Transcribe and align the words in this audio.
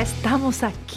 estamos 0.00 0.62
aquí 0.62 0.89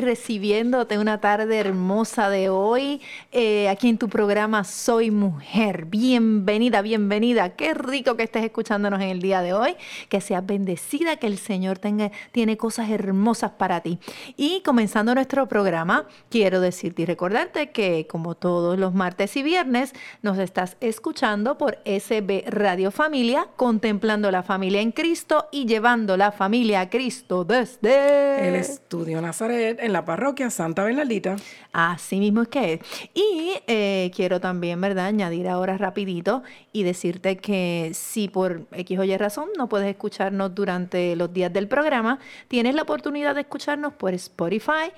recibiéndote 0.00 0.98
una 0.98 1.20
tarde 1.20 1.58
hermosa 1.58 2.30
de 2.30 2.48
hoy, 2.48 3.00
eh, 3.32 3.68
aquí 3.68 3.88
en 3.88 3.98
tu 3.98 4.08
programa 4.08 4.62
Soy 4.62 5.10
Mujer. 5.10 5.86
Bienvenida, 5.86 6.80
bienvenida. 6.82 7.50
Qué 7.56 7.74
rico 7.74 8.16
que 8.16 8.22
estés 8.22 8.44
escuchándonos 8.44 9.00
en 9.00 9.08
el 9.08 9.20
día 9.20 9.42
de 9.42 9.54
hoy, 9.54 9.76
que 10.08 10.20
seas 10.20 10.46
bendecida, 10.46 11.16
que 11.16 11.26
el 11.26 11.38
Señor 11.38 11.78
tenga, 11.78 12.12
tiene 12.30 12.56
cosas 12.56 12.90
hermosas 12.90 13.50
para 13.52 13.80
ti. 13.80 13.98
Y 14.36 14.62
comenzando 14.64 15.14
nuestro 15.14 15.48
programa, 15.48 16.06
quiero 16.30 16.60
decirte 16.60 17.02
y 17.02 17.06
recordarte 17.06 17.70
que 17.70 18.06
como 18.08 18.34
todos 18.34 18.78
los 18.78 18.94
martes 18.94 19.36
y 19.36 19.42
viernes, 19.42 19.92
nos 20.22 20.38
estás 20.38 20.76
escuchando 20.80 21.58
por 21.58 21.78
SB 21.84 22.44
Radio 22.46 22.90
Familia, 22.90 23.48
contemplando 23.56 24.30
la 24.30 24.42
familia 24.42 24.80
en 24.80 24.92
Cristo 24.92 25.48
y 25.50 25.66
llevando 25.66 26.16
la 26.16 26.30
familia 26.30 26.82
a 26.82 26.90
Cristo 26.90 27.44
desde 27.44 28.48
el 28.48 28.54
Estudio 28.54 29.20
Nazaret 29.20 29.47
en 29.50 29.92
la 29.92 30.04
parroquia 30.04 30.50
Santa 30.50 30.84
Bernardita. 30.84 31.36
Así 31.72 32.18
mismo 32.18 32.42
es 32.42 32.48
que 32.48 32.74
es. 32.74 32.80
Y 33.14 33.54
eh, 33.66 34.10
quiero 34.14 34.40
también, 34.40 34.80
¿verdad?, 34.80 35.06
añadir 35.06 35.48
ahora 35.48 35.76
rapidito 35.76 36.42
y 36.72 36.82
decirte 36.82 37.38
que 37.38 37.90
si 37.94 38.28
por 38.28 38.66
X 38.72 38.98
o 38.98 39.04
Y 39.04 39.16
razón 39.16 39.48
no 39.56 39.68
puedes 39.68 39.88
escucharnos 39.88 40.54
durante 40.54 41.16
los 41.16 41.32
días 41.32 41.52
del 41.52 41.68
programa, 41.68 42.18
tienes 42.48 42.74
la 42.74 42.82
oportunidad 42.82 43.34
de 43.34 43.42
escucharnos 43.42 43.92
por 43.94 44.14
Spotify, 44.14 44.92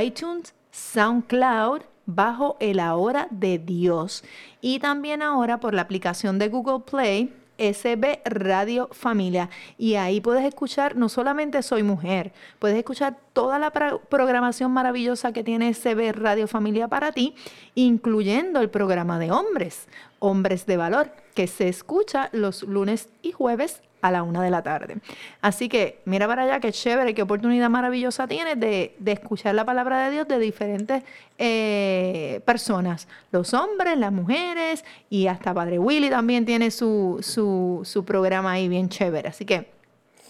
iTunes, 0.00 0.54
SoundCloud, 0.70 1.82
bajo 2.06 2.56
el 2.60 2.80
Ahora 2.80 3.28
de 3.30 3.58
Dios. 3.58 4.24
Y 4.60 4.78
también 4.78 5.22
ahora 5.22 5.60
por 5.60 5.74
la 5.74 5.82
aplicación 5.82 6.38
de 6.38 6.48
Google 6.48 6.84
Play 6.88 7.32
SB 7.70 8.20
Radio 8.24 8.88
Familia. 8.92 9.50
Y 9.78 9.94
ahí 9.94 10.20
puedes 10.20 10.44
escuchar, 10.44 10.96
no 10.96 11.08
solamente 11.08 11.62
Soy 11.62 11.82
Mujer, 11.82 12.32
puedes 12.58 12.76
escuchar 12.76 13.18
toda 13.32 13.58
la 13.58 13.70
programación 13.70 14.72
maravillosa 14.72 15.32
que 15.32 15.44
tiene 15.44 15.72
SB 15.72 16.12
Radio 16.12 16.48
Familia 16.48 16.88
para 16.88 17.12
ti, 17.12 17.34
incluyendo 17.74 18.60
el 18.60 18.70
programa 18.70 19.18
de 19.18 19.30
hombres, 19.30 19.86
Hombres 20.18 20.66
de 20.66 20.76
Valor, 20.76 21.12
que 21.34 21.46
se 21.46 21.68
escucha 21.68 22.28
los 22.32 22.62
lunes 22.62 23.08
y 23.22 23.32
jueves 23.32 23.82
a 24.02 24.10
la 24.10 24.22
una 24.22 24.42
de 24.42 24.50
la 24.50 24.62
tarde. 24.62 24.98
Así 25.40 25.68
que 25.68 26.00
mira 26.04 26.26
para 26.26 26.42
allá, 26.42 26.60
qué 26.60 26.72
chévere, 26.72 27.14
qué 27.14 27.22
oportunidad 27.22 27.70
maravillosa 27.70 28.26
tienes 28.26 28.60
de, 28.60 28.94
escuchar 29.06 29.54
la 29.54 29.64
palabra 29.64 30.04
de 30.04 30.10
Dios 30.10 30.28
de 30.28 30.38
diferentes 30.38 31.02
eh, 31.38 32.40
personas, 32.44 33.08
los 33.30 33.54
hombres, 33.54 33.96
las 33.96 34.12
mujeres 34.12 34.84
y 35.08 35.28
hasta 35.28 35.54
Padre 35.54 35.78
Willy 35.78 36.10
también 36.10 36.44
tiene 36.44 36.70
su, 36.70 37.18
su, 37.22 37.80
su 37.84 38.04
programa 38.04 38.52
ahí 38.52 38.68
bien 38.68 38.88
chévere. 38.88 39.28
Así 39.28 39.44
que 39.44 39.72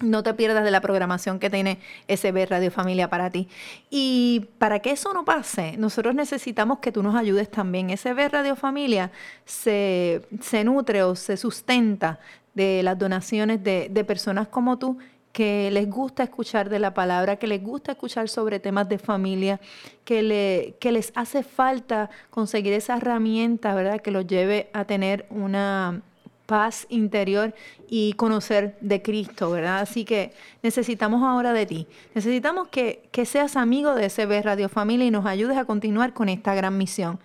no 0.03 0.23
te 0.23 0.35
pierdas 0.35 0.65
de 0.65 0.71
la 0.71 0.81
programación 0.81 1.39
que 1.39 1.51
tiene 1.51 1.79
SB 2.09 2.47
Radio 2.47 2.71
Familia 2.71 3.09
para 3.09 3.31
ti. 3.31 3.49
Y 3.91 4.49
para 4.59 4.81
que 4.81 4.91
eso 4.91 5.15
no 5.15 5.25
pase, 5.25 5.77
nosotros 5.79 6.15
necesitamos 6.15 6.81
que 6.81 6.93
tú 6.93 7.03
nos 7.03 7.15
ayudes 7.15 7.51
también. 7.51 7.97
SB 7.97 8.29
Radio 8.29 8.57
Familia 8.57 9.11
se, 9.45 10.23
se 10.41 10.65
nutre 10.65 11.03
o 11.03 11.15
se 11.15 11.37
sustenta 11.37 12.19
de 12.55 12.83
las 12.83 12.99
donaciones 12.99 13.63
de, 13.63 13.89
de 13.91 14.05
personas 14.05 14.49
como 14.49 14.79
tú 14.79 14.99
que 15.33 15.71
les 15.71 15.89
gusta 15.89 16.23
escuchar 16.23 16.69
de 16.69 16.79
la 16.79 16.95
palabra, 16.95 17.37
que 17.37 17.47
les 17.47 17.63
gusta 17.63 17.93
escuchar 17.93 18.29
sobre 18.29 18.61
temas 18.61 18.89
de 18.89 18.99
familia, 18.99 19.61
que, 20.05 20.23
le, 20.23 20.77
que 20.79 20.93
les 20.93 21.11
hace 21.15 21.43
falta 21.43 22.11
conseguir 22.31 22.75
esa 22.75 22.99
herramienta, 22.99 23.75
¿verdad? 23.75 24.01
Que 24.01 24.11
los 24.11 24.27
lleve 24.27 24.69
a 24.75 24.85
tener 24.85 25.27
una 25.31 26.03
paz 26.45 26.87
interior 26.91 27.55
y 27.89 28.13
conocer 28.15 28.77
de 28.83 29.01
Cristo, 29.01 29.51
¿verdad? 29.51 29.81
Así 29.81 30.05
que 30.05 30.33
necesitamos 30.63 31.23
ahora 31.23 31.55
de 31.55 31.65
ti. 31.65 31.87
Necesitamos 32.15 32.69
que, 32.69 33.09
que 33.11 33.25
seas 33.25 33.57
amigo 33.57 33.95
de 33.95 34.11
SB 34.11 34.43
Radio 34.43 34.69
Familia 34.69 35.07
y 35.07 35.11
nos 35.11 35.25
ayudes 35.25 35.57
a 35.57 35.65
continuar 35.65 36.13
con 36.13 36.29
esta 36.29 36.55
gran 36.55 36.77
misión. 36.77 37.19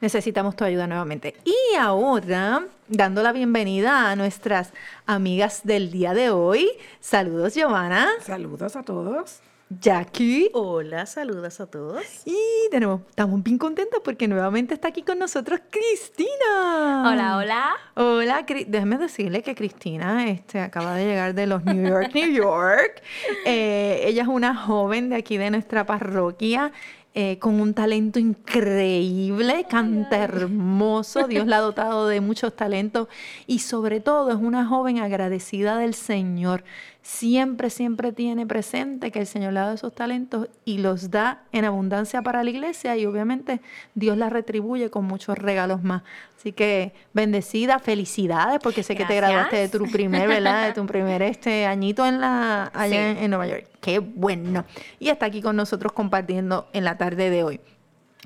necesitamos 0.05 0.55
tu 0.55 0.63
ayuda 0.63 0.85
nuevamente. 0.85 1.33
Y 1.43 1.75
ahora, 1.79 2.63
dando 2.87 3.23
la 3.23 3.31
bienvenida 3.31 4.11
a 4.11 4.15
nuestras 4.15 4.71
amigas 5.07 5.61
del 5.63 5.89
día 5.89 6.13
de 6.13 6.29
hoy. 6.29 6.69
Saludos, 6.99 7.55
Giovanna. 7.55 8.09
Saludos 8.21 8.75
a 8.75 8.83
todos. 8.83 9.41
Jackie. 9.67 10.51
Hola, 10.53 11.07
saludos 11.07 11.59
a 11.59 11.65
todos. 11.65 12.03
Y 12.23 12.37
tenemos, 12.69 13.01
estamos 13.09 13.41
bien 13.41 13.57
contentos 13.57 13.99
porque 14.03 14.27
nuevamente 14.27 14.75
está 14.75 14.89
aquí 14.89 15.01
con 15.01 15.17
nosotros 15.17 15.59
Cristina. 15.71 17.09
Hola, 17.11 17.37
hola. 17.37 17.75
Hola, 17.95 18.45
déjeme 18.67 18.99
decirle 18.99 19.41
que 19.41 19.55
Cristina 19.55 20.27
este, 20.27 20.59
acaba 20.59 20.93
de 20.93 21.05
llegar 21.07 21.33
de 21.33 21.47
los 21.47 21.65
New 21.65 21.83
York, 21.83 22.11
New 22.13 22.31
York. 22.31 23.01
Eh, 23.47 24.01
ella 24.05 24.23
es 24.23 24.27
una 24.27 24.55
joven 24.55 25.09
de 25.09 25.15
aquí 25.15 25.37
de 25.37 25.49
nuestra 25.49 25.85
parroquia. 25.85 26.71
Eh, 27.17 27.39
con 27.39 27.61
un 27.61 27.73
talento 27.73 28.19
increíble, 28.19 29.65
canta 29.69 30.17
hermoso, 30.17 31.29
Dios 31.29 31.47
la 31.47 31.57
ha 31.57 31.61
dotado 31.61 32.09
de 32.09 32.19
muchos 32.19 32.53
talentos 32.53 33.07
y 33.47 33.59
sobre 33.59 34.01
todo 34.01 34.31
es 34.31 34.35
una 34.35 34.65
joven 34.65 34.99
agradecida 34.99 35.77
del 35.77 35.93
Señor. 35.93 36.65
Siempre, 37.05 37.69
siempre 37.69 38.11
tiene 38.13 38.47
presente 38.47 39.11
que 39.11 39.19
el 39.19 39.27
Señor 39.27 39.53
le 39.53 39.59
ha 39.59 39.61
dado 39.61 39.75
esos 39.75 39.93
talentos 39.93 40.47
y 40.65 40.79
los 40.79 41.11
da 41.11 41.43
en 41.51 41.63
abundancia 41.63 42.23
para 42.23 42.43
la 42.43 42.49
iglesia 42.49 42.97
y 42.97 43.05
obviamente 43.05 43.61
Dios 43.93 44.17
la 44.17 44.27
retribuye 44.27 44.89
con 44.89 45.05
muchos 45.05 45.37
regalos 45.37 45.83
más. 45.83 46.01
Así 46.35 46.51
que 46.51 46.95
bendecida, 47.13 47.77
felicidades 47.77 48.59
porque 48.59 48.81
sé 48.81 48.95
que 48.95 49.05
te 49.05 49.15
graduaste 49.17 49.55
de 49.55 49.69
tu 49.69 49.85
primer, 49.91 50.27
¿verdad? 50.27 50.65
De 50.65 50.73
tu 50.73 50.83
primer 50.87 51.21
este 51.21 51.67
añito 51.67 52.07
en 52.07 52.21
la 52.21 52.71
allá 52.73 53.11
en, 53.11 53.17
en 53.17 53.29
Nueva 53.29 53.45
York. 53.45 53.67
Qué 53.81 53.99
bueno. 53.99 54.65
Y 54.99 55.09
está 55.09 55.27
aquí 55.27 55.43
con 55.43 55.55
nosotros 55.55 55.91
compartiendo 55.91 56.69
en 56.73 56.85
la 56.85 56.97
tarde 56.97 57.29
de 57.29 57.43
hoy. 57.43 57.59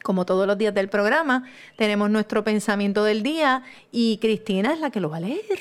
Como 0.03 0.25
todos 0.25 0.47
los 0.47 0.57
días 0.57 0.73
del 0.73 0.87
programa, 0.87 1.43
tenemos 1.75 2.09
nuestro 2.09 2.45
pensamiento 2.45 3.03
del 3.03 3.23
día 3.23 3.61
y 3.91 4.19
Cristina 4.19 4.71
es 4.71 4.79
la 4.79 4.89
que 4.89 5.01
lo 5.01 5.09
va 5.09 5.17
a 5.17 5.19
leer. 5.19 5.59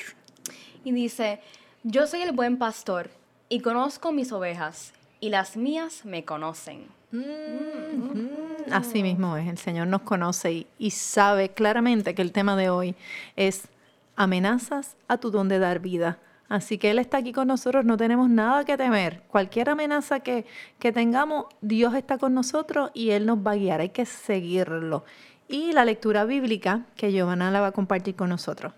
Y 0.85 0.93
dice, 0.93 1.41
yo 1.83 2.07
soy 2.07 2.21
el 2.21 2.33
buen 2.33 2.57
pastor 2.57 3.09
y 3.47 3.61
conozco 3.61 4.11
mis 4.11 4.31
ovejas 4.31 4.93
y 5.19 5.29
las 5.29 5.57
mías 5.57 6.05
me 6.05 6.25
conocen. 6.25 6.87
Mm, 7.11 8.71
Así 8.71 9.01
mismo 9.01 9.35
es, 9.37 9.47
el 9.47 9.57
Señor 9.57 9.87
nos 9.87 10.01
conoce 10.01 10.51
y, 10.51 10.67
y 10.77 10.91
sabe 10.91 11.49
claramente 11.49 12.13
que 12.13 12.21
el 12.21 12.31
tema 12.31 12.55
de 12.55 12.69
hoy 12.69 12.95
es 13.35 13.67
amenazas 14.15 14.95
a 15.07 15.17
tu 15.17 15.31
don 15.31 15.47
de 15.47 15.59
dar 15.59 15.79
vida. 15.79 16.19
Así 16.49 16.77
que 16.77 16.89
Él 16.89 16.99
está 16.99 17.17
aquí 17.17 17.31
con 17.31 17.47
nosotros, 17.47 17.85
no 17.85 17.95
tenemos 17.95 18.29
nada 18.29 18.65
que 18.65 18.75
temer. 18.75 19.21
Cualquier 19.27 19.69
amenaza 19.69 20.19
que, 20.19 20.45
que 20.79 20.91
tengamos, 20.91 21.45
Dios 21.61 21.93
está 21.93 22.17
con 22.17 22.33
nosotros 22.33 22.91
y 22.93 23.11
Él 23.11 23.25
nos 23.25 23.37
va 23.37 23.51
a 23.51 23.55
guiar, 23.55 23.81
hay 23.81 23.89
que 23.89 24.05
seguirlo. 24.05 25.05
Y 25.47 25.71
la 25.71 25.85
lectura 25.85 26.25
bíblica 26.25 26.85
que 26.95 27.11
Giovanna 27.11 27.51
la 27.51 27.61
va 27.61 27.67
a 27.67 27.71
compartir 27.71 28.15
con 28.15 28.29
nosotros. 28.29 28.73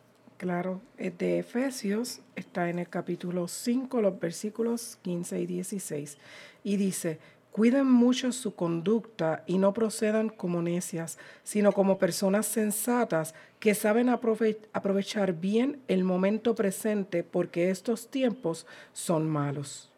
Claro, 0.46 0.82
es 0.98 1.16
de 1.20 1.38
Efesios, 1.38 2.20
está 2.36 2.68
en 2.72 2.80
el 2.80 2.90
capítulo 2.90 3.48
5, 3.48 4.02
los 4.02 4.20
versículos 4.20 4.98
15 5.04 5.40
y 5.40 5.46
16. 5.46 6.18
Y 6.64 6.78
dice, 6.78 7.20
cuiden 7.52 7.86
mucho 7.86 8.32
su 8.32 8.56
conducta 8.56 9.44
y 9.46 9.60
no 9.60 9.72
procedan 9.72 10.30
como 10.30 10.64
necias, 10.64 11.20
sino 11.44 11.74
como 11.74 12.00
personas 12.00 12.48
sensatas 12.48 13.36
que 13.60 13.76
saben 13.76 14.08
aprove- 14.10 14.58
aprovechar 14.74 15.34
bien 15.34 15.80
el 15.88 16.04
momento 16.04 16.56
presente 16.56 17.24
porque 17.24 17.70
estos 17.70 18.10
tiempos 18.10 18.66
son 18.94 19.30
malos. 19.30 19.92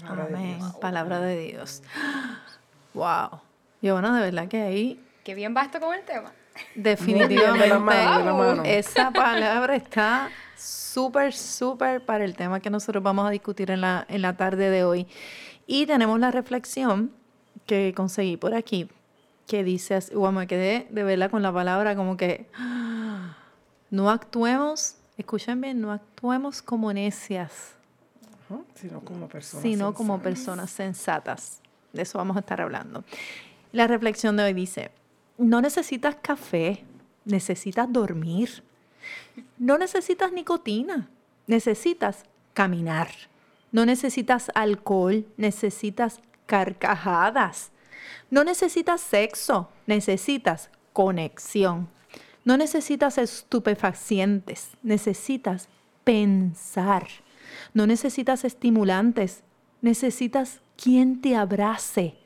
Palabra 0.00 0.26
de 0.26 0.34
Amén. 0.34 0.58
Dios. 0.58 0.74
Palabra 0.80 1.20
de 1.20 1.38
Dios. 1.52 1.82
Wow. 2.94 3.42
Giovanna, 3.80 4.16
de 4.18 4.24
verdad 4.32 4.48
que 4.48 4.60
ahí 4.60 5.00
Qué 5.22 5.36
bien 5.36 5.54
va 5.56 5.62
esto 5.62 5.78
con 5.78 5.94
el 5.94 6.04
tema. 6.04 6.32
Definitivamente 6.74 7.64
de 7.64 7.68
la 7.68 7.78
mano, 7.78 8.18
de 8.18 8.24
la 8.24 8.34
mano. 8.34 8.62
esa 8.64 9.10
palabra 9.10 9.76
está 9.76 10.30
súper, 10.56 11.32
súper 11.32 12.04
para 12.04 12.24
el 12.24 12.34
tema 12.34 12.60
que 12.60 12.70
nosotros 12.70 13.02
vamos 13.02 13.26
a 13.26 13.30
discutir 13.30 13.70
en 13.70 13.80
la, 13.80 14.04
en 14.08 14.22
la 14.22 14.36
tarde 14.36 14.70
de 14.70 14.84
hoy. 14.84 15.06
Y 15.66 15.86
tenemos 15.86 16.18
la 16.18 16.30
reflexión 16.30 17.12
que 17.66 17.92
conseguí 17.94 18.36
por 18.36 18.54
aquí, 18.54 18.88
que 19.46 19.62
dice, 19.64 19.98
wow, 20.14 20.32
me 20.32 20.46
quedé 20.46 20.86
de 20.90 21.02
verdad 21.02 21.30
con 21.30 21.42
la 21.42 21.52
palabra 21.52 21.94
como 21.94 22.16
que 22.16 22.46
no 23.90 24.10
actuemos, 24.10 24.96
escuchen 25.16 25.60
bien, 25.60 25.80
no 25.80 25.92
actuemos 25.92 26.62
como 26.62 26.92
necias, 26.92 27.74
Ajá, 28.50 28.60
Sino 28.74 29.00
como 29.00 29.28
personas 29.28 29.62
sino 29.62 29.92
como 29.94 30.14
sensatas. 30.14 30.22
personas 30.32 30.70
sensatas. 30.70 31.60
De 31.92 32.02
eso 32.02 32.18
vamos 32.18 32.36
a 32.36 32.40
estar 32.40 32.60
hablando. 32.60 33.04
La 33.72 33.86
reflexión 33.86 34.36
de 34.36 34.44
hoy 34.44 34.52
dice, 34.54 34.90
no 35.38 35.60
necesitas 35.60 36.16
café, 36.20 36.84
necesitas 37.24 37.90
dormir. 37.90 38.62
No 39.56 39.78
necesitas 39.78 40.32
nicotina, 40.32 41.08
necesitas 41.46 42.24
caminar. 42.52 43.08
No 43.70 43.86
necesitas 43.86 44.50
alcohol, 44.54 45.26
necesitas 45.36 46.20
carcajadas. 46.46 47.70
No 48.30 48.44
necesitas 48.44 49.00
sexo, 49.00 49.70
necesitas 49.86 50.70
conexión. 50.92 51.88
No 52.44 52.56
necesitas 52.56 53.18
estupefacientes, 53.18 54.70
necesitas 54.82 55.68
pensar. 56.02 57.06
No 57.74 57.86
necesitas 57.86 58.44
estimulantes, 58.44 59.42
necesitas 59.82 60.60
quien 60.76 61.20
te 61.20 61.36
abrace. 61.36 62.16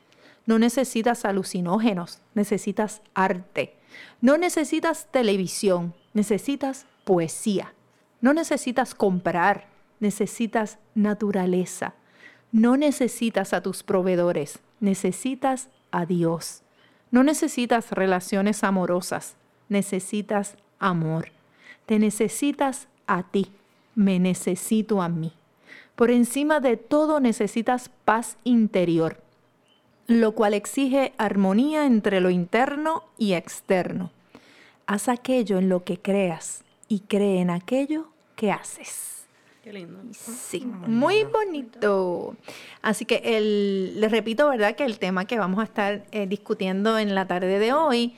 No 0.45 0.59
necesitas 0.59 1.25
alucinógenos, 1.25 2.21
necesitas 2.33 3.01
arte. 3.13 3.75
No 4.21 4.37
necesitas 4.37 5.07
televisión, 5.11 5.93
necesitas 6.13 6.85
poesía. 7.05 7.73
No 8.21 8.33
necesitas 8.33 8.95
comprar, 8.95 9.67
necesitas 9.99 10.79
naturaleza. 10.95 11.93
No 12.51 12.77
necesitas 12.77 13.53
a 13.53 13.61
tus 13.61 13.83
proveedores, 13.83 14.59
necesitas 14.79 15.69
a 15.91 16.05
Dios. 16.05 16.61
No 17.09 17.23
necesitas 17.23 17.91
relaciones 17.91 18.63
amorosas, 18.63 19.35
necesitas 19.69 20.57
amor. 20.79 21.31
Te 21.85 21.99
necesitas 21.99 22.87
a 23.07 23.23
ti, 23.23 23.51
me 23.95 24.19
necesito 24.19 25.01
a 25.01 25.09
mí. 25.09 25.33
Por 25.95 26.11
encima 26.11 26.59
de 26.59 26.77
todo 26.77 27.19
necesitas 27.19 27.89
paz 28.03 28.37
interior, 28.43 29.22
lo 30.07 30.33
cual 30.33 30.53
exige 30.53 31.13
armonía 31.17 31.85
entre 31.85 32.21
lo 32.21 32.29
interno 32.29 33.03
y 33.17 33.33
externo. 33.33 34.11
Haz 34.85 35.07
aquello 35.07 35.57
en 35.57 35.69
lo 35.69 35.83
que 35.83 35.97
creas 35.97 36.63
y 36.87 37.01
cree 37.01 37.39
en 37.39 37.49
aquello 37.49 38.07
que 38.35 38.51
haces. 38.51 39.25
Qué 39.63 39.71
lindo. 39.71 39.99
Sí, 40.11 40.65
muy 40.65 41.23
bonito. 41.23 42.35
Así 42.81 43.05
que 43.05 43.21
el, 43.23 44.01
les 44.01 44.11
repito, 44.11 44.49
¿verdad? 44.49 44.75
Que 44.75 44.83
el 44.83 44.99
tema 44.99 45.23
que 45.23 45.39
vamos 45.39 45.59
a 45.59 45.63
estar 45.63 46.03
eh, 46.11 46.27
discutiendo 46.27 46.99
en 46.99 47.15
la 47.15 47.27
tarde 47.27 47.59
de 47.59 47.71
hoy 47.71 48.13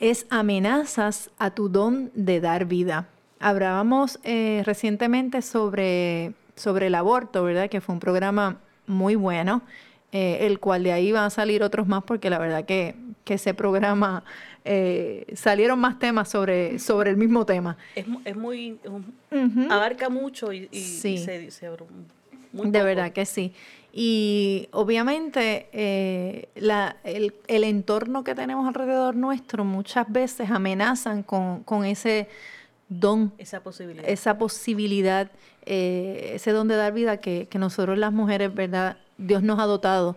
es 0.00 0.26
amenazas 0.28 1.30
a 1.38 1.52
tu 1.52 1.70
don 1.70 2.10
de 2.14 2.40
dar 2.40 2.66
vida. 2.66 3.08
Hablábamos 3.40 4.20
eh, 4.24 4.62
recientemente 4.66 5.40
sobre, 5.40 6.34
sobre 6.56 6.88
el 6.88 6.94
aborto, 6.94 7.42
¿verdad? 7.42 7.70
Que 7.70 7.80
fue 7.80 7.94
un 7.94 8.00
programa 8.00 8.58
muy 8.86 9.14
bueno, 9.14 9.62
eh, 10.12 10.38
el 10.46 10.60
cual 10.60 10.82
de 10.84 10.92
ahí 10.92 11.10
van 11.12 11.24
a 11.24 11.30
salir 11.30 11.62
otros 11.62 11.86
más 11.88 12.04
porque 12.04 12.28
la 12.30 12.38
verdad 12.38 12.64
que, 12.64 12.94
que 13.24 13.34
ese 13.34 13.54
programa 13.54 14.24
eh, 14.64 15.24
salieron 15.34 15.78
más 15.80 15.98
temas 15.98 16.28
sobre, 16.28 16.78
sobre 16.78 17.10
el 17.10 17.16
mismo 17.16 17.44
tema. 17.46 17.76
Es, 17.96 18.04
es 18.24 18.36
muy. 18.36 18.78
Abarca 19.70 20.08
mucho 20.08 20.52
y, 20.52 20.68
y- 20.70 20.78
y 20.78 20.80
Sí. 20.82 21.18
se, 21.18 21.50
se 21.50 21.68
muy 22.52 22.66
de 22.70 22.78
poco. 22.78 22.84
verdad 22.84 23.12
que 23.12 23.24
sí. 23.24 23.52
Y 23.94 24.68
obviamente 24.72 25.68
eh, 25.72 26.48
la- 26.54 26.96
el, 27.04 27.34
el 27.46 27.64
entorno 27.64 28.24
que 28.24 28.34
tenemos 28.34 28.66
alrededor 28.66 29.14
nuestro 29.16 29.64
muchas 29.64 30.10
veces 30.10 30.50
amenazan 30.50 31.22
con, 31.22 31.62
con 31.64 31.84
ese 31.84 32.28
don, 32.88 33.32
Esa 33.38 33.60
posibilidad. 33.62 34.08
esa 34.08 34.36
posibilidad, 34.38 35.30
eh, 35.66 36.32
ese 36.34 36.52
don 36.52 36.68
de 36.68 36.76
dar 36.76 36.92
vida 36.92 37.18
que, 37.18 37.48
que 37.48 37.58
nosotros 37.58 37.96
las 37.98 38.12
mujeres, 38.12 38.54
¿verdad? 38.54 38.96
Dios 39.18 39.42
nos 39.42 39.58
ha 39.58 39.64
dotado 39.66 40.16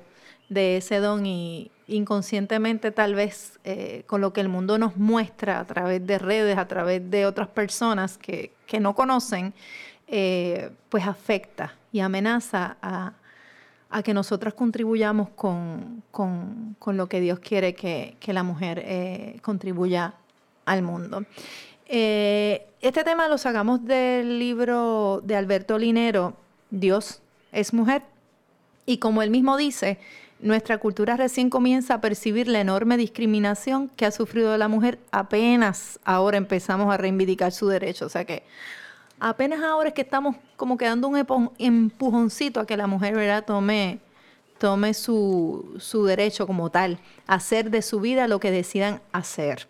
de 0.50 0.78
ese 0.78 1.00
don 1.00 1.25
y 1.25 1.72
inconscientemente 1.88 2.92
tal 2.92 3.14
vez 3.16 3.60
eh, 3.64 4.04
con 4.08 4.22
lo 4.22 4.34
que 4.34 4.42
el 4.42 4.50
mundo 4.50 4.78
nos 4.78 4.98
muestra 4.98 5.60
a 5.60 5.66
través 5.66 6.06
de 6.06 6.18
redes, 6.20 6.58
a 6.58 6.68
través 6.68 7.10
de 7.12 7.25
otras 7.25 7.48
personas 7.48 8.18
que, 8.18 8.52
que 8.68 8.80
no 8.80 8.96
conocen, 8.96 9.54
eh, 10.08 10.70
pues 10.90 11.06
afecta 11.08 11.74
y 11.92 12.00
amenaza 12.00 12.78
a, 12.82 13.14
que 14.04 14.14
nosotras 14.14 14.54
contribuyamos 14.54 15.30
con, 15.30 16.04
con- 16.12 16.75
con 16.80 16.98
lo 16.98 17.08
que 17.08 17.22
Dios 17.22 17.40
quiere 17.40 17.74
que, 17.75 18.18
que 18.20 18.34
la 18.34 18.44
mujer 18.44 18.82
eh, 18.84 19.40
contribuya 19.42 20.16
al 20.66 20.82
mundo. 20.82 21.24
Este 21.88 23.04
tema 23.06 23.28
lo 23.30 23.38
sacamos 23.38 23.86
del 23.86 24.38
libro 24.38 25.22
de 25.24 25.36
Alberto 25.38 25.78
Linero, 25.78 26.34
Dios 26.72 27.22
es 27.52 27.74
mujer. 27.74 28.02
Y 28.86 28.98
como 28.98 29.22
él 29.22 29.32
mismo 29.32 29.58
dice, 29.58 30.00
nuestra 30.39 30.77
cultura 30.77 31.18
recién 31.18 31.50
comienza 31.50 31.96
a 31.96 32.01
percibir 32.01 32.48
la 32.48 32.60
enorme 32.60 32.98
discriminación 32.98 33.89
que 33.89 34.06
ha 34.06 34.12
sufrido 34.12 34.56
la 34.58 34.68
mujer. 34.68 35.00
Apenas 35.12 36.00
ahora 36.04 36.38
empezamos 36.38 36.94
a 36.94 36.98
reivindicar 36.98 37.51
su 37.51 37.68
derecho. 37.68 38.06
O 38.06 38.10
sea 38.10 38.25
que 38.25 38.44
apenas 39.20 39.63
ahora 39.63 39.89
es 39.89 39.96
que 39.96 40.01
estamos 40.01 40.36
como 40.56 40.77
que 40.77 40.86
dando 40.86 41.08
un 41.08 41.18
empujoncito 41.58 42.60
a 42.60 42.68
que 42.68 42.77
la 42.77 42.88
mujer 42.88 43.15
¿verdad? 43.15 43.46
tome, 43.46 44.00
tome 44.58 44.94
su, 44.94 45.77
su 45.80 46.06
derecho 46.06 46.46
como 46.46 46.70
tal, 46.70 47.00
hacer 47.27 47.72
de 47.72 47.82
su 47.82 48.00
vida 48.00 48.27
lo 48.27 48.39
que 48.39 48.51
decidan 48.51 49.01
hacer. 49.13 49.68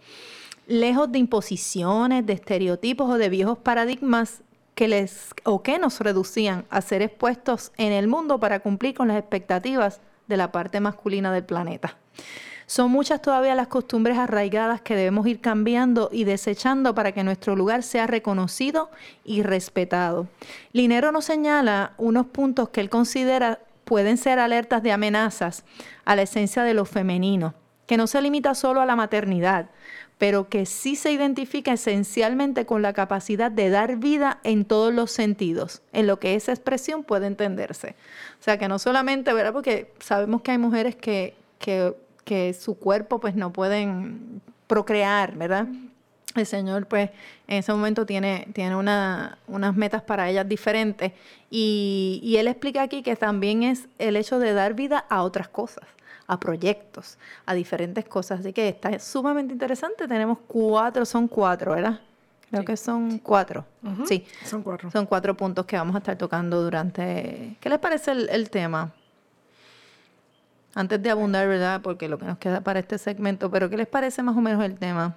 Lejos 0.68 1.12
de 1.12 1.20
imposiciones, 1.20 2.26
de 2.26 2.34
estereotipos 2.34 3.08
o 3.08 3.20
de 3.20 3.30
viejos 3.30 3.60
paradigmas 3.60 4.42
que 4.76 4.88
les 4.88 5.34
o 5.44 5.64
que 5.64 5.80
nos 5.80 6.00
reducían 6.00 6.66
a 6.70 6.82
ser 6.82 7.02
expuestos 7.02 7.72
en 7.78 7.92
el 7.94 8.08
mundo 8.08 8.40
para 8.40 8.60
cumplir 8.60 8.94
con 8.94 9.08
las 9.08 9.18
expectativas 9.18 10.02
de 10.28 10.38
la 10.38 10.52
parte 10.52 10.80
masculina 10.80 11.32
del 11.32 11.46
planeta. 11.46 11.98
Son 12.68 12.90
muchas 12.90 13.22
todavía 13.22 13.54
las 13.54 13.68
costumbres 13.68 14.18
arraigadas 14.18 14.82
que 14.82 14.96
debemos 14.96 15.28
ir 15.28 15.40
cambiando 15.40 16.10
y 16.12 16.24
desechando 16.24 16.96
para 16.96 17.12
que 17.12 17.24
nuestro 17.24 17.56
lugar 17.56 17.84
sea 17.84 18.08
reconocido 18.08 18.90
y 19.24 19.44
respetado. 19.44 20.28
Linero 20.74 21.12
nos 21.12 21.26
señala 21.26 21.94
unos 21.98 22.26
puntos 22.26 22.70
que 22.70 22.82
él 22.82 22.90
considera 22.90 23.60
pueden 23.84 24.18
ser 24.18 24.40
alertas 24.40 24.82
de 24.82 24.92
amenazas 24.92 25.64
a 26.06 26.16
la 26.16 26.24
esencia 26.24 26.64
de 26.64 26.74
lo 26.74 26.86
femenino, 26.86 27.54
que 27.88 27.98
no 27.98 28.08
se 28.08 28.22
limita 28.22 28.56
solo 28.56 28.82
a 28.82 28.86
la 28.86 28.96
maternidad, 28.96 29.70
pero 30.18 30.48
que 30.48 30.66
sí 30.66 30.96
se 30.96 31.12
identifica 31.12 31.74
esencialmente 31.74 32.66
con 32.66 32.82
la 32.82 32.94
capacidad 32.94 33.52
de 33.52 33.70
dar 33.70 33.98
vida 33.98 34.40
en 34.44 34.64
todos 34.66 34.94
los 34.94 35.12
sentidos, 35.12 35.82
en 35.92 36.08
lo 36.08 36.20
que 36.20 36.36
esa 36.36 36.52
expresión 36.54 37.04
puede 37.04 37.28
entenderse. 37.28 37.96
O 38.40 38.44
sea, 38.44 38.58
que 38.58 38.68
no 38.68 38.80
solamente, 38.80 39.34
¿verdad? 39.34 39.52
Porque 39.54 39.92
sabemos 40.00 40.42
que 40.42 40.52
hay 40.52 40.58
mujeres 40.58 40.96
que, 40.96 41.36
que, 41.60 41.94
que 42.24 42.54
su 42.54 42.78
cuerpo 42.80 43.20
pues 43.20 43.36
no 43.36 43.52
pueden 43.52 44.42
procrear, 44.68 45.36
¿verdad? 45.36 45.68
El 46.36 46.46
Señor, 46.46 46.86
pues, 46.88 47.12
en 47.48 47.58
ese 47.60 47.72
momento 47.72 48.06
tiene, 48.06 48.48
tiene 48.54 48.76
una- 48.76 49.38
unas 49.48 49.76
metas 49.76 50.02
para 50.02 50.30
ellas 50.30 50.48
diferentes. 50.48 51.14
Y, 51.50 52.20
y 52.24 52.38
Él 52.38 52.48
explica 52.48 52.82
aquí 52.82 53.04
que 53.04 53.16
también 53.16 53.64
es 53.64 53.88
el 54.00 54.18
hecho 54.18 54.40
de 54.40 54.54
dar 54.54 54.74
vida 54.74 55.06
a 55.10 55.24
otras 55.24 55.48
cosas, 55.48 55.86
a 56.28 56.40
proyectos, 56.40 57.18
a 57.46 57.54
diferentes 57.54 58.06
cosas. 58.06 58.40
Así 58.40 58.54
que 58.54 58.68
está 58.70 58.98
sumamente 59.00 59.54
interesante. 59.54 60.08
Tenemos 60.08 60.40
cuatro, 60.48 61.06
son 61.06 61.28
cuatro, 61.28 61.74
¿verdad? 61.74 62.00
Creo 62.50 62.62
Sí. 62.62 62.66
que 62.68 62.78
son 62.78 63.20
cuatro. 63.20 63.66
Sí, 64.08 64.26
Son 64.46 64.62
cuatro. 64.64 64.90
son 64.92 65.06
cuatro 65.06 65.36
puntos 65.36 65.66
que 65.66 65.76
vamos 65.78 65.96
a 65.96 66.00
estar 66.00 66.18
tocando 66.18 66.62
durante... 66.64 67.58
¿Qué 67.60 67.70
les 67.70 67.80
parece 67.80 68.12
el, 68.12 68.30
el 68.30 68.50
tema? 68.50 68.94
Antes 70.74 71.02
de 71.02 71.10
abundar, 71.10 71.48
¿verdad? 71.48 71.82
Porque 71.82 72.08
lo 72.10 72.18
que 72.20 72.26
nos 72.26 72.38
queda 72.38 72.62
para 72.62 72.80
este 72.80 72.98
segmento, 72.98 73.50
pero 73.50 73.70
¿qué 73.70 73.78
les 73.78 73.88
parece 73.88 74.22
más 74.24 74.36
o 74.36 74.42
menos 74.42 74.64
el 74.64 74.76
tema? 74.78 75.16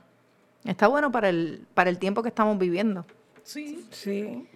Está 0.65 0.87
bueno 0.87 1.11
para 1.11 1.29
el, 1.29 1.67
para 1.75 1.91
el 1.91 1.99
tiempo 1.99 2.23
que 2.23 2.29
estamos 2.29 2.59
viviendo. 2.59 3.05
Sí. 3.43 3.87
Sí. 3.91 4.47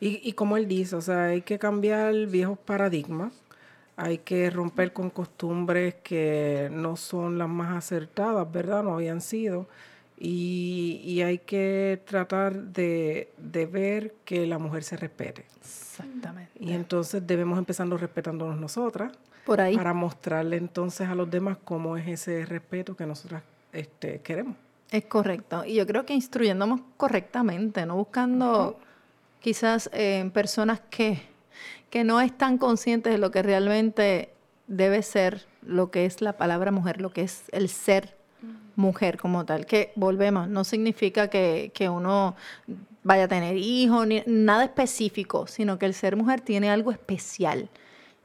Y, 0.00 0.20
y 0.28 0.32
como 0.32 0.56
él 0.56 0.66
dice, 0.66 0.96
o 0.96 1.00
sea, 1.00 1.24
hay 1.26 1.42
que 1.42 1.58
cambiar 1.58 2.14
viejos 2.26 2.58
paradigmas, 2.58 3.32
hay 4.02 4.18
que 4.18 4.48
romper 4.48 4.92
con 4.94 5.10
costumbres 5.10 5.96
que 6.02 6.68
no 6.72 6.96
son 6.96 7.36
las 7.36 7.48
más 7.48 7.76
acertadas, 7.76 8.50
¿verdad? 8.50 8.82
No 8.82 8.94
habían 8.94 9.20
sido. 9.20 9.68
Y, 10.18 11.00
y 11.04 11.20
hay 11.22 11.38
que 11.38 12.00
tratar 12.06 12.54
de, 12.54 13.30
de 13.36 13.66
ver 13.66 14.14
que 14.24 14.46
la 14.46 14.58
mujer 14.58 14.84
se 14.84 14.96
respete. 14.96 15.44
Exactamente. 15.60 16.50
Y 16.58 16.72
entonces 16.72 17.26
debemos 17.26 17.58
empezando 17.58 17.96
respetándonos 17.98 18.58
nosotras 18.58 19.12
Por 19.44 19.60
ahí. 19.60 19.76
para 19.76 19.92
mostrarle 19.92 20.56
entonces 20.56 21.06
a 21.08 21.14
los 21.14 21.30
demás 21.30 21.58
cómo 21.64 21.96
es 21.96 22.08
ese 22.08 22.44
respeto 22.46 22.96
que 22.96 23.04
nosotras 23.06 23.42
este, 23.72 24.20
queremos. 24.20 24.56
Es 24.90 25.04
correcto. 25.04 25.64
Y 25.64 25.74
yo 25.74 25.86
creo 25.86 26.04
que 26.06 26.14
instruyéndonos 26.14 26.80
correctamente, 26.96 27.84
no 27.86 27.96
buscando 27.96 28.78
quizás 29.40 29.88
eh, 29.92 30.28
personas 30.34 30.80
que, 30.90 31.22
que 31.90 32.04
no 32.04 32.20
están 32.20 32.58
conscientes 32.58 33.12
de 33.12 33.18
lo 33.18 33.30
que 33.30 33.42
realmente 33.42 34.32
debe 34.66 35.02
ser 35.02 35.46
lo 35.62 35.90
que 35.90 36.06
es 36.06 36.22
la 36.22 36.36
palabra 36.36 36.70
mujer, 36.70 37.00
lo 37.00 37.12
que 37.12 37.22
es 37.22 37.44
el 37.52 37.68
ser 37.68 38.16
mujer 38.76 39.18
como 39.18 39.44
tal. 39.44 39.66
Que 39.66 39.92
volvemos, 39.96 40.48
no 40.48 40.64
significa 40.64 41.28
que, 41.28 41.72
que 41.74 41.88
uno 41.88 42.36
vaya 43.02 43.24
a 43.24 43.28
tener 43.28 43.56
hijos, 43.56 44.06
ni 44.06 44.22
nada 44.26 44.64
específico, 44.64 45.46
sino 45.46 45.78
que 45.78 45.86
el 45.86 45.94
ser 45.94 46.16
mujer 46.16 46.40
tiene 46.40 46.70
algo 46.70 46.92
especial. 46.92 47.68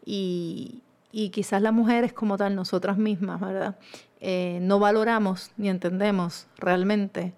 Y, 0.06 0.84
y 1.12 1.30
quizás 1.30 1.62
las 1.62 1.74
mujeres 1.74 2.14
como 2.14 2.38
tal, 2.38 2.56
nosotras 2.56 2.98
mismas, 2.98 3.40
¿verdad? 3.40 3.76
Eh, 4.22 4.60
no 4.62 4.80
valoramos 4.80 5.52
ni 5.58 5.70
entendemos 5.70 6.48
realmente 6.58 7.34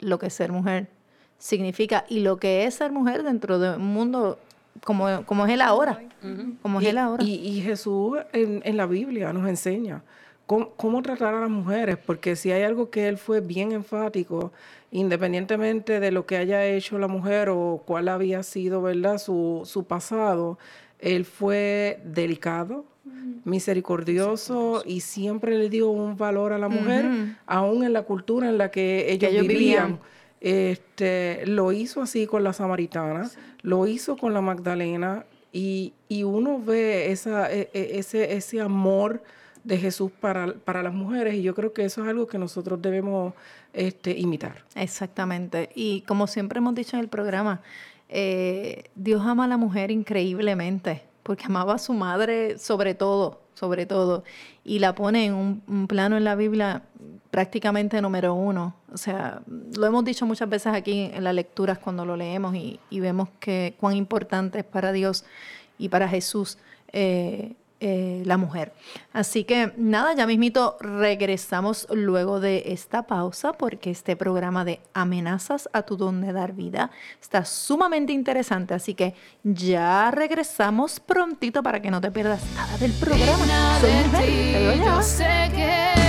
lo 0.00 0.18
que 0.18 0.30
ser 0.30 0.52
mujer 0.52 0.88
significa 1.38 2.04
y 2.08 2.20
lo 2.20 2.38
que 2.38 2.64
es 2.64 2.74
ser 2.74 2.92
mujer 2.92 3.22
dentro 3.22 3.58
de 3.58 3.76
un 3.76 3.86
mundo 3.86 4.38
como, 4.84 5.24
como 5.26 5.46
es 5.46 5.52
el 5.52 5.60
ahora. 5.60 6.00
Como 6.62 6.80
es 6.80 6.86
Y, 6.86 6.88
el 6.88 6.98
ahora. 6.98 7.22
y- 7.24 7.34
y 7.34 7.60
Jesús 7.62 8.18
en, 8.32 8.60
en 8.64 8.76
la 8.76 8.86
Biblia 8.86 9.32
nos 9.32 9.48
enseña 9.48 10.02
cómo, 10.46 10.70
cómo 10.76 11.02
tratar 11.02 11.34
a 11.34 11.40
las 11.40 11.50
mujeres, 11.50 11.96
porque 12.04 12.34
si 12.36 12.50
hay 12.52 12.62
algo 12.62 12.90
que 12.90 13.08
él 13.08 13.18
fue 13.18 13.40
bien 13.40 13.72
enfático, 13.72 14.52
independientemente 14.90 16.00
de 16.00 16.10
lo 16.10 16.26
que 16.26 16.36
haya 16.36 16.64
hecho 16.66 16.98
la 16.98 17.08
mujer 17.08 17.48
o 17.50 17.82
cuál 17.84 18.08
había 18.08 18.42
sido, 18.42 18.82
¿verdad? 18.82 19.18
Su, 19.18 19.62
su 19.64 19.84
pasado, 19.84 20.58
él 20.98 21.24
fue 21.24 22.00
delicado, 22.04 22.84
misericordioso 23.44 24.82
y 24.84 25.00
siempre 25.00 25.56
le 25.58 25.68
dio 25.68 25.88
un 25.90 26.16
valor 26.16 26.52
a 26.52 26.58
la 26.58 26.68
mujer, 26.68 27.06
Ujú. 27.06 27.14
aún 27.46 27.84
en 27.84 27.92
la 27.92 28.02
cultura 28.02 28.48
en 28.48 28.58
la 28.58 28.70
que 28.70 29.12
ellos, 29.12 29.30
ellos 29.30 29.46
vivían. 29.46 29.86
vivían. 29.86 30.00
Este, 30.40 31.44
lo 31.46 31.72
hizo 31.72 32.02
así 32.02 32.26
con 32.26 32.44
la 32.44 32.52
samaritana, 32.52 33.30
lo 33.62 33.86
hizo 33.86 34.16
con 34.16 34.34
la 34.34 34.40
Magdalena 34.40 35.24
y, 35.52 35.94
y 36.08 36.24
uno 36.24 36.60
ve 36.60 37.10
esa, 37.10 37.50
e- 37.52 37.70
e- 37.72 37.98
ese, 37.98 38.34
ese 38.34 38.60
amor 38.60 39.22
de 39.64 39.78
Jesús 39.78 40.12
para, 40.20 40.52
para 40.52 40.82
las 40.82 40.94
mujeres 40.94 41.34
y 41.34 41.42
yo 41.42 41.54
creo 41.54 41.72
que 41.72 41.84
eso 41.84 42.02
es 42.02 42.08
algo 42.08 42.26
que 42.26 42.38
nosotros 42.38 42.80
debemos 42.80 43.34
este, 43.72 44.12
imitar. 44.16 44.64
Exactamente. 44.76 45.70
Y 45.74 46.02
como 46.02 46.26
siempre 46.26 46.58
hemos 46.58 46.74
dicho 46.74 46.96
en 46.96 47.02
el 47.02 47.08
programa, 47.08 47.62
eh, 48.08 48.84
Dios 48.94 49.22
ama 49.24 49.46
a 49.46 49.48
la 49.48 49.56
mujer 49.56 49.90
increíblemente, 49.90 51.02
porque 51.26 51.46
amaba 51.46 51.74
a 51.74 51.78
su 51.78 51.92
madre 51.92 52.56
sobre 52.56 52.94
todo, 52.94 53.40
sobre 53.54 53.84
todo, 53.84 54.22
y 54.62 54.78
la 54.78 54.94
pone 54.94 55.26
en 55.26 55.34
un, 55.34 55.88
plano 55.88 56.16
en 56.16 56.22
la 56.22 56.36
Biblia 56.36 56.84
prácticamente 57.32 58.00
número 58.00 58.32
uno. 58.32 58.76
O 58.92 58.96
sea, 58.96 59.42
lo 59.76 59.86
hemos 59.86 60.04
dicho 60.04 60.24
muchas 60.24 60.48
veces 60.48 60.72
aquí 60.72 61.10
en 61.12 61.24
las 61.24 61.34
lecturas 61.34 61.78
cuando 61.78 62.04
lo 62.04 62.16
leemos 62.16 62.54
y, 62.54 62.78
y 62.90 63.00
vemos 63.00 63.28
que 63.40 63.74
cuán 63.80 63.96
importante 63.96 64.60
es 64.60 64.64
para 64.64 64.92
Dios 64.92 65.24
y 65.78 65.88
para 65.88 66.08
Jesús. 66.08 66.58
eh, 66.92 67.56
eh, 67.80 68.22
la 68.24 68.36
mujer. 68.36 68.72
Así 69.12 69.44
que 69.44 69.72
nada, 69.76 70.14
ya 70.14 70.26
mismito 70.26 70.76
regresamos 70.80 71.86
luego 71.90 72.40
de 72.40 72.64
esta 72.66 73.02
pausa 73.02 73.52
porque 73.52 73.90
este 73.90 74.16
programa 74.16 74.64
de 74.64 74.80
amenazas 74.94 75.68
a 75.72 75.82
tu 75.82 75.96
don 75.96 76.20
de 76.20 76.32
dar 76.32 76.52
vida 76.52 76.90
está 77.20 77.44
sumamente 77.44 78.12
interesante. 78.12 78.72
Así 78.72 78.94
que 78.94 79.14
ya 79.42 80.10
regresamos 80.10 81.00
prontito 81.00 81.62
para 81.62 81.82
que 81.82 81.90
no 81.90 82.00
te 82.00 82.10
pierdas 82.10 82.42
nada 82.54 82.78
del 82.78 82.92
programa. 82.92 83.78
Soy 83.80 83.90
de 83.90 84.04
mujer, 84.04 84.20
ti, 84.22 84.52
te 84.52 84.58
veo 84.58 84.74
ya. 84.76 84.84
yo 84.84 85.02
sé 85.02 85.50
que 85.54 86.05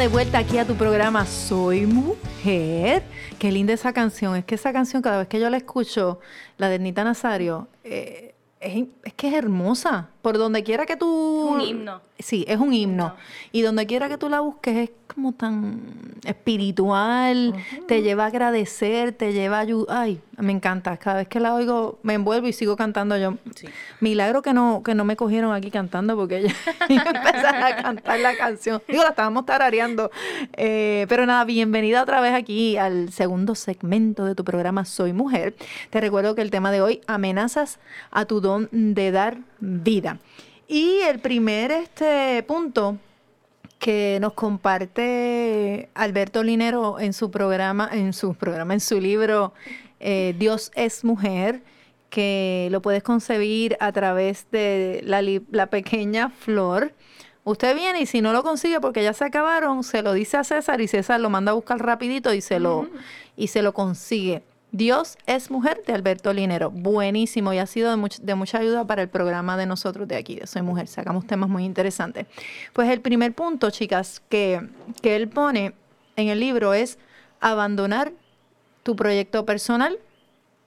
de 0.00 0.08
vuelta 0.08 0.38
aquí 0.38 0.56
a 0.56 0.66
tu 0.66 0.76
programa 0.76 1.26
Soy 1.26 1.84
Mujer. 1.84 3.02
Qué 3.38 3.52
linda 3.52 3.74
esa 3.74 3.92
canción. 3.92 4.34
Es 4.34 4.46
que 4.46 4.54
esa 4.54 4.72
canción, 4.72 5.02
cada 5.02 5.18
vez 5.18 5.28
que 5.28 5.38
yo 5.38 5.50
la 5.50 5.58
escucho, 5.58 6.20
la 6.56 6.70
de 6.70 6.78
Nita 6.78 7.04
Nazario, 7.04 7.68
eh, 7.84 8.34
es, 8.60 8.86
es 9.04 9.12
que 9.12 9.28
es 9.28 9.34
hermosa. 9.34 10.08
Por 10.22 10.38
donde 10.38 10.62
quiera 10.62 10.86
que 10.86 10.96
tú... 10.96 11.06
Un 11.06 11.60
himno. 11.60 12.00
Sí, 12.18 12.44
es 12.46 12.58
un 12.58 12.72
himno. 12.72 13.14
Y 13.52 13.62
donde 13.62 13.86
quiera 13.86 14.08
que 14.08 14.18
tú 14.18 14.28
la 14.28 14.40
busques 14.40 14.76
es 14.76 14.90
como 15.14 15.32
tan 15.32 15.80
espiritual, 16.24 17.54
te 17.88 18.02
lleva 18.02 18.24
a 18.24 18.26
agradecer, 18.28 19.12
te 19.12 19.32
lleva 19.32 19.56
a 19.56 19.60
ayudar. 19.60 19.96
Ay, 19.98 20.20
me 20.36 20.52
encanta. 20.52 20.96
Cada 20.96 21.16
vez 21.16 21.28
que 21.28 21.40
la 21.40 21.54
oigo 21.54 21.98
me 22.02 22.14
envuelvo 22.14 22.46
y 22.46 22.52
sigo 22.52 22.76
cantando 22.76 23.16
yo. 23.16 23.34
Sí. 23.54 23.68
Milagro 24.00 24.42
que 24.42 24.52
no, 24.52 24.82
que 24.84 24.94
no 24.94 25.04
me 25.04 25.16
cogieron 25.16 25.52
aquí 25.52 25.70
cantando 25.70 26.16
porque 26.16 26.42
ya 26.42 26.54
iba 26.88 27.02
a 27.02 27.10
empezar 27.10 27.62
a 27.62 27.82
cantar 27.82 28.20
la 28.20 28.36
canción. 28.36 28.82
Digo, 28.86 29.02
la 29.02 29.10
estábamos 29.10 29.46
tarareando. 29.46 30.10
Eh, 30.52 31.06
pero 31.08 31.26
nada, 31.26 31.44
bienvenida 31.44 32.02
otra 32.02 32.20
vez 32.20 32.34
aquí 32.34 32.76
al 32.76 33.10
segundo 33.10 33.54
segmento 33.54 34.24
de 34.24 34.34
tu 34.34 34.44
programa 34.44 34.84
Soy 34.84 35.12
Mujer. 35.12 35.54
Te 35.90 36.00
recuerdo 36.00 36.34
que 36.34 36.42
el 36.42 36.50
tema 36.50 36.70
de 36.70 36.82
hoy, 36.82 37.00
amenazas 37.06 37.78
a 38.10 38.26
tu 38.26 38.40
don 38.40 38.68
de 38.70 39.10
dar 39.10 39.38
vida. 39.60 40.18
Y 40.66 41.00
el 41.00 41.20
primer 41.20 41.70
este 41.70 42.42
punto 42.44 42.98
que 43.78 44.18
nos 44.20 44.34
comparte 44.34 45.88
Alberto 45.94 46.42
Linero 46.42 47.00
en 47.00 47.12
su 47.12 47.30
programa, 47.30 47.88
en 47.92 48.12
su 48.12 48.34
programa, 48.34 48.74
en 48.74 48.80
su 48.80 49.00
libro 49.00 49.54
eh, 50.00 50.34
Dios 50.38 50.70
es 50.74 51.04
mujer, 51.04 51.62
que 52.10 52.68
lo 52.70 52.82
puedes 52.82 53.02
concebir 53.02 53.76
a 53.80 53.92
través 53.92 54.46
de 54.50 55.00
la, 55.04 55.22
la 55.50 55.66
pequeña 55.68 56.30
flor. 56.30 56.92
Usted 57.44 57.74
viene 57.74 58.02
y 58.02 58.06
si 58.06 58.20
no 58.20 58.32
lo 58.32 58.42
consigue 58.42 58.80
porque 58.80 59.02
ya 59.02 59.12
se 59.12 59.24
acabaron, 59.24 59.82
se 59.82 60.02
lo 60.02 60.12
dice 60.12 60.36
a 60.36 60.44
César 60.44 60.80
y 60.80 60.88
César 60.88 61.20
lo 61.20 61.30
manda 61.30 61.52
a 61.52 61.54
buscar 61.54 61.78
rapidito 61.78 62.34
y 62.34 62.40
se 62.40 62.60
lo, 62.60 62.88
y 63.36 63.46
se 63.46 63.62
lo 63.62 63.72
consigue. 63.72 64.42
Dios 64.72 65.18
es 65.26 65.50
mujer 65.50 65.82
de 65.86 65.92
Alberto 65.92 66.32
Linero. 66.32 66.70
Buenísimo 66.70 67.52
y 67.52 67.58
ha 67.58 67.66
sido 67.66 67.90
de, 67.90 67.96
much- 67.96 68.20
de 68.20 68.34
mucha 68.36 68.58
ayuda 68.58 68.84
para 68.86 69.02
el 69.02 69.08
programa 69.08 69.56
de 69.56 69.66
nosotros 69.66 70.06
de 70.06 70.16
aquí, 70.16 70.36
de 70.36 70.46
Soy 70.46 70.62
Mujer. 70.62 70.86
Sacamos 70.86 71.26
temas 71.26 71.48
muy 71.50 71.64
interesantes. 71.64 72.26
Pues 72.72 72.88
el 72.88 73.00
primer 73.00 73.34
punto, 73.34 73.70
chicas, 73.70 74.22
que, 74.28 74.68
que 75.02 75.16
él 75.16 75.28
pone 75.28 75.74
en 76.16 76.28
el 76.28 76.38
libro 76.38 76.72
es 76.72 76.98
abandonar 77.40 78.12
tu 78.82 78.94
proyecto 78.94 79.44
personal 79.44 79.98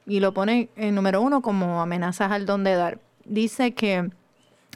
y 0.06 0.20
lo 0.20 0.34
pone 0.34 0.70
en 0.76 0.96
número 0.96 1.22
uno 1.22 1.42
como 1.42 1.82
amenazas 1.82 2.32
al 2.32 2.46
don 2.46 2.66
de 2.66 2.76
dar. 2.76 3.00
Dice 3.24 3.74
que, 3.74 4.10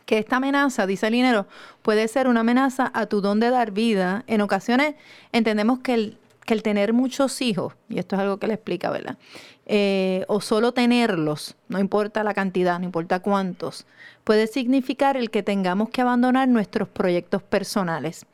que 0.05 0.19
esta 0.19 0.37
amenaza, 0.37 0.87
dice 0.87 1.07
el 1.07 1.13
dinero, 1.13 1.47
puede 1.81 2.07
ser 2.07 2.29
una 2.29 2.39
amenaza 2.39 2.89
a 2.93 3.07
tu 3.07 3.19
don 3.19 3.41
de 3.41 3.49
dar 3.49 3.71
vida. 3.71 4.23
En 4.27 4.39
ocasiones 4.39 4.95
entendemos 5.33 5.79
que 5.79 5.93
el, 5.95 6.17
que 6.47 6.53
el 6.53 6.63
tener 6.63 6.93
muchos 6.93 7.41
hijos, 7.41 7.73
y 7.89 7.99
esto 7.99 8.15
es 8.15 8.21
algo 8.21 8.37
que 8.37 8.47
le 8.47 8.53
explica, 8.53 8.89
¿verdad? 8.89 9.17
Eh, 9.65 10.23
o 10.29 10.39
solo 10.39 10.71
tenerlos, 10.71 11.57
no 11.67 11.77
importa 11.77 12.23
la 12.23 12.33
cantidad, 12.33 12.79
no 12.79 12.85
importa 12.85 13.19
cuántos, 13.19 13.85
puede 14.23 14.47
significar 14.47 15.17
el 15.17 15.29
que 15.29 15.43
tengamos 15.43 15.89
que 15.89 15.99
abandonar 15.99 16.47
nuestros 16.47 16.87
proyectos 16.87 17.43
personales. 17.43 18.25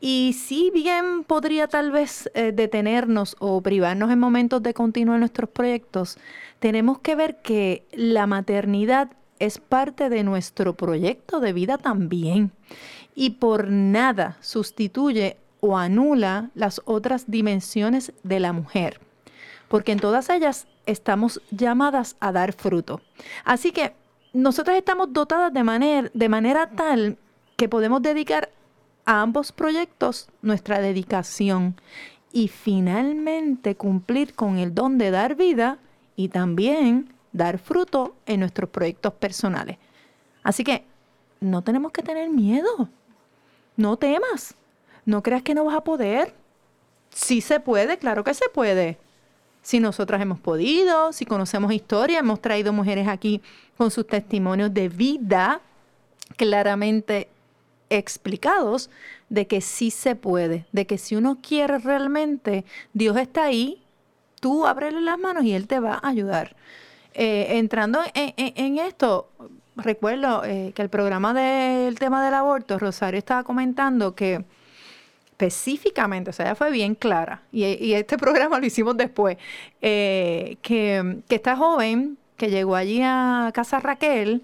Y 0.00 0.34
si 0.36 0.72
bien 0.74 1.22
podría 1.22 1.68
tal 1.68 1.92
vez 1.92 2.28
eh, 2.34 2.50
detenernos 2.52 3.36
o 3.38 3.60
privarnos 3.60 4.10
en 4.10 4.18
momentos 4.18 4.60
de 4.60 4.74
continuar 4.74 5.20
nuestros 5.20 5.48
proyectos, 5.48 6.18
tenemos 6.58 6.98
que 6.98 7.14
ver 7.14 7.36
que 7.40 7.86
la 7.92 8.26
maternidad 8.26 9.12
es 9.38 9.58
parte 9.58 10.08
de 10.08 10.24
nuestro 10.24 10.74
proyecto 10.74 11.38
de 11.38 11.52
vida 11.52 11.78
también. 11.78 12.50
Y 13.14 13.30
por 13.30 13.68
nada 13.68 14.38
sustituye 14.40 15.36
o 15.66 15.78
anula 15.78 16.50
las 16.54 16.82
otras 16.84 17.24
dimensiones 17.26 18.12
de 18.22 18.38
la 18.38 18.52
mujer. 18.52 19.00
Porque 19.68 19.92
en 19.92 19.98
todas 19.98 20.28
ellas 20.28 20.66
estamos 20.84 21.40
llamadas 21.50 22.16
a 22.20 22.32
dar 22.32 22.52
fruto. 22.52 23.00
Así 23.46 23.72
que 23.72 23.94
nosotras 24.34 24.76
estamos 24.76 25.14
dotadas 25.14 25.54
de, 25.54 25.64
manera 25.64 26.10
de 26.12 26.28
manera 26.28 26.68
tal 26.68 27.16
que 27.56 27.70
podemos 27.70 28.02
dedicar 28.02 28.50
a 29.06 29.22
ambos 29.22 29.52
proyectos 29.52 30.28
nuestra 30.42 30.80
dedicación 30.80 31.80
y 32.30 32.48
finalmente 32.48 33.74
cumplir 33.74 34.34
con 34.34 34.58
el 34.58 34.74
don 34.74 34.98
de 34.98 35.10
dar 35.10 35.34
vida 35.34 35.78
y 36.14 36.28
también 36.28 37.14
dar 37.32 37.58
fruto 37.58 38.16
en 38.26 38.40
nuestros 38.40 38.68
proyectos 38.68 39.14
personales. 39.14 39.78
Así 40.42 40.62
que 40.62 40.84
no 41.40 41.62
tenemos 41.62 41.90
que 41.90 42.02
tener 42.02 42.28
miedo. 42.28 42.90
No 43.78 43.96
temas. 43.96 44.54
No 45.04 45.22
creas 45.22 45.42
que 45.42 45.54
no 45.54 45.64
vas 45.64 45.76
a 45.76 45.84
poder. 45.84 46.34
Sí 47.10 47.40
se 47.40 47.60
puede, 47.60 47.98
claro 47.98 48.24
que 48.24 48.34
se 48.34 48.48
puede. 48.52 48.98
Si 49.62 49.80
nosotras 49.80 50.20
hemos 50.20 50.40
podido, 50.40 51.12
si 51.12 51.24
conocemos 51.24 51.72
historia, 51.72 52.18
hemos 52.18 52.40
traído 52.40 52.72
mujeres 52.72 53.08
aquí 53.08 53.40
con 53.76 53.90
sus 53.90 54.06
testimonios 54.06 54.74
de 54.74 54.88
vida 54.88 55.60
claramente 56.36 57.28
explicados 57.90 58.90
de 59.28 59.46
que 59.46 59.60
sí 59.60 59.90
se 59.90 60.16
puede, 60.16 60.66
de 60.72 60.86
que 60.86 60.98
si 60.98 61.16
uno 61.16 61.38
quiere 61.42 61.78
realmente, 61.78 62.64
Dios 62.92 63.16
está 63.16 63.44
ahí, 63.44 63.82
tú 64.40 64.66
ábrele 64.66 65.00
las 65.00 65.18
manos 65.18 65.44
y 65.44 65.52
Él 65.52 65.66
te 65.66 65.80
va 65.80 65.94
a 65.94 66.08
ayudar. 66.08 66.56
Eh, 67.14 67.58
entrando 67.58 68.00
en, 68.14 68.78
esto, 68.78 69.28
recuerdo 69.76 70.44
eh, 70.44 70.72
que 70.74 70.82
el 70.82 70.88
programa 70.88 71.32
del 71.32 71.98
tema 71.98 72.24
del 72.24 72.34
aborto, 72.34 72.78
Rosario 72.78 73.18
estaba 73.18 73.44
comentando 73.44 74.14
que 74.14 74.44
específicamente, 75.34 76.30
o 76.30 76.32
sea, 76.32 76.46
ella 76.46 76.54
fue 76.54 76.70
bien 76.70 76.94
clara, 76.94 77.42
y, 77.52 77.92
este 77.92 78.16
programa 78.18 78.58
lo 78.60 78.66
hicimos 78.66 78.96
después, 78.96 79.36
eh, 79.82 80.56
que, 80.62 81.18
que 81.28 81.34
esta 81.34 81.56
joven 81.56 82.16
que 82.36 82.50
llegó 82.50 82.76
allí 82.76 83.00
a 83.02 83.50
Casa 83.52 83.80
Raquel, 83.80 84.42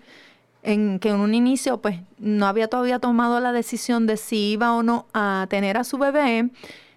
en 0.63 0.99
que 0.99 1.09
en 1.09 1.21
un 1.21 1.35
inicio 1.35 1.79
pues 1.81 2.01
no 2.19 2.47
había 2.47 2.69
todavía 2.69 2.99
tomado 2.99 3.41
la 3.41 3.53
decisión 3.53 4.07
de 4.07 4.17
si 4.17 4.53
iba 4.53 4.75
o 4.75 4.83
no 4.83 5.07
a 5.15 5.47
tener 5.49 5.77
a 5.79 5.85
su 5.85 5.97
bebé, 5.97 6.51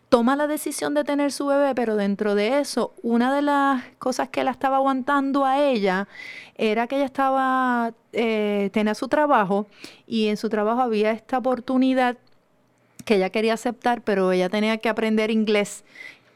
toma 0.09 0.35
la 0.35 0.45
decisión 0.45 0.93
de 0.93 1.03
tener 1.03 1.31
su 1.31 1.47
bebé, 1.47 1.73
pero 1.73 1.95
dentro 1.95 2.35
de 2.35 2.59
eso, 2.59 2.93
una 3.01 3.33
de 3.33 3.41
las 3.41 3.83
cosas 3.97 4.29
que 4.29 4.43
la 4.43 4.51
estaba 4.51 4.77
aguantando 4.77 5.45
a 5.45 5.59
ella 5.59 6.07
era 6.55 6.85
que 6.85 6.97
ella 6.97 7.05
estaba, 7.05 7.93
eh, 8.11 8.69
tenía 8.73 8.93
su 8.93 9.07
trabajo 9.07 9.65
y 10.05 10.27
en 10.27 10.37
su 10.37 10.49
trabajo 10.49 10.81
había 10.81 11.11
esta 11.11 11.39
oportunidad 11.39 12.17
que 13.05 13.15
ella 13.15 13.29
quería 13.29 13.53
aceptar, 13.53 14.01
pero 14.01 14.31
ella 14.31 14.49
tenía 14.49 14.77
que 14.77 14.89
aprender 14.89 15.31
inglés. 15.31 15.83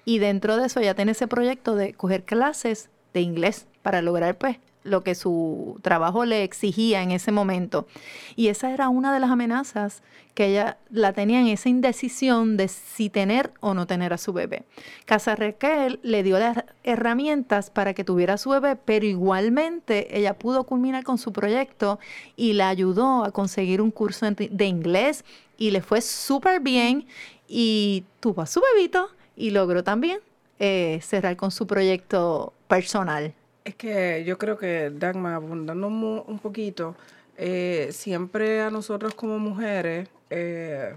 Y 0.05 0.19
dentro 0.19 0.57
de 0.57 0.67
eso 0.67 0.79
ella 0.79 0.95
tiene 0.95 1.11
ese 1.11 1.27
proyecto 1.27 1.75
de 1.75 1.93
coger 1.93 2.23
clases 2.23 2.89
de 3.13 3.21
inglés 3.21 3.67
para 3.81 4.01
lograr 4.01 4.37
pues 4.37 4.57
lo 4.87 5.03
que 5.03 5.15
su 5.15 5.79
trabajo 5.81 6.25
le 6.25 6.43
exigía 6.43 7.03
en 7.03 7.11
ese 7.11 7.31
momento. 7.31 7.87
Y 8.35 8.47
esa 8.47 8.71
era 8.71 8.89
una 8.89 9.13
de 9.13 9.19
las 9.19 9.29
amenazas 9.29 10.01
que 10.33 10.45
ella 10.45 10.77
la 10.91 11.13
tenía 11.13 11.41
en 11.41 11.47
esa 11.47 11.67
indecisión 11.67 12.57
de 12.57 12.67
si 12.67 13.09
tener 13.09 13.51
o 13.59 13.73
no 13.73 13.87
tener 13.87 14.13
a 14.13 14.17
su 14.17 14.33
bebé. 14.33 14.63
Casa 15.05 15.35
Raquel 15.35 15.99
le 16.03 16.23
dio 16.23 16.39
las 16.39 16.63
herramientas 16.83 17.69
para 17.69 17.93
que 17.93 18.03
tuviera 18.03 18.35
a 18.35 18.37
su 18.37 18.51
bebé, 18.51 18.75
pero 18.75 19.05
igualmente 19.05 20.17
ella 20.17 20.37
pudo 20.37 20.63
culminar 20.63 21.03
con 21.03 21.17
su 21.17 21.33
proyecto 21.33 21.99
y 22.35 22.53
la 22.53 22.69
ayudó 22.69 23.25
a 23.25 23.31
conseguir 23.31 23.81
un 23.81 23.91
curso 23.91 24.27
de 24.29 24.65
inglés 24.65 25.25
y 25.57 25.71
le 25.71 25.81
fue 25.81 26.01
súper 26.01 26.59
bien 26.61 27.05
y 27.47 28.03
tuvo 28.19 28.41
a 28.41 28.45
su 28.45 28.61
bebito 28.61 29.09
y 29.35 29.51
logró 29.51 29.83
también 29.83 30.19
eh, 30.59 30.99
cerrar 31.01 31.35
con 31.35 31.51
su 31.51 31.67
proyecto 31.67 32.53
personal. 32.67 33.33
Es 33.63 33.75
que 33.75 34.23
yo 34.25 34.37
creo 34.37 34.57
que, 34.57 34.91
Dagmar, 34.93 35.33
abundando 35.33 35.87
un 35.87 36.39
poquito, 36.39 36.95
eh, 37.37 37.89
siempre 37.91 38.61
a 38.61 38.69
nosotros 38.69 39.13
como 39.13 39.39
mujeres 39.39 40.07
eh, 40.29 40.95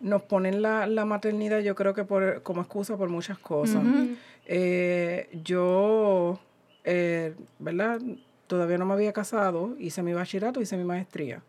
nos 0.00 0.22
ponen 0.22 0.62
la, 0.62 0.86
la 0.86 1.04
maternidad, 1.04 1.60
yo 1.60 1.74
creo 1.74 1.94
que 1.94 2.04
por, 2.04 2.42
como 2.42 2.60
excusa 2.60 2.96
por 2.96 3.08
muchas 3.08 3.38
cosas. 3.38 3.82
Yo, 5.44 6.40
¿verdad? 7.58 8.00
Todavía 8.48 8.78
no 8.78 8.84
me 8.84 8.94
había 8.94 9.12
casado, 9.12 9.76
hice 9.78 10.02
mi 10.02 10.12
bachillerato, 10.12 10.60
hice 10.60 10.76
mi 10.76 10.84
maestría. 10.84 11.42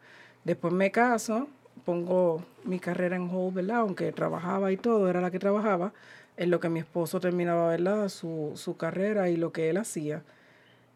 Después 0.45 0.73
me 0.73 0.91
caso, 0.91 1.47
pongo 1.86 2.43
mi 2.63 2.79
carrera 2.79 3.15
en 3.15 3.29
hold, 3.29 3.55
¿verdad? 3.55 3.77
Aunque 3.77 4.12
trabajaba 4.12 4.71
y 4.71 4.77
todo, 4.77 5.09
era 5.09 5.21
la 5.21 5.31
que 5.31 5.39
trabajaba, 5.39 5.93
en 6.38 6.49
lo 6.49 6.59
que 6.59 6.69
mi 6.69 6.79
esposo 6.79 7.19
terminaba, 7.19 7.69
¿verdad? 7.69 8.09
Su, 8.09 8.53
su 8.55 8.77
carrera 8.77 9.29
y 9.29 9.38
lo 9.38 9.51
que 9.51 9.69
él 9.69 9.77
hacía. 9.77 10.23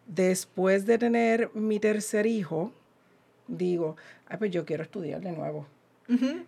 Después 0.08 0.86
de 0.86 0.98
tener 0.98 1.50
mi 1.54 1.80
tercer 1.80 2.26
hijo, 2.26 2.72
digo, 3.48 3.96
ay, 4.28 4.38
pues 4.38 4.52
yo 4.52 4.66
quiero 4.66 4.84
estudiar 4.84 5.22
de 5.22 5.32
nuevo. 5.32 5.66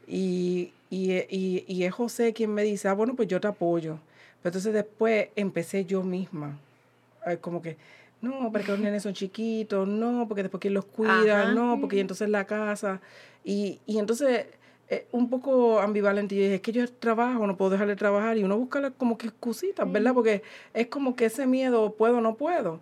y, 0.08 0.72
y, 0.90 1.14
y, 1.30 1.66
y 1.68 1.84
es 1.84 1.94
José 1.94 2.34
quien 2.34 2.54
me 2.54 2.64
dice, 2.64 2.88
ah, 2.88 2.94
bueno, 2.94 3.16
pues 3.16 3.28
yo 3.28 3.40
te 3.42 3.48
apoyo. 3.48 4.00
Pero 4.42 4.52
entonces 4.52 4.74
después 4.74 5.28
empecé 5.36 5.84
yo 5.86 6.02
misma. 6.04 6.58
Como 7.42 7.62
que, 7.62 7.76
no, 8.22 8.52
porque 8.52 8.72
los 8.72 8.80
nenes 8.80 9.04
son 9.04 9.14
chiquitos, 9.14 9.88
no, 9.88 10.28
porque 10.28 10.44
después 10.44 10.60
quién 10.62 10.74
los 10.74 10.86
cuida, 10.86 11.44
Ajá. 11.44 11.52
no, 11.54 11.80
porque 11.80 12.00
entonces 12.00 12.30
la 12.30 12.46
casa. 12.46 13.00
Y, 13.44 13.80
y 13.86 13.98
entonces, 14.00 14.46
eh, 14.90 15.08
un 15.12 15.30
poco 15.30 15.80
ambivalente. 15.80 16.36
Yo 16.36 16.42
dije, 16.42 16.56
es 16.56 16.62
que 16.62 16.72
yo 16.72 16.90
trabajo, 16.92 17.46
no 17.46 17.56
puedo 17.56 17.72
dejar 17.72 17.88
de 17.88 17.96
trabajar. 17.96 18.38
Y 18.38 18.44
uno 18.44 18.58
busca 18.58 18.92
como 18.92 19.18
que 19.18 19.28
excusitas, 19.28 19.90
¿verdad? 19.92 20.14
Porque 20.14 20.42
es 20.74 20.88
como 20.88 21.16
que 21.16 21.26
ese 21.26 21.46
miedo, 21.46 21.94
puedo 21.94 22.18
o 22.18 22.22
no 22.22 22.36
puedo. 22.36 22.82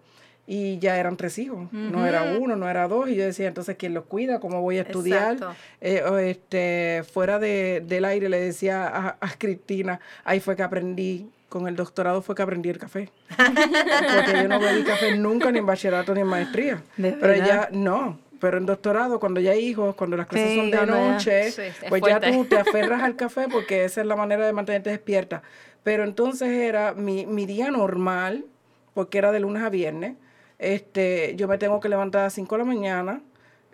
Y 0.50 0.80
ya 0.80 0.98
eran 0.98 1.18
tres 1.18 1.38
hijos, 1.40 1.68
no 1.74 2.08
era 2.08 2.38
uno, 2.40 2.56
no 2.56 2.70
era 2.70 2.88
dos. 2.88 3.10
Y 3.10 3.16
yo 3.16 3.26
decía, 3.26 3.50
entonces, 3.50 3.76
¿quién 3.78 3.94
los 3.94 4.06
cuida? 4.06 4.40
¿Cómo 4.40 4.62
voy 4.62 4.78
a 4.78 4.84
estudiar? 4.84 5.38
Eh, 5.82 6.02
o 6.04 6.18
este, 6.18 7.04
fuera 7.12 7.38
de, 7.38 7.84
del 7.86 8.06
aire 8.06 8.30
le 8.30 8.40
decía 8.40 8.88
a, 8.88 9.18
a 9.20 9.30
Cristina, 9.38 10.00
ahí 10.24 10.40
fue 10.40 10.56
que 10.56 10.64
aprendí, 10.64 11.30
con 11.50 11.68
el 11.68 11.76
doctorado 11.76 12.22
fue 12.22 12.36
que 12.36 12.42
aprendí 12.42 12.70
el 12.70 12.78
café. 12.78 13.10
Porque 13.36 14.34
yo 14.44 14.48
no 14.48 14.60
bebí 14.60 14.84
café 14.84 15.16
nunca, 15.18 15.52
ni 15.52 15.60
en 15.60 15.66
bachillerato, 15.66 16.14
ni 16.14 16.22
en 16.22 16.28
maestría. 16.28 16.82
¿De 16.98 17.14
Pero 17.14 17.36
ya, 17.36 17.70
no. 17.72 18.20
Pero 18.40 18.58
en 18.58 18.66
doctorado, 18.68 19.20
cuando 19.20 19.40
ya 19.40 19.52
hay 19.52 19.66
hijos, 19.66 19.96
cuando 19.96 20.16
las 20.18 20.28
clases 20.28 20.50
Sí, 20.52 20.56
son 20.58 20.66
de 20.72 20.78
ya- 20.78 20.86
noche, 20.86 21.52
Sí, 21.52 21.62
es 21.64 21.76
pues 21.90 22.02
ya 22.04 22.20
fuerte. 22.20 22.32
tú 22.32 22.46
te 22.46 22.58
aferras 22.58 23.02
al 23.02 23.16
café 23.16 23.48
porque 23.52 23.84
esa 23.84 24.02
es 24.02 24.08
la 24.08 24.16
manera 24.16 24.46
de 24.46 24.54
mantenerte 24.54 24.92
despierta. 24.92 25.42
Pero 25.84 26.04
entonces 26.04 26.50
era 26.50 26.94
mi, 26.94 27.26
mi 27.26 27.46
día 27.48 27.72
normal, 27.72 28.46
porque 28.94 29.18
era 29.18 29.32
de 29.32 29.40
lunes 29.40 29.64
a 29.64 29.70
viernes. 29.70 30.16
Este, 30.60 31.34
yo 31.36 31.48
me 31.48 31.58
tengo 31.58 31.80
que 31.80 31.90
levantar 31.90 32.22
a 32.22 32.24
las 32.26 32.34
5 32.34 32.56
de 32.56 32.60
la 32.60 32.66
mañana 32.66 33.22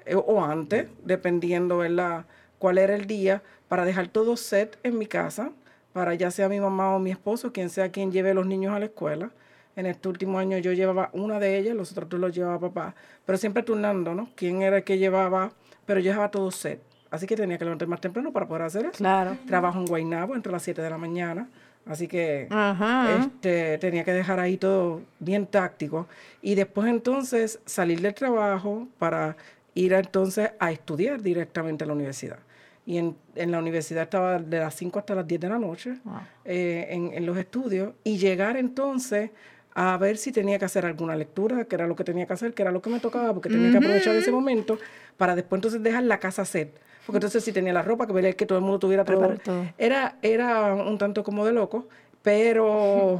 eh, 0.05 0.15
o 0.15 0.43
antes, 0.45 0.87
dependiendo 1.03 1.77
¿verdad? 1.79 2.25
cuál 2.59 2.77
era 2.77 2.95
el 2.95 3.05
día, 3.07 3.41
para 3.67 3.83
dejar 3.85 4.07
todo 4.09 4.37
set 4.37 4.77
en 4.83 4.97
mi 4.97 5.07
casa, 5.07 5.51
para 5.93 6.15
ya 6.15 6.31
sea 6.31 6.49
mi 6.49 6.59
mamá 6.59 6.95
o 6.95 6.99
mi 6.99 7.11
esposo, 7.11 7.53
quien 7.53 7.69
sea 7.69 7.89
quien 7.91 8.11
lleve 8.11 8.33
los 8.33 8.45
niños 8.45 8.73
a 8.73 8.79
la 8.79 8.85
escuela. 8.85 9.29
En 9.75 9.85
este 9.85 10.07
último 10.07 10.37
año 10.37 10.57
yo 10.57 10.73
llevaba 10.73 11.09
una 11.13 11.39
de 11.39 11.57
ellas, 11.57 11.75
los 11.75 11.91
otros 11.91 12.09
dos 12.09 12.19
los 12.19 12.35
llevaba 12.35 12.59
papá, 12.59 12.95
pero 13.25 13.37
siempre 13.37 13.63
turnando, 13.63 14.13
¿no? 14.13 14.29
¿Quién 14.35 14.61
era 14.61 14.77
el 14.77 14.83
que 14.83 14.97
llevaba? 14.97 15.51
Pero 15.85 15.99
yo 15.99 16.09
dejaba 16.09 16.29
todo 16.29 16.51
set. 16.51 16.81
Así 17.09 17.27
que 17.27 17.35
tenía 17.35 17.57
que 17.57 17.63
levantar 17.65 17.87
más 17.87 18.01
temprano 18.01 18.31
para 18.31 18.47
poder 18.47 18.63
hacer 18.63 18.85
eso. 18.85 18.97
Claro. 18.97 19.37
Trabajo 19.45 19.79
en 19.79 19.85
Guaynabo 19.85 20.35
entre 20.35 20.51
las 20.51 20.63
7 20.63 20.81
de 20.81 20.89
la 20.89 20.97
mañana. 20.97 21.47
Así 21.85 22.07
que 22.07 22.47
Ajá. 22.49 23.17
este, 23.19 23.77
tenía 23.77 24.03
que 24.03 24.13
dejar 24.13 24.39
ahí 24.39 24.57
todo 24.57 25.01
bien 25.19 25.45
táctico. 25.45 26.07
Y 26.41 26.55
después 26.55 26.87
entonces 26.87 27.59
salir 27.65 28.01
del 28.01 28.13
trabajo 28.13 28.87
para 28.97 29.35
ir 29.75 29.93
entonces 29.93 30.51
a 30.59 30.71
estudiar 30.71 31.21
directamente 31.21 31.83
a 31.83 31.87
la 31.87 31.93
universidad. 31.93 32.39
Y 32.85 32.97
en, 32.97 33.15
en 33.35 33.51
la 33.51 33.59
universidad 33.59 34.03
estaba 34.03 34.39
de 34.39 34.59
las 34.59 34.75
5 34.75 34.99
hasta 34.99 35.15
las 35.15 35.25
10 35.27 35.41
de 35.41 35.49
la 35.49 35.57
noche 35.57 35.95
eh, 36.43 36.87
en, 36.89 37.13
en 37.13 37.25
los 37.25 37.37
estudios. 37.37 37.93
Y 38.03 38.17
llegar 38.17 38.57
entonces 38.57 39.31
a 39.75 39.97
ver 39.97 40.17
si 40.17 40.31
tenía 40.31 40.59
que 40.59 40.65
hacer 40.65 40.85
alguna 40.85 41.15
lectura, 41.15 41.65
que 41.65 41.75
era 41.75 41.87
lo 41.87 41.95
que 41.95 42.03
tenía 42.03 42.27
que 42.27 42.33
hacer, 42.33 42.53
que 42.53 42.61
era 42.61 42.71
lo 42.71 42.81
que 42.81 42.89
me 42.89 42.99
tocaba, 42.99 43.33
porque 43.33 43.49
tenía 43.49 43.71
que 43.71 43.77
aprovechar 43.77 44.15
ese 44.15 44.31
momento 44.31 44.77
para 45.17 45.35
después 45.35 45.57
entonces 45.57 45.81
dejar 45.81 46.03
la 46.03 46.19
casa 46.19 46.45
set. 46.45 46.79
Porque 47.05 47.17
entonces 47.17 47.43
si 47.43 47.51
tenía 47.51 47.73
la 47.73 47.81
ropa, 47.81 48.07
que 48.07 48.13
veía 48.13 48.33
que 48.33 48.45
todo 48.45 48.57
el 48.57 48.63
mundo 48.63 48.79
tuviera 48.79 49.03
todo. 49.03 49.35
Todo. 49.43 49.65
Era, 49.77 50.17
era 50.21 50.73
un 50.73 50.97
tanto 50.97 51.23
como 51.23 51.45
de 51.45 51.51
loco, 51.51 51.87
pero 52.23 53.19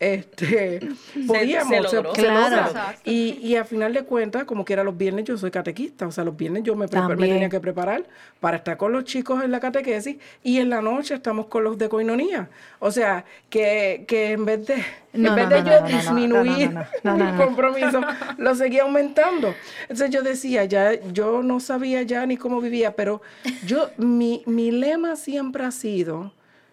este 0.00 0.80
podíamos 1.26 1.68
se 1.84 1.88
se- 1.90 1.96
logró. 1.96 2.14
se 2.14 2.22
Claro. 2.22 2.40
logra. 2.40 2.66
Exacto. 2.68 3.00
y, 3.10 3.38
y 3.42 3.56
a 3.56 3.64
final 3.64 3.92
de 3.92 4.02
cuentas 4.04 4.44
como 4.44 4.64
que 4.64 4.72
era 4.72 4.82
los 4.82 4.96
viernes 4.96 5.26
yo 5.26 5.36
soy 5.36 5.50
catequista 5.50 6.06
o 6.06 6.10
sea 6.10 6.24
los 6.24 6.36
viernes 6.36 6.62
yo 6.64 6.74
me, 6.74 6.86
prepar- 6.86 7.16
me 7.18 7.28
tenía 7.28 7.48
que 7.50 7.60
preparar 7.60 8.04
para 8.40 8.56
estar 8.56 8.76
con 8.78 8.92
los 8.92 9.04
chicos 9.04 9.44
en 9.44 9.50
la 9.50 9.60
catequesis 9.60 10.16
y 10.42 10.58
en 10.58 10.70
la 10.70 10.80
noche 10.80 11.14
estamos 11.14 11.46
con 11.46 11.64
los 11.64 11.76
de 11.78 11.88
coinonía 11.90 12.48
o 12.78 12.90
sea 12.90 13.24
que, 13.50 14.04
que 14.08 14.32
en 14.32 14.44
vez 14.46 14.66
de 14.66 14.76
No, 15.12 15.28
en 15.28 15.34
vez 15.36 15.44
no, 15.50 15.56
de 15.56 15.62
no, 15.62 15.88
yo 15.88 15.96
disminuir 15.98 16.70
no, 16.72 16.80
no, 16.80 16.86
no, 17.04 17.16
no, 17.16 17.16
no, 17.18 17.24
mi 17.26 17.32
no. 17.38 17.44
compromiso 17.44 18.00
lo 18.38 18.54
seguía 18.54 18.82
aumentando 18.84 19.54
entonces 19.82 20.10
yo 20.10 20.22
decía 20.22 20.64
ya 20.64 20.94
yo 21.12 21.42
no 21.42 21.60
sabía 21.60 22.02
ya 22.02 22.24
ni 22.24 22.38
cómo 22.38 22.60
vivía 22.62 22.96
pero 22.96 23.20
yo 23.66 23.90
mi, 23.98 24.42
mi 24.46 24.70
lema 24.70 25.16
siempre 25.16 25.64
ha 25.64 25.70
sido 25.70 26.32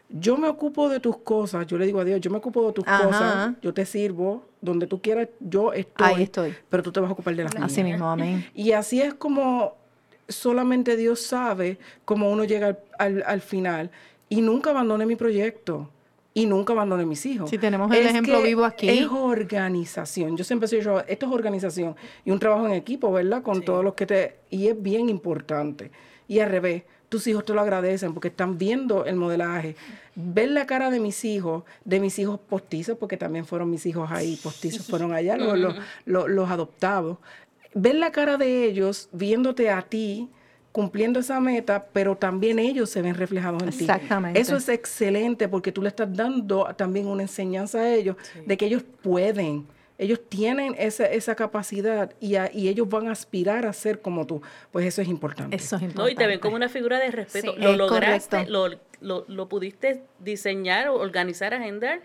yo 0.10 0.38
me 0.38 0.48
ocupo 0.48 0.90
de 0.90 1.00
tus 1.00 1.18
cosas, 1.18 1.68
yo 1.68 1.78
le 1.78 1.86
digo 1.86 2.00
a 2.00 2.06
Dios, 2.06 2.22
yo 2.22 2.32
me 2.32 2.38
ocupo 2.38 2.66
de 2.68 2.74
tus 2.74 2.88
Ajá. 2.88 3.06
cosas, 3.06 3.54
yo 3.62 3.74
te 3.74 3.86
sirvo, 3.86 4.46
donde 4.62 4.88
tú 4.88 5.02
quieras, 5.02 5.28
yo 5.40 5.74
estoy, 5.74 6.08
Ahí 6.08 6.24
estoy. 6.24 6.54
pero 6.70 6.82
tú 6.84 6.92
te 6.92 7.00
vas 7.00 7.10
a 7.10 7.14
ocupar 7.14 7.36
de 7.36 7.44
las 7.44 7.54
mías. 7.54 7.66
Así 7.66 7.84
mismo, 7.84 8.10
amén. 8.10 8.46
Y 8.54 8.72
así 8.72 9.02
es 9.02 9.14
como 9.14 9.76
solamente 10.28 10.96
Dios 10.98 11.22
sabe 11.22 11.78
cómo 12.06 12.30
uno 12.32 12.44
llega 12.44 12.68
al, 12.68 12.78
al- 13.00 13.24
al 13.26 13.42
final. 13.42 13.92
Y 14.30 14.42
nunca 14.42 14.72
abandoné 14.72 15.06
mi 15.06 15.16
proyecto. 15.16 15.90
Y 16.34 16.46
nunca 16.46 16.74
abandoné 16.74 17.06
mis 17.06 17.26
hijos. 17.26 17.50
Sí, 17.50 17.58
tenemos 17.58 17.90
el 17.92 18.06
ejemplo 18.06 18.42
vivo 18.44 18.64
aquí. 18.64 18.88
Es 18.90 19.08
organización. 19.10 20.38
Yo 20.38 20.44
siempre 20.44 20.68
soy 20.68 20.82
yo, 20.82 21.00
esto 21.08 21.26
es 21.26 21.32
organización. 21.32 21.96
Y 22.26 22.32
un 22.32 22.38
trabajo 22.40 22.66
en 22.68 22.74
equipo, 22.74 23.12
¿verdad? 23.12 23.42
Con 23.42 23.64
todos 23.64 23.84
los 23.84 23.94
que 23.96 24.06
te... 24.06 24.36
Y 24.52 24.68
es 24.68 24.80
bien 24.80 25.10
importante. 25.10 25.90
Y 26.28 26.40
al 26.40 26.50
revés, 26.52 26.84
tus 27.10 27.26
hijos 27.28 27.46
te 27.46 27.54
lo 27.54 27.62
agradecen 27.62 28.14
porque 28.14 28.28
están 28.28 28.58
viendo 28.58 29.06
el 29.06 29.16
modelaje. 29.16 29.76
Ver 30.16 30.50
la 30.52 30.66
cara 30.66 30.90
de 30.90 31.00
mis 31.00 31.24
hijos, 31.26 31.64
de 31.86 32.00
mis 32.00 32.18
hijos 32.20 32.40
postizos, 32.40 32.98
porque 32.98 33.16
también 33.18 33.46
fueron 33.46 33.70
mis 33.70 33.86
hijos 33.86 34.10
ahí 34.12 34.36
postizos, 34.44 34.86
fueron 34.88 35.14
allá 35.14 35.38
los, 35.38 35.58
los, 35.58 35.76
los- 36.06 36.30
los 36.30 36.50
adoptados. 36.50 37.18
Ver 37.74 37.96
la 37.96 38.12
cara 38.12 38.38
de 38.38 38.66
ellos 38.66 39.10
viéndote 39.14 39.70
a 39.70 39.82
ti 39.84 40.30
cumpliendo 40.72 41.20
esa 41.20 41.40
meta, 41.40 41.88
pero 41.94 42.16
también 42.18 42.60
ellos 42.60 42.90
se 42.90 43.02
ven 43.02 43.16
reflejados 43.16 43.64
en 43.64 43.70
ti. 43.70 43.86
Exactamente. 43.86 44.40
Eso 44.40 44.56
es 44.58 44.70
excelente 44.70 45.48
porque 45.48 45.72
tú 45.72 45.82
le 45.82 45.88
estás 45.90 46.14
dando 46.16 46.66
también 46.76 47.08
una 47.08 47.24
enseñanza 47.24 47.80
a 47.80 47.94
ellos 47.94 48.16
de 48.46 48.58
que 48.58 48.66
ellos 48.68 48.84
pueden, 49.02 49.66
ellos 49.98 50.20
tienen 50.30 50.76
esa, 50.78 51.06
esa 51.06 51.36
capacidad 51.36 52.14
y, 52.20 52.36
a- 52.36 52.52
y 52.54 52.68
ellos 52.70 52.88
van 52.90 53.08
a 53.08 53.12
aspirar 53.12 53.66
a 53.66 53.74
ser 53.74 54.02
como 54.02 54.28
tú. 54.28 54.42
Pues 54.72 54.86
eso 54.86 55.02
es 55.02 55.08
importante. 55.08 55.56
Eso 55.56 55.76
es 55.78 55.82
importante. 55.82 56.02
No, 56.04 56.10
y 56.10 56.16
te 56.16 56.28
ven 56.28 56.40
como 56.40 56.56
una 56.56 56.70
figura 56.70 57.00
de 57.00 57.10
respeto. 57.12 57.54
Sí. 57.54 57.60
lo 57.62 57.72
Es 57.72 57.78
lograste, 57.78 58.46
lo, 58.48 58.70
lo, 59.02 59.26
lo 59.28 59.50
pudiste 59.50 60.04
diseñar, 60.20 60.90
organizar, 60.90 61.54
agendar 61.54 62.02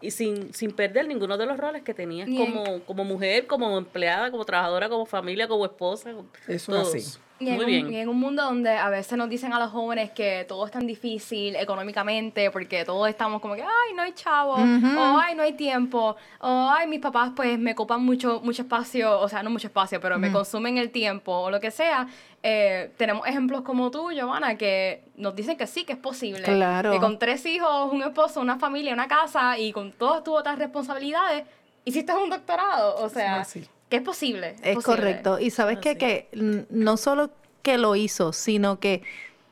y 0.00 0.10
sin, 0.10 0.52
sin 0.52 0.72
perder 0.72 1.06
ninguno 1.08 1.38
de 1.38 1.46
los 1.46 1.56
roles 1.56 1.82
que 1.82 1.94
tenías 1.94 2.26
Bien. 2.28 2.52
como, 2.52 2.80
como 2.84 3.04
mujer, 3.04 3.46
como 3.46 3.78
empleada, 3.78 4.30
como 4.30 4.44
trabajadora, 4.44 4.88
como 4.88 5.06
familia, 5.06 5.46
como 5.48 5.64
esposa. 5.64 6.10
Eso 6.10 6.54
es 6.54 6.64
todos. 6.82 6.94
así. 6.94 7.18
Y 7.38 7.48
en, 7.48 7.56
Muy 7.56 7.64
un, 7.64 7.70
bien. 7.70 7.92
y 7.92 7.96
en 7.96 8.08
un 8.08 8.18
mundo 8.18 8.42
donde 8.42 8.70
a 8.70 8.88
veces 8.88 9.18
nos 9.18 9.28
dicen 9.28 9.52
a 9.52 9.58
los 9.58 9.70
jóvenes 9.70 10.10
que 10.12 10.46
todo 10.48 10.64
es 10.64 10.72
tan 10.72 10.86
difícil 10.86 11.54
económicamente 11.56 12.50
porque 12.50 12.84
todos 12.84 13.08
estamos 13.10 13.42
como 13.42 13.54
que, 13.54 13.62
ay, 13.62 13.94
no 13.94 14.02
hay 14.02 14.12
chavo, 14.12 14.54
o 14.54 15.18
ay, 15.20 15.34
no 15.34 15.42
hay 15.42 15.52
tiempo, 15.52 16.16
o 16.40 16.70
ay, 16.70 16.86
mis 16.86 17.00
papás 17.00 17.32
pues 17.36 17.58
me 17.58 17.72
ocupan 17.72 18.02
mucho, 18.02 18.40
mucho 18.42 18.62
espacio, 18.62 19.20
o 19.20 19.28
sea, 19.28 19.42
no 19.42 19.50
mucho 19.50 19.66
espacio, 19.66 20.00
pero 20.00 20.18
me 20.18 20.32
consumen 20.32 20.78
el 20.78 20.90
tiempo 20.90 21.32
o 21.32 21.50
lo 21.50 21.60
que 21.60 21.70
sea. 21.70 22.08
Eh, 22.42 22.92
tenemos 22.96 23.26
ejemplos 23.26 23.62
como 23.62 23.90
tú, 23.90 24.12
Giovanna, 24.12 24.56
que 24.56 25.04
nos 25.16 25.34
dicen 25.34 25.56
que 25.56 25.66
sí, 25.66 25.84
que 25.84 25.92
es 25.94 25.98
posible. 25.98 26.42
Claro. 26.42 26.92
Que 26.92 27.00
con 27.00 27.18
tres 27.18 27.44
hijos, 27.44 27.92
un 27.92 28.02
esposo, 28.02 28.40
una 28.40 28.56
familia, 28.58 28.94
una 28.94 29.08
casa 29.08 29.58
y 29.58 29.72
con 29.72 29.92
todas 29.92 30.22
tus 30.22 30.38
otras 30.38 30.58
responsabilidades, 30.58 31.44
hiciste 31.84 32.14
un 32.14 32.30
doctorado. 32.30 32.96
O 33.04 33.08
sea, 33.08 33.40
así. 33.40 33.66
Que 33.88 33.96
es 33.96 34.02
posible. 34.02 34.56
Es 34.62 34.74
posible. 34.74 34.82
correcto. 34.82 35.38
Y 35.38 35.50
sabes 35.50 35.78
que 35.78 36.28
mm, 36.34 36.58
no 36.70 36.96
solo 36.96 37.30
que 37.62 37.78
lo 37.78 37.96
hizo, 37.96 38.32
sino 38.32 38.80
que 38.80 39.02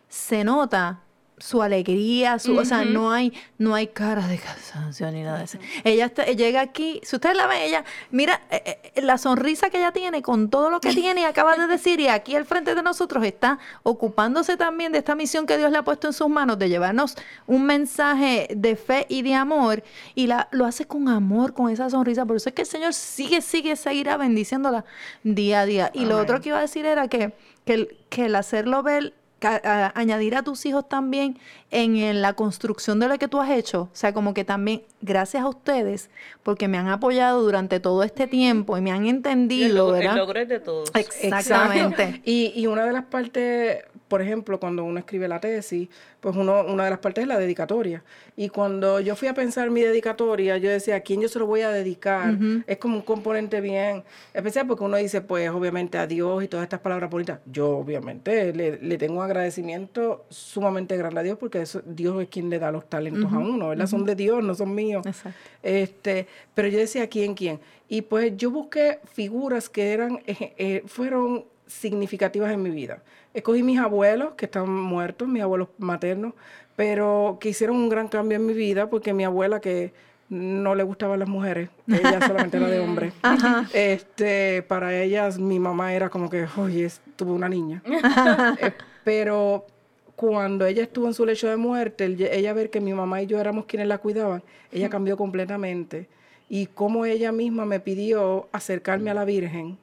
se 0.09 0.45
nota 0.45 1.04
su 1.39 1.63
alegría, 1.63 2.39
su, 2.39 2.57
o 2.57 2.65
sea, 2.65 2.85
no 2.85 3.13
hay, 3.13 3.33
no 3.59 3.75
hay 3.75 3.89
cara 3.89 4.27
de 4.29 4.39
cansancio 4.39 5.11
ni 5.11 5.23
nada 5.23 5.39
de 5.39 5.45
eso. 5.45 5.59
Ella 5.83 6.07
está- 6.07 6.25
llega 6.27 6.61
aquí, 6.61 7.01
si 7.03 7.17
ustedes 7.17 7.37
la 7.37 7.47
ven, 7.47 7.63
ella, 7.63 7.85
mira 8.11 8.41
eh, 8.51 8.81
eh, 8.95 9.01
la 9.03 9.19
sonrisa 9.19 9.69
que 9.69 9.79
ella 9.79 9.91
tiene 9.93 10.23
con 10.23 10.49
todo 10.49 10.71
lo 10.71 10.81
que 10.81 10.91
tiene 10.95 11.23
y 11.23 11.25
acaba 11.25 11.57
de 11.57 11.67
decir, 11.67 11.99
y 12.01 12.09
aquí 12.09 12.37
al 12.37 12.45
frente 12.45 12.75
de 12.75 12.83
nosotros 12.83 13.25
está 13.25 13.59
ocupándose 13.83 14.57
también 14.57 14.93
de 14.93 14.99
esta 14.99 15.15
misión 15.15 15.47
que 15.47 15.59
Dios 15.59 15.71
le 15.73 15.79
ha 15.79 15.83
puesto 15.85 16.07
en 16.07 16.13
sus 16.13 16.29
manos, 16.29 16.59
de 16.59 16.69
llevarnos 16.69 17.17
un 17.47 17.65
mensaje 17.67 18.49
de 18.55 18.77
fe 18.77 19.07
y 19.09 19.23
de 19.23 19.35
amor, 19.35 19.83
y 20.15 20.27
la, 20.29 20.49
lo 20.53 20.65
hace 20.67 20.87
con 20.87 21.09
amor, 21.09 21.53
con 21.53 21.71
esa 21.71 21.91
sonrisa. 21.91 22.25
Por 22.27 22.37
eso 22.37 22.49
es 22.49 22.55
que 22.55 22.63
el 22.63 22.69
Señor 22.69 22.95
sigue, 22.95 23.41
sigue, 23.43 23.77
seguirá 23.77 24.17
bendiciéndola 24.17 24.85
día 25.23 25.61
a 25.61 25.67
día. 25.67 25.91
Y 25.95 26.05
lo 26.07 26.19
otro 26.19 26.41
que 26.41 26.51
iba 26.51 26.59
a 26.59 26.63
decir 26.63 26.87
era 26.87 27.09
que, 27.09 27.33
que, 27.65 27.75
el, 27.75 27.97
que 28.09 28.27
el 28.27 28.37
hacerlo 28.37 28.83
ver 28.83 29.15
a- 29.43 29.93
añadir 29.99 30.37
a 30.37 30.43
tus 30.43 30.65
hijos 30.67 30.89
también 30.89 31.39
en, 31.71 31.97
en 31.97 32.23
la 32.23 32.33
construcción 32.35 32.99
de 33.01 33.09
lo 33.09 33.19
que 33.19 33.29
tú 33.29 33.41
has 33.41 33.51
hecho. 33.51 33.83
O 33.83 33.89
sea, 33.93 34.13
como 34.15 34.33
que 34.35 34.45
también, 34.45 34.83
gracias 35.03 35.43
a 35.43 35.49
ustedes, 35.49 36.09
porque 36.43 36.69
me 36.69 36.79
han 36.79 36.89
apoyado 36.89 37.43
durante 37.43 37.81
todo 37.81 38.03
este 38.03 38.27
tiempo 38.27 38.79
y 38.79 38.81
me 38.81 38.91
han 38.93 39.05
Y 39.05 39.11
el, 39.11 39.17
entendido, 39.17 39.75
logro, 39.77 39.97
el 39.97 40.01
¿verdad? 40.03 40.17
logro 40.17 40.41
es 40.41 40.49
de 40.49 40.61
todos. 40.61 40.91
Exactamente. 40.95 42.23
Y, 42.25 42.53
y 42.57 42.67
una 42.67 42.85
de 42.87 42.93
las 42.93 43.05
partes, 43.05 43.85
por 44.09 44.21
ejemplo, 44.23 44.61
cuando 44.61 44.85
uno 44.85 44.99
escribe 44.99 45.27
la 45.29 45.41
tesis, 45.41 45.89
pues 46.21 46.37
uno, 46.37 46.63
una 46.67 46.85
de 46.85 46.91
las 46.91 46.99
partes 46.99 47.23
es 47.23 47.29
la 47.29 47.39
dedicatoria. 47.39 48.03
Y 48.37 48.49
cuando 48.49 49.01
yo 49.01 49.17
fui 49.17 49.29
a 49.29 49.35
pensar 49.35 49.71
mi 49.71 49.81
dedicatoria, 49.81 50.57
yo 50.59 50.71
decía, 50.71 50.97
¿a 50.97 51.01
quién 51.01 51.21
yo 51.21 51.29
se 51.29 51.39
lo 51.39 51.47
voy 51.47 51.63
a 51.63 51.71
dedicar? 51.71 52.37
Es 52.67 52.79
como 52.79 52.97
un 52.97 53.03
componente 53.03 53.61
bien 53.61 54.05
especial 54.33 54.67
porque 54.67 54.85
uno 54.85 54.97
dice, 54.97 55.21
pues 55.21 55.49
obviamente 55.51 55.99
a 55.99 56.07
Dios 56.07 56.43
y 56.45 56.49
todas 56.49 56.65
estas 56.65 56.81
palabras 56.81 57.11
bonitas. 57.11 57.41
Yo 57.47 57.71
obviamente 57.79 58.53
le, 58.53 58.79
le 58.79 58.99
tengo 58.99 59.19
un 59.19 59.25
agradecimiento 59.25 60.25
sumamente 60.29 60.97
grande 60.97 61.21
a 61.21 61.23
Dios 61.23 61.39
porque 61.39 61.63
eso- 61.63 61.83
Dios 61.87 62.23
es 62.23 62.29
quien 62.29 62.51
le 62.51 62.59
da 62.59 62.71
los 62.71 62.89
talentos 62.89 63.33
a 63.33 63.39
uno, 63.39 63.69
¿verdad? 63.71 63.87
Son 63.87 64.05
de 64.05 64.15
Dios, 64.15 64.43
no 64.45 64.55
son 64.55 64.75
míos. 64.75 65.05
Exacto. 65.07 65.39
Este, 65.63 66.27
pero 66.55 66.69
yo 66.69 66.79
decía, 66.79 67.09
¿quién, 67.09 67.35
quién? 67.35 67.61
Y 67.89 68.03
pues 68.03 68.37
yo 68.37 68.51
busqué 68.51 68.99
figuras 69.13 69.69
que 69.69 69.93
eran, 69.93 70.21
eh, 70.27 70.55
eh, 70.59 70.83
fueron 70.87 71.45
significativas 71.81 72.53
en 72.53 72.63
mi 72.63 72.71
vida. 72.71 73.03
Escogí 73.35 73.63
mis 73.63 73.79
abuelos, 73.81 74.35
que 74.37 74.45
están 74.47 74.71
muertos, 74.71 75.29
mis 75.29 75.43
abuelos 75.43 75.69
maternos, 75.79 76.33
pero 76.77 77.39
que 77.41 77.51
hicieron 77.51 77.77
un 77.77 77.89
gran 77.89 78.09
cambio 78.09 78.37
en 78.37 78.47
mi 78.47 78.53
vida 78.55 78.89
porque 78.89 79.13
mi 79.13 79.25
abuela, 79.25 79.61
que 79.61 79.93
no 80.29 80.75
le 80.75 80.83
gustaban 80.83 81.19
las 81.19 81.29
mujeres, 81.29 81.69
ella 81.87 82.21
solamente 82.27 82.57
era 82.57 82.69
de 82.69 82.81
hombre. 82.81 83.13
Este, 83.75 84.63
para 84.63 84.95
ellas 85.03 85.39
mi 85.39 85.59
mamá 85.59 85.95
era 85.95 86.09
como 86.09 86.31
que, 86.31 86.47
oye, 86.57 86.89
tuve 87.17 87.33
una 87.33 87.49
niña. 87.49 87.83
Eh, 88.61 88.73
pero 89.05 89.67
cuando 90.17 90.65
ella 90.67 90.83
estuvo 90.85 91.07
en 91.07 91.15
su 91.15 91.27
lecho 91.27 91.49
de 91.49 91.57
muerte, 91.57 92.05
el- 92.05 92.23
ella 92.23 92.53
ver 92.53 92.71
que 92.71 92.81
mi 92.81 92.95
mamá 92.95 93.21
y 93.23 93.27
yo 93.27 93.39
éramos 93.41 93.67
quienes 93.67 93.89
la 93.89 93.99
cuidaban, 93.99 94.43
ella 94.73 94.89
cambió 94.89 95.17
completamente. 95.17 96.09
Y 96.49 96.67
como 96.67 97.05
ella 97.05 97.33
misma 97.33 97.65
me 97.67 97.81
pidió 97.81 98.49
acercarme 98.53 99.11
a 99.11 99.15
la 99.15 99.25
Virgen, 99.25 99.77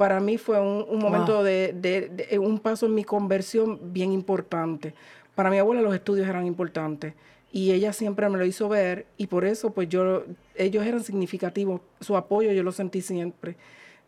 para 0.00 0.18
mí 0.18 0.38
fue 0.38 0.58
un, 0.58 0.86
un 0.88 0.98
momento 0.98 1.44
de, 1.44 1.74
de- 1.74 2.08
de- 2.08 2.38
un 2.38 2.58
paso 2.58 2.86
en 2.86 2.94
mi 2.94 3.04
conversión 3.04 3.78
bien 3.92 4.12
importante. 4.12 4.94
Para 5.34 5.50
mi 5.50 5.58
abuela 5.58 5.82
los 5.82 5.94
estudios 5.94 6.26
eran 6.26 6.46
importantes 6.46 7.12
y 7.52 7.72
ella 7.72 7.92
siempre 7.92 8.26
me 8.30 8.38
lo 8.38 8.46
hizo 8.46 8.66
ver 8.70 9.04
y 9.18 9.26
por 9.26 9.44
eso 9.44 9.72
pues 9.74 9.90
yo, 9.90 10.24
ellos 10.54 10.86
eran 10.86 11.04
significativos, 11.04 11.82
su 12.00 12.16
apoyo 12.16 12.50
yo 12.52 12.62
lo 12.62 12.72
sentí 12.72 13.02
siempre. 13.02 13.56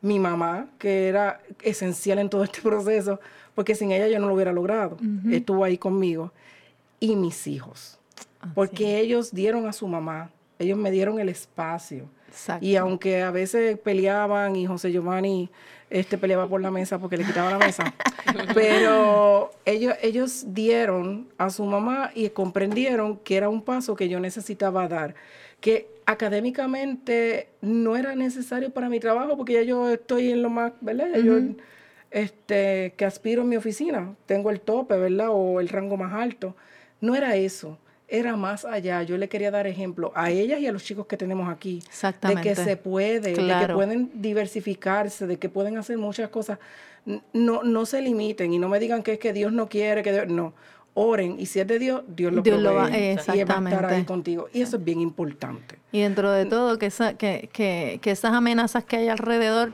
Mi 0.01 0.19
mamá, 0.19 0.69
que 0.79 1.09
era 1.09 1.43
esencial 1.63 2.19
en 2.21 2.31
todo 2.31 2.43
este 2.43 2.63
proceso, 2.71 3.21
porque 3.55 3.75
sin 3.75 3.93
ella 3.93 4.09
yo 4.09 4.19
no 4.19 4.29
lo 4.29 4.35
hubiera 4.35 4.53
logrado, 4.55 4.97
estuvo 5.31 5.63
ahí 5.63 5.77
conmigo, 5.77 6.33
y 7.01 7.17
mis 7.17 7.47
hijos, 7.47 7.99
porque 8.55 8.99
ellos 8.99 9.31
dieron 9.33 9.67
a 9.67 9.73
su 9.75 9.87
mamá 9.87 10.31
ellos 10.63 10.79
me 10.79 10.91
dieron 10.91 11.21
el 11.21 11.29
espacio. 11.29 12.09
Exacto. 12.29 12.65
Y 12.65 12.77
aunque 12.77 13.23
a 13.23 13.31
veces 13.31 13.79
peleaban 13.79 14.57
y 14.57 14.67
José 14.67 14.91
Giovanni 14.91 15.51
este, 15.91 16.17
peleaba 16.17 16.49
por 16.49 16.63
la 16.63 16.71
mesa 16.71 16.99
porque 16.99 17.19
le 17.19 17.25
quitaba 17.25 17.51
la 17.51 17.59
mesa, 17.59 17.95
pero 18.55 19.51
ellos, 19.67 19.95
ellos 20.01 20.45
dieron 20.49 21.29
a 21.37 21.51
su 21.51 21.65
mamá 21.65 22.11
y 22.15 22.31
comprendieron 22.31 23.19
que 23.19 23.37
era 23.37 23.51
un 23.51 23.63
paso 23.63 23.95
que 23.95 24.09
yo 24.09 24.19
necesitaba 24.19 24.89
dar, 24.89 25.15
que 25.61 25.89
académicamente 26.07 27.49
no 27.61 27.97
era 27.97 28.15
necesario 28.15 28.71
para 28.71 28.89
mi 28.89 29.01
trabajo 29.01 29.37
porque 29.37 29.53
ya 29.53 29.63
yo 29.63 29.91
estoy 29.91 30.31
en 30.31 30.43
lo 30.43 30.51
más, 30.51 30.73
¿verdad? 30.81 31.09
Ya 31.15 31.21
yo, 31.21 31.39
este, 32.11 32.95
que 32.97 33.05
aspiro 33.05 33.43
en 33.43 33.49
mi 33.49 33.57
oficina, 33.57 34.15
tengo 34.27 34.51
el 34.51 34.61
tope, 34.61 34.97
¿verdad? 34.97 35.29
O 35.31 35.61
el 35.61 35.69
rango 35.69 35.97
más 35.97 36.13
alto. 36.13 36.57
No 37.01 37.15
era 37.15 37.37
eso, 37.37 37.79
era 38.09 38.37
más 38.37 38.65
allá. 38.65 39.03
Yo 39.03 39.17
le 39.17 39.29
quería 39.29 39.51
dar 39.51 39.67
ejemplo 39.67 40.13
a 40.15 40.31
ellas 40.31 40.61
y 40.61 40.67
a 40.67 40.73
los 40.73 40.85
chicos 40.85 41.07
que 41.07 41.17
tenemos 41.17 41.49
aquí. 41.49 41.81
De 41.81 41.87
Exactamente. 41.87 42.43
que 42.43 42.55
se 42.55 42.77
puede, 42.77 43.21
de 43.21 43.33
que 43.35 43.73
pueden 43.73 44.11
diversificarse, 44.15 45.27
de 45.27 45.39
que 45.39 45.49
pueden 45.49 45.79
hacer 45.79 45.97
muchas 45.99 46.29
cosas. 46.29 46.59
No, 47.33 47.63
no 47.63 47.87
se 47.87 48.01
limiten 48.03 48.53
y 48.53 48.59
no 48.59 48.69
me 48.69 48.79
digan 48.79 49.03
que 49.03 49.15
es 49.15 49.19
que 49.19 49.33
Dios 49.33 49.53
no 49.53 49.69
quiere, 49.69 50.03
que 50.03 50.13
Dios- 50.13 50.29
no. 50.29 50.53
Oren 50.95 51.41
y 51.41 51.47
si 51.47 51.59
es 51.59 51.67
de 51.67 51.79
Dios, 51.79 52.03
Dios 52.07 52.35
lo 52.35 52.43
Dios 52.43 52.61
lo 52.61 52.75
va- 52.75 52.91
y 52.91 53.15
va 53.15 53.57
a 53.57 53.59
estar 53.65 53.87
ahí 53.87 54.05
contigo. 54.05 54.49
Y 54.53 54.61
eso 54.61 54.77
es 54.77 54.85
bien 54.85 55.01
importante. 55.01 55.79
Y 55.91 56.01
dentro 56.03 56.31
de 56.31 56.45
todo, 56.45 56.79
que, 56.79 56.85
esa, 56.87 57.15
que, 57.15 57.49
que, 57.51 57.99
que 58.03 58.11
esas 58.11 58.35
amenazas 58.35 58.85
que 58.85 58.97
hay 58.97 59.09
alrededor 59.09 59.73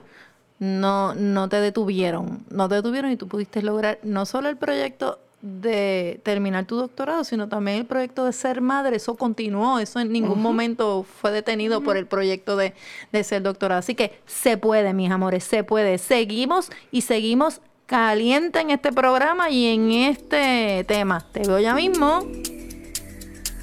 no, 0.61 1.14
no 1.17 1.49
te 1.49 1.57
detuvieron. 1.61 2.45
No 2.51 2.69
te 2.69 2.77
detuvieron 2.77 3.11
y 3.11 3.17
tú 3.17 3.27
pudiste 3.27 3.62
lograr 3.62 3.99
no 4.05 4.27
solo 4.27 4.49
el 4.49 4.57
proyecto 4.57 5.19
de 5.40 6.20
terminar 6.24 6.64
tu 6.66 6.77
doctorado, 6.77 7.22
sino 7.24 7.48
también 7.48 7.79
el 7.79 7.87
proyecto 7.87 8.24
de 8.24 8.33
ser 8.33 8.61
madre. 8.61 8.96
Eso 8.96 9.16
continuó, 9.16 9.79
eso 9.79 10.01
en 10.01 10.12
ningún 10.12 10.42
momento 10.42 11.05
fue 11.05 11.31
detenido 11.31 11.83
por 11.83 11.96
el 11.96 12.07
proyecto 12.07 12.57
de, 12.57 12.74
de 13.12 13.24
ser 13.24 13.42
doctorado. 13.42 13.79
Así 13.79 13.94
que 13.94 14.18
se 14.27 14.57
puede, 14.57 14.92
mis 14.92 15.11
amores, 15.11 15.44
se 15.44 15.64
puede. 15.64 15.98
Seguimos 15.98 16.70
y 16.90 17.03
seguimos 17.03 17.61
caliente 17.87 18.61
en 18.61 18.70
este 18.70 18.92
programa 18.92 19.48
y 19.51 19.66
en 19.66 19.92
este 19.92 20.85
tema. 20.87 21.24
Te 21.33 21.40
veo 21.40 21.59
ya 21.59 21.74
mismo. 21.74 22.20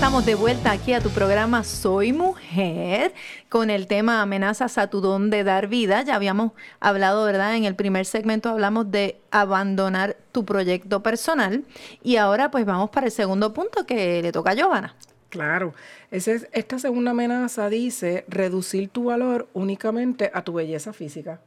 estamos 0.00 0.24
de 0.24 0.34
vuelta 0.34 0.70
aquí 0.72 0.94
a 0.94 1.00
tu 1.02 1.10
programa 1.10 1.62
Soy 1.62 2.14
Mujer 2.14 3.12
con 3.50 3.68
el 3.68 3.86
tema 3.86 4.22
amenazas 4.22 4.78
a 4.78 4.86
tu 4.88 5.02
don 5.02 5.28
de 5.28 5.44
dar 5.44 5.66
vida. 5.68 6.02
Ya 6.02 6.14
habíamos 6.14 6.52
hablado, 6.80 7.22
¿verdad? 7.26 7.54
En 7.54 7.64
el 7.64 7.74
primer 7.74 8.06
segmento 8.06 8.48
hablamos 8.48 8.90
de 8.90 9.20
abandonar 9.30 10.16
tu 10.32 10.46
proyecto 10.46 11.02
personal 11.02 11.64
y 12.02 12.16
ahora 12.16 12.50
pues 12.50 12.64
vamos 12.64 12.88
para 12.88 13.06
el 13.06 13.12
segundo 13.12 13.52
punto 13.52 13.84
que 13.84 14.22
le 14.22 14.32
toca 14.32 14.52
a 14.52 14.54
Giovanna. 14.54 14.94
Claro, 15.28 15.74
Ese 16.10 16.32
es- 16.32 16.48
esta 16.52 16.78
segunda 16.78 17.10
amenaza 17.12 17.68
dice 17.68 18.24
reducir 18.26 18.88
tu 18.88 19.04
valor 19.04 19.48
únicamente 19.52 20.30
a 20.34 20.42
tu 20.42 20.54
belleza 20.54 20.92
física. 20.94 21.40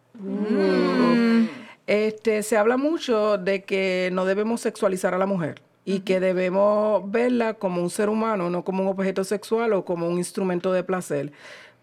Este, 1.88 2.44
se 2.44 2.58
habla 2.58 2.78
mucho 2.78 3.38
de 3.38 3.64
que 3.64 4.10
no 4.14 4.26
debemos 4.26 4.62
sexualizar 4.62 5.14
a 5.14 5.18
la 5.18 5.26
mujer 5.26 5.62
y 5.86 6.02
que 6.02 6.20
debemos 6.20 7.10
verla 7.12 7.56
como 7.56 7.82
un 7.82 7.90
ser 7.90 8.10
humano, 8.10 8.50
no 8.50 8.64
como 8.64 8.84
un 8.84 8.90
objeto 8.90 9.24
sexual 9.24 9.74
o 9.74 9.84
como 9.84 10.08
un 10.08 10.18
instrumento 10.18 10.72
de 10.72 10.84
placer. 10.84 11.34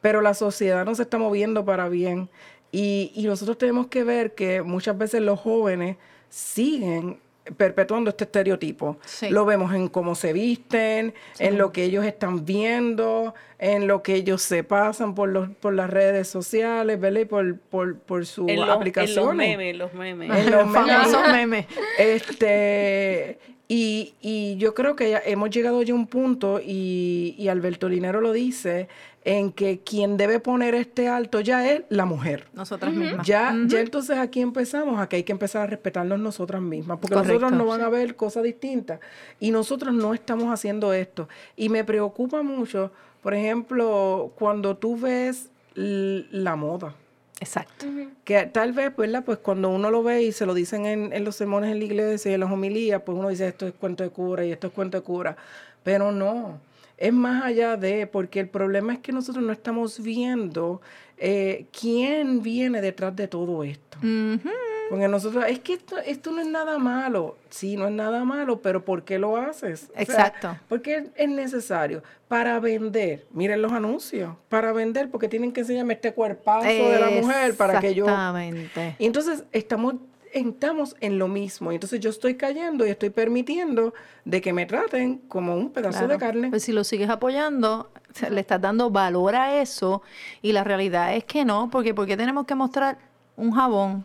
Pero 0.01 0.23
la 0.23 0.35
sociedad 0.35 0.87
no 0.87 0.95
se 0.95 1.03
está 1.03 1.19
moviendo 1.19 1.65
para 1.65 1.89
bien 1.89 2.31
y, 2.73 3.13
y 3.15 3.25
nosotros 3.27 3.59
tenemos 3.59 3.89
que 3.89 4.05
ver 4.05 4.35
que 4.35 4.63
muchas 4.63 4.97
veces 4.97 5.21
los 5.21 5.39
jóvenes 5.39 5.97
siguen 6.31 7.19
perpetuando 7.57 8.11
este 8.11 8.25
estereotipo. 8.25 8.99
Sí. 9.05 9.29
Lo 9.31 9.45
vemos 9.45 9.75
en 9.75 9.89
cómo 9.89 10.15
se 10.15 10.33
visten, 10.33 11.15
en 11.39 11.59
lo 11.59 11.73
que 11.73 11.85
ellos 11.85 12.05
están 12.05 12.45
viendo, 12.45 13.35
en 13.59 13.87
lo 13.87 14.03
que 14.03 14.15
ellos 14.15 14.43
se 14.43 14.63
pasan 14.63 15.15
por 15.15 15.29
los 15.31 15.49
por 15.61 15.75
las 15.75 15.91
redes 15.91 16.29
sociales, 16.29 17.01
¿verdad? 17.01 17.21
Y 17.21 17.25
por, 17.25 17.59
por, 17.59 17.99
por 17.99 18.27
sus 18.27 18.49
En 18.49 18.57
los, 18.57 18.67
en 18.67 18.73
aplicaciones. 18.73 19.25
los 19.25 19.35
memes, 19.35 19.77
los 19.77 19.95
memes. 19.95 20.31
En 20.31 20.51
los 20.51 20.67
memes. 20.67 20.89
Famosos 20.89 21.33
memes. 21.33 21.67
Este, 21.99 23.39
y, 23.69 24.15
y 24.21 24.57
yo 24.57 24.75
creo 24.75 24.97
que 24.97 25.11
ya 25.11 25.23
hemos 25.25 25.51
llegado 25.51 25.83
ya 25.83 25.93
a 25.93 25.97
un 25.97 26.07
punto, 26.09 26.61
y, 26.61 27.35
y 27.39 27.49
Alberto 27.49 27.89
Linero 27.89 28.21
lo 28.21 28.33
dice, 28.33 28.89
en 29.25 29.53
que 29.53 29.81
quien 29.81 30.17
debe 30.17 30.41
poner 30.41 30.75
este 30.75 31.09
alto 31.09 31.41
ya 31.41 31.69
es 31.71 31.83
la 31.91 32.07
mujer. 32.07 32.49
Nosotras 32.55 32.93
mismas. 32.95 33.27
Ya, 33.27 33.55
ya 33.67 33.81
entonces 33.81 34.17
aquí 34.19 34.41
empezamos, 34.41 34.99
a 34.99 35.09
que 35.09 35.17
hay 35.17 35.25
que 35.25 35.33
empezar 35.33 35.63
a 35.63 35.67
respetarnos 35.67 36.19
nosotras 36.19 36.63
mismas, 36.63 36.99
porque 36.99 37.17
nosotros 37.17 37.41
Correcto. 37.41 37.65
no 37.65 37.67
van 37.67 37.83
a 37.83 37.89
ver 37.89 38.17
cosas 38.17 38.45
distintas 38.45 39.01
y 39.39 39.51
nosotros 39.51 39.95
no 39.95 40.15
estamos 40.15 40.53
haciendo 40.53 40.93
esto. 40.95 41.29
Y 41.57 41.69
me 41.69 41.85
preocupa 41.85 42.43
mucho, 42.43 42.93
por 43.23 43.35
ejemplo, 43.35 44.33
cuando 44.39 44.77
tú 44.77 44.99
ves 44.99 45.51
la 45.75 46.57
moda. 46.57 46.95
Exacto. 47.41 47.87
Que 48.25 48.47
tal 48.47 48.73
vez, 48.73 48.95
¿verdad? 48.95 49.25
Pues 49.25 49.39
cuando 49.39 49.71
uno 49.71 49.91
lo 49.91 50.03
ve 50.03 50.23
y 50.23 50.33
se 50.33 50.45
lo 50.45 50.53
dicen 50.53 50.85
en, 50.85 51.13
en 51.13 51.25
los 51.25 51.37
sermones 51.37 51.73
en 51.73 51.79
la 51.79 51.85
iglesia 51.85 52.31
y 52.31 52.35
en 52.35 52.41
las 52.41 52.51
homilías, 52.51 53.03
pues 53.03 53.17
uno 53.17 53.29
dice 53.29 53.49
esto 53.49 53.67
es 53.67 53.73
cuento 53.73 54.03
de 54.03 54.11
cura 54.11 54.45
y 54.45 54.53
esto 54.53 54.67
es 54.67 54.73
cuento 54.73 54.99
de 54.99 55.03
cura. 55.03 55.37
Pero 55.83 56.13
no, 56.13 56.59
es 57.01 57.13
más 57.13 57.43
allá 57.43 57.77
de, 57.77 58.07
porque 58.07 58.39
el 58.41 58.49
problema 58.49 58.93
es 58.93 58.99
que 59.01 59.11
nosotros 59.11 59.43
no 59.43 59.53
estamos 59.53 60.01
viendo 60.01 60.83
eh, 61.17 61.67
quién 61.79 62.43
viene 62.43 62.81
detrás 62.83 63.17
de 63.17 63.27
todo 63.27 63.65
esto. 63.65 63.99
Porque 64.91 65.09
nosotros, 65.09 65.45
es 65.49 65.61
que 65.61 65.75
esto, 65.75 65.99
esto 65.99 66.31
no 66.31 66.41
es 66.41 66.47
nada 66.47 66.79
malo. 66.79 67.37
Sí, 67.49 67.77
no 67.77 67.87
es 67.87 67.93
nada 67.93 68.25
malo, 68.25 68.61
pero 68.61 68.85
¿por 68.85 69.05
qué 69.05 69.19
lo 69.19 69.37
haces? 69.37 69.85
O 69.91 69.93
sea, 69.95 70.03
Exacto. 70.03 70.57
porque 70.69 71.11
es 71.15 71.29
necesario 71.29 72.03
para 72.29 72.61
vender. 72.61 73.27
Miren 73.33 73.63
los 73.63 73.73
anuncios, 73.73 74.35
para 74.49 74.73
vender, 74.73 75.11
porque 75.11 75.29
tienen 75.29 75.53
que 75.53 75.61
enseñarme 75.61 75.95
este 75.95 76.13
cuerpazo 76.13 76.67
de 76.67 77.01
la 77.01 77.11
mujer 77.11 77.57
para 77.57 77.81
que 77.81 77.95
yo. 77.95 78.05
Exactamente. 78.05 78.97
Y 78.99 79.07
entonces 79.07 79.45
estamos, 79.53 79.95
estamos 80.33 80.97
en 81.01 81.19
lo 81.19 81.29
mismo. 81.29 81.73
Y 81.73 81.77
entonces 81.77 82.01
yo 82.01 82.11
estoy 82.11 82.37
cayendo 82.37 82.87
y 82.87 82.91
estoy 82.91 83.11
permitiendo 83.11 83.95
de 84.25 84.41
que 84.41 84.53
me 84.53 84.67
traten 84.67 85.19
como 85.29 85.57
un 85.57 85.71
pedazo 85.71 86.07
de 86.07 86.19
carne. 86.19 86.51
Pues 86.51 86.65
si 86.65 86.73
lo 86.73 86.85
sigues 86.85 87.11
apoyando, 87.11 87.91
le 88.31 88.41
estás 88.41 88.61
dando 88.61 88.91
valor 88.91 89.35
a 89.35 89.61
eso 89.61 90.03
y 90.43 90.53
la 90.53 90.65
realidad 90.65 91.15
es 91.15 91.25
que 91.25 91.45
no, 91.45 91.71
porque 91.71 91.95
¿por 91.95 92.07
qué 92.07 92.17
tenemos 92.17 92.47
que 92.47 92.55
mostrar 92.55 92.99
un 93.37 93.53
jabón? 93.53 94.05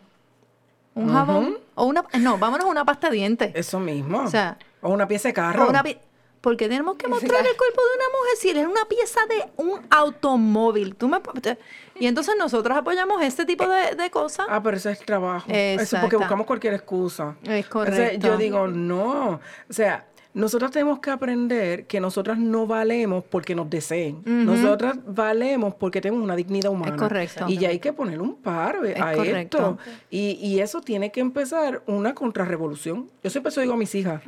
Un 0.94 1.12
jabón 1.12 1.58
o 1.74 1.84
una 1.84 2.04
no, 2.18 2.38
vámonos 2.38 2.66
a 2.66 2.70
una 2.70 2.84
pasta 2.84 3.10
de 3.10 3.16
dientes. 3.16 3.52
Eso 3.54 3.78
mismo. 3.78 4.22
O 4.22 4.28
sea, 4.28 4.56
o 4.80 4.90
una 4.90 5.06
pieza 5.06 5.28
de 5.28 5.34
carro. 5.34 5.66
o 5.66 5.68
una 5.68 5.84
pi- 6.46 6.50
¿Por 6.50 6.56
qué 6.56 6.68
tenemos 6.68 6.96
que 6.96 7.08
mostrar 7.08 7.40
el 7.40 7.56
cuerpo 7.56 7.80
de 7.82 7.96
una 7.96 8.18
mujer 8.18 8.36
si 8.38 8.50
él 8.50 8.56
es 8.58 8.66
una 8.66 8.84
pieza 8.88 9.20
de 9.28 9.44
un 9.56 9.80
automóvil? 9.90 10.94
¿Tú 10.94 11.08
me 11.08 11.18
y 11.98 12.06
entonces 12.06 12.34
nosotros 12.38 12.76
apoyamos 12.76 13.22
este 13.22 13.44
tipo 13.46 13.66
de, 13.66 13.94
de 13.94 14.10
cosas. 14.10 14.46
Ah, 14.50 14.62
pero 14.62 14.76
ese 14.76 14.90
es 14.92 15.00
trabajo. 15.00 15.46
Eso 15.50 15.96
es 15.96 16.00
porque 16.02 16.16
buscamos 16.16 16.46
cualquier 16.46 16.74
excusa. 16.74 17.36
Es 17.42 17.64
Entonces, 17.64 17.68
correcto. 17.70 18.26
yo 18.26 18.36
digo, 18.36 18.68
no. 18.68 19.40
O 19.68 19.72
sea, 19.72 20.06
nosotras 20.34 20.70
tenemos 20.70 20.98
que 20.98 21.10
aprender 21.10 21.86
que 21.86 21.98
nosotras 21.98 22.36
no 22.38 22.66
valemos 22.66 23.24
porque 23.24 23.54
nos 23.54 23.70
deseen. 23.70 24.20
Nosotras 24.26 24.98
valemos 25.06 25.74
porque 25.76 26.02
tenemos 26.02 26.22
una 26.22 26.36
dignidad 26.36 26.70
humana. 26.70 26.96
correcto. 26.96 27.46
Y 27.48 27.56
ya 27.56 27.70
hay 27.70 27.78
que 27.78 27.94
poner 27.94 28.20
un 28.20 28.34
par 28.36 28.84
Es 28.84 29.00
a 29.00 29.14
correcto. 29.14 29.58
esto. 29.58 29.78
Y, 30.10 30.32
y 30.32 30.60
eso 30.60 30.82
tiene 30.82 31.10
que 31.10 31.20
empezar 31.20 31.82
una 31.86 32.14
contrarrevolución. 32.14 33.10
Yo 33.24 33.30
siempre 33.30 33.48
eso 33.48 33.62
digo 33.62 33.72
a 33.72 33.76
mis 33.78 33.94
hijas, 33.94 34.20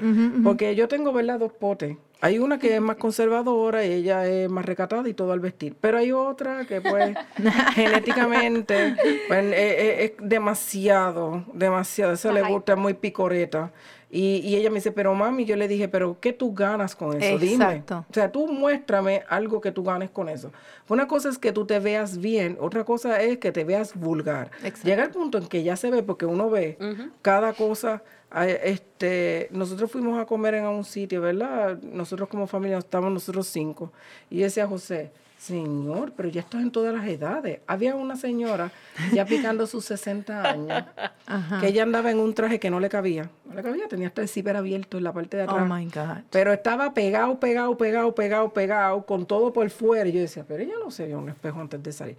porque 0.42 0.74
yo 0.74 0.88
tengo, 0.88 1.12
¿verdad?, 1.12 1.38
dos 1.38 1.52
potes. 1.52 1.98
Hay 2.20 2.38
una 2.40 2.59
que 2.59 2.74
es 2.74 2.81
más 2.81 2.96
conservadora 2.96 3.85
y 3.85 3.92
ella 3.92 4.26
es 4.26 4.50
más 4.50 4.64
recatada 4.64 5.09
y 5.09 5.14
todo 5.14 5.33
al 5.33 5.40
vestir. 5.40 5.76
Pero 5.81 5.98
hay 5.98 6.11
otra 6.11 6.64
que, 6.64 6.81
pues, 6.81 7.16
genéticamente 7.74 8.96
pues, 9.28 9.44
eh, 9.44 9.54
eh, 9.54 10.04
es 10.04 10.28
demasiado, 10.28 11.44
demasiado. 11.52 12.12
Eso 12.12 12.33
le 12.33 12.42
gusta, 12.42 12.72
es 12.72 12.78
muy 12.78 12.94
picoreta. 12.94 13.72
Y, 14.11 14.37
y 14.38 14.57
ella 14.57 14.70
me 14.70 14.76
dice, 14.76 14.90
pero 14.90 15.14
mami, 15.14 15.44
yo 15.44 15.54
le 15.54 15.68
dije, 15.68 15.87
pero 15.87 16.18
¿qué 16.18 16.33
tú 16.33 16.54
ganas 16.54 16.96
con 16.96 17.22
eso? 17.22 17.38
Dime. 17.38 17.64
Exacto. 17.64 18.07
O 18.11 18.14
sea, 18.14 18.33
tú 18.33 18.48
muéstrame 18.48 19.22
algo 19.28 19.61
que 19.61 19.70
tú 19.70 19.85
ganes 19.85 20.11
con 20.11 20.28
eso. 20.28 20.50
Una 20.88 21.07
cosa 21.07 21.28
es 21.28 21.38
que 21.38 21.52
tú 21.52 21.66
te 21.66 21.78
veas 21.78 22.18
bien, 22.18 22.57
otra 22.59 22.85
cosa 22.85 23.20
es 23.20 23.37
que 23.38 23.52
te 23.52 23.64
veas 23.64 23.94
vulgar. 23.94 24.50
Exacto. 24.62 24.88
Llega 24.88 25.04
el 25.04 25.11
punto 25.11 25.38
en 25.38 25.46
que 25.46 25.62
ya 25.62 25.76
se 25.76 25.90
ve, 25.90 26.02
porque 26.02 26.24
uno 26.24 26.48
ve 26.48 26.78
cada 27.20 27.52
cosa. 27.52 28.02
A- 28.30 28.46
Este, 28.46 29.48
nosotros 29.50 29.90
fuimos 29.90 30.18
a 30.20 30.24
comer 30.26 30.54
en 30.54 30.66
un 30.66 30.84
sitio, 30.84 31.20
¿verdad? 31.22 31.78
Nosotros 31.82 32.28
como 32.28 32.46
familia 32.46 32.78
estábamos 32.78 33.12
nosotros 33.12 33.46
cinco. 33.46 33.92
Y 34.30 34.40
decía 34.40 34.66
José, 34.66 35.10
Señor, 35.38 36.12
pero 36.16 36.28
ya 36.28 36.40
estás 36.40 36.60
en 36.62 36.72
todas 36.72 36.92
las 36.92 37.06
edades. 37.06 37.60
Había 37.68 37.94
una 37.94 38.16
señora 38.16 38.72
ya 39.12 39.24
picando 39.24 39.68
sus 39.68 39.84
60 39.84 40.42
años, 40.42 40.82
Ajá. 41.26 41.60
que 41.60 41.68
ella 41.68 41.84
andaba 41.84 42.10
en 42.10 42.18
un 42.18 42.34
traje 42.34 42.58
que 42.58 42.70
no 42.70 42.80
le 42.80 42.88
cabía. 42.88 43.30
No 43.44 43.54
le 43.54 43.62
cabía, 43.62 43.86
tenía 43.86 44.08
hasta 44.08 44.20
el 44.20 44.28
zipper 44.28 44.56
abierto 44.56 44.98
en 44.98 45.04
la 45.04 45.12
parte 45.12 45.36
de 45.36 45.44
Oh 45.44 45.50
atrás. 45.50 45.68
my 45.68 45.84
God. 45.86 46.24
Pero 46.30 46.52
estaba 46.52 46.92
pegado, 46.92 47.38
pegado, 47.38 47.78
pegado, 47.78 48.14
pegado, 48.16 48.52
pegado, 48.52 49.06
con 49.06 49.26
todo 49.26 49.52
por 49.52 49.70
fuera. 49.70 50.08
Y 50.08 50.12
yo 50.12 50.20
decía, 50.20 50.44
pero 50.46 50.62
ella 50.64 50.74
no 50.84 50.90
se 50.90 51.06
vio 51.06 51.18
un 51.20 51.28
espejo 51.28 51.60
antes 51.60 51.80
de 51.84 51.92
salir. 51.92 52.16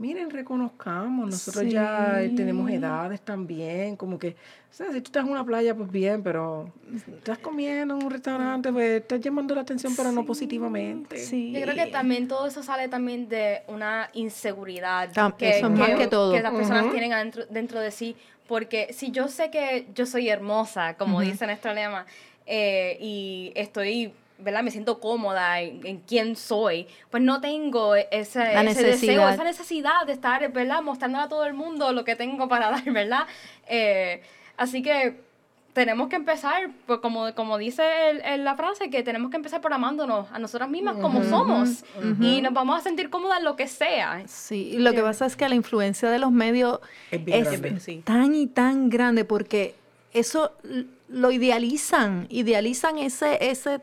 Miren, 0.00 0.30
reconozcamos, 0.30 1.28
nosotros 1.28 1.70
ya 1.70 2.22
eh, 2.22 2.30
tenemos 2.30 2.70
edades 2.70 3.20
también, 3.20 3.96
como 3.96 4.18
que, 4.18 4.28
o 4.30 4.72
sea, 4.72 4.86
si 4.92 5.02
tú 5.02 5.08
estás 5.08 5.26
en 5.26 5.30
una 5.30 5.44
playa, 5.44 5.74
pues 5.74 5.90
bien, 5.92 6.22
pero 6.22 6.72
estás 7.18 7.36
comiendo 7.36 7.96
en 7.98 8.04
un 8.04 8.10
restaurante, 8.10 8.72
pues 8.72 9.02
estás 9.02 9.20
llamando 9.20 9.54
la 9.54 9.60
atención, 9.60 9.94
pero 9.94 10.10
no 10.10 10.24
positivamente. 10.24 11.18
Sí. 11.18 11.52
Yo 11.52 11.60
creo 11.60 11.74
que 11.74 11.84
también 11.88 12.28
todo 12.28 12.46
eso 12.46 12.62
sale 12.62 12.88
también 12.88 13.28
de 13.28 13.60
una 13.68 14.08
inseguridad 14.14 15.12
Tam- 15.12 15.34
eso 15.38 15.66
es 15.66 15.72
más 15.78 15.90
que 15.90 16.06
todo. 16.06 16.32
las 16.40 16.52
personas 16.54 16.90
tienen 16.92 17.12
adentro, 17.12 17.44
dentro 17.50 17.78
de 17.80 17.90
sí. 17.90 18.16
Porque 18.48 18.94
si 18.94 19.10
yo 19.10 19.28
sé 19.28 19.50
que 19.50 19.86
yo 19.94 20.06
soy 20.06 20.30
hermosa, 20.30 20.94
como 20.96 21.20
dice 21.20 21.44
nuestro 21.44 21.74
lema, 21.74 22.06
eh, 22.46 22.96
y 23.02 23.52
estoy, 23.54 24.14
¿verdad? 24.42 24.62
Me 24.62 24.70
siento 24.70 25.00
cómoda 25.00 25.60
en, 25.60 25.84
en 25.86 25.98
quién 26.00 26.36
soy, 26.36 26.86
pues 27.10 27.22
no 27.22 27.40
tengo 27.40 27.94
ese, 27.94 28.38
La 28.54 28.62
ese 28.62 28.82
deseo, 28.84 29.28
esa 29.28 29.44
necesidad 29.44 30.06
de 30.06 30.12
estar, 30.12 30.50
¿verdad? 30.52 30.82
Mostrándole 30.82 31.24
a 31.24 31.28
todo 31.28 31.44
el 31.46 31.54
mundo 31.54 31.92
lo 31.92 32.04
que 32.04 32.16
tengo 32.16 32.48
para 32.48 32.70
dar, 32.70 32.84
¿verdad? 32.90 33.26
Eh, 33.68 34.22
así 34.56 34.82
que 34.82 35.28
tenemos 35.72 36.08
que 36.08 36.16
empezar, 36.16 36.68
pues 36.86 36.98
como, 36.98 37.32
como 37.36 37.56
dice 37.56 37.82
el- 38.10 38.20
el- 38.22 38.44
la 38.44 38.56
frase, 38.56 38.90
que 38.90 39.04
tenemos 39.04 39.30
que 39.30 39.36
empezar 39.36 39.60
por 39.60 39.72
amándonos 39.72 40.26
a 40.32 40.38
nosotras 40.40 40.68
mismas 40.68 40.96
como 40.96 41.22
somos. 41.22 41.84
Y 42.20 42.42
nos 42.42 42.52
vamos 42.52 42.76
a 42.80 42.82
sentir 42.82 43.08
cómodas 43.08 43.38
en 43.38 43.44
lo 43.44 43.54
que 43.54 43.68
sea. 43.68 44.20
Sí, 44.26 44.70
y 44.74 44.78
lo 44.78 44.92
que 44.92 45.00
pasa 45.00 45.26
es 45.26 45.36
que 45.36 45.48
la 45.48 45.54
influencia 45.54 46.10
de 46.10 46.18
los 46.18 46.32
medios 46.32 46.80
Es 47.12 47.24
bien 47.24 47.38
es 47.46 47.60
grande. 47.60 47.78
Sí. 47.80 48.02
tan 48.04 48.34
y 48.34 48.48
tan 48.48 48.90
grande 48.90 49.24
porque 49.24 49.76
eso 50.12 50.50
lo 51.08 51.30
idealizan, 51.30 52.26
idealizan 52.30 52.98
ese, 52.98 53.38
ese 53.50 53.80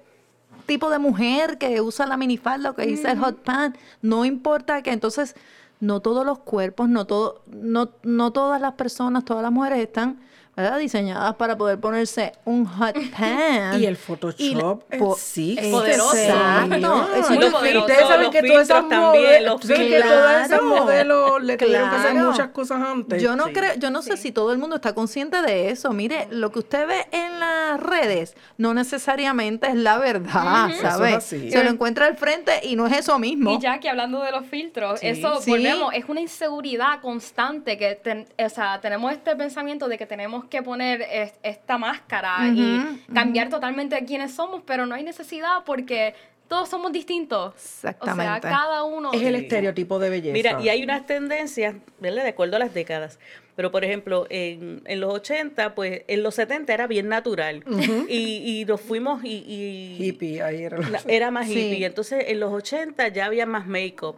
tipo 0.67 0.91
de 0.91 0.99
mujer 0.99 1.57
que 1.57 1.81
usa 1.81 2.05
la 2.05 2.17
minifalda 2.17 2.69
o 2.69 2.75
que 2.75 2.85
dice 2.85 3.09
el 3.09 3.17
hot 3.17 3.41
pant, 3.41 3.75
no 4.03 4.25
importa 4.25 4.83
que 4.83 4.91
entonces 4.91 5.35
no 5.79 6.01
todos 6.01 6.25
los 6.25 6.39
cuerpos, 6.39 6.89
no 6.89 7.05
todo, 7.05 7.41
no, 7.47 7.89
no 8.03 8.31
todas 8.31 8.61
las 8.61 8.73
personas, 8.73 9.25
todas 9.25 9.41
las 9.41 9.51
mujeres 9.51 9.79
están 9.79 10.19
¿verdad? 10.57 10.77
diseñadas 10.79 11.35
para 11.35 11.55
poder 11.55 11.79
ponerse 11.79 12.33
un 12.45 12.65
hot 12.65 12.95
pant. 13.17 13.77
Y 13.79 13.85
el 13.85 13.95
Photoshop 13.95 14.83
Y 14.91 14.97
po- 14.97 15.13
existe. 15.13 15.71
poderoso. 15.71 16.17
Exacto. 16.17 17.07
Eso 17.15 17.33
Muy 17.33 17.49
poderoso. 17.49 17.85
Ustedes 17.85 18.07
saben 18.07 18.31
que 18.31 18.41
todas 18.43 18.63
esas 18.63 18.89
también, 18.89 19.01
modelos, 19.01 19.53
los 19.53 19.61
sabes 19.67 19.89
que 19.91 20.01
todas 20.01 20.45
esas 20.47 20.61
modelos 20.63 21.43
le 21.43 21.57
tuvieron 21.57 21.89
que 21.89 21.95
hacer 21.95 22.11
Claro. 22.11 22.31
muchas 22.31 22.47
cosas 22.49 22.81
antes. 22.81 23.21
Yo 23.21 23.35
no 23.35 23.45
Sí. 23.47 23.53
creo, 23.53 23.75
yo 23.75 23.89
no 23.91 24.01
sé 24.01 24.17
si 24.17 24.31
todo 24.31 24.51
el 24.51 24.57
mundo 24.57 24.75
está 24.77 24.93
consciente 24.93 25.41
de 25.41 25.69
eso. 25.69 25.91
Mire, 25.93 26.27
lo 26.31 26.51
que 26.51 26.59
usted 26.59 26.87
ve 26.87 27.05
en 27.11 27.39
las 27.39 27.79
redes 27.79 28.35
no 28.57 28.73
necesariamente 28.73 29.67
es 29.67 29.75
la 29.75 29.97
verdad, 29.99 30.69
Eso 30.71 31.05
es. 31.05 31.23
Se 31.23 31.63
lo 31.63 31.69
encuentra 31.69 32.07
al 32.07 32.17
frente 32.17 32.59
y 32.63 32.75
no 32.75 32.87
es 32.87 32.97
eso 32.97 33.19
mismo. 33.19 33.51
Y 33.51 33.59
ya 33.59 33.79
que 33.79 33.89
hablando 33.89 34.21
de 34.23 34.31
los 34.31 34.45
filtros, 34.47 34.99
Sí. 35.01 35.07
eso 35.07 35.39
Sí. 35.41 35.51
volvemos, 35.51 35.93
es 35.93 36.05
una 36.07 36.21
inseguridad 36.21 36.99
constante 37.01 37.77
que 37.77 37.95
ten- 37.95 38.27
o 38.43 38.49
sea, 38.49 38.79
tenemos 38.81 39.11
este 39.11 39.35
pensamiento 39.35 39.87
de 39.87 39.97
que 39.97 40.05
tenemos 40.05 40.45
que 40.47 40.61
poner 40.63 41.01
es- 41.01 41.33
esta 41.43 41.77
máscara 41.77 42.35
y 42.53 42.81
cambiar 43.13 43.49
totalmente 43.49 44.03
quiénes 44.05 44.33
somos, 44.33 44.61
pero 44.65 44.85
no 44.85 44.95
hay 44.95 45.03
necesidad 45.03 45.63
porque 45.65 46.13
todos 46.47 46.69
somos 46.69 46.91
distintos. 46.93 47.53
O 47.53 47.57
Exactamente. 47.57 48.47
sea, 48.47 48.57
cada 48.57 48.83
uno 48.85 49.11
Es 49.11 49.21
el 49.21 49.35
estereotipo 49.35 49.99
de 49.99 50.09
belleza. 50.09 50.33
Mira, 50.33 50.61
y 50.61 50.69
hay 50.69 50.81
unas 50.83 51.05
tendencias, 51.05 51.75
¿verdad? 51.99 52.23
De 52.23 52.29
acuerdo 52.29 52.55
a 52.55 52.59
las 52.59 52.73
décadas. 52.73 53.19
Pero, 53.57 53.71
por 53.71 53.83
ejemplo, 53.83 54.27
en, 54.29 54.81
en 54.85 54.99
los 55.01 55.11
80, 55.13 55.73
pues 55.75 56.03
en 56.07 56.21
los 56.23 56.35
70 56.35 56.73
era 56.73 56.85
bien 56.87 57.09
natural. 57.09 57.63
y, 58.07 58.61
y 58.61 58.65
nos 58.65 58.79
fuimos 58.79 59.23
y... 59.25 59.29
y- 59.47 59.97
hippie, 60.07 60.41
ahí 60.43 60.61
era 60.63 60.77
la- 60.77 61.01
era 61.07 61.31
más 61.31 61.47
Sí. 61.47 61.53
hippie. 61.59 61.85
Entonces, 61.85 62.23
en 62.27 62.39
los 62.39 62.53
80 62.53 63.07
ya 63.09 63.25
había 63.25 63.45
más 63.47 63.65
make-up. 63.67 64.15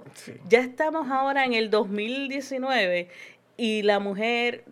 Ya 0.50 0.60
estamos 0.60 1.10
ahora 1.10 1.46
en 1.46 1.54
el 1.54 1.70
2019 1.72 3.08
y 3.58 3.82
la 3.84 4.00
mujer 4.00 4.66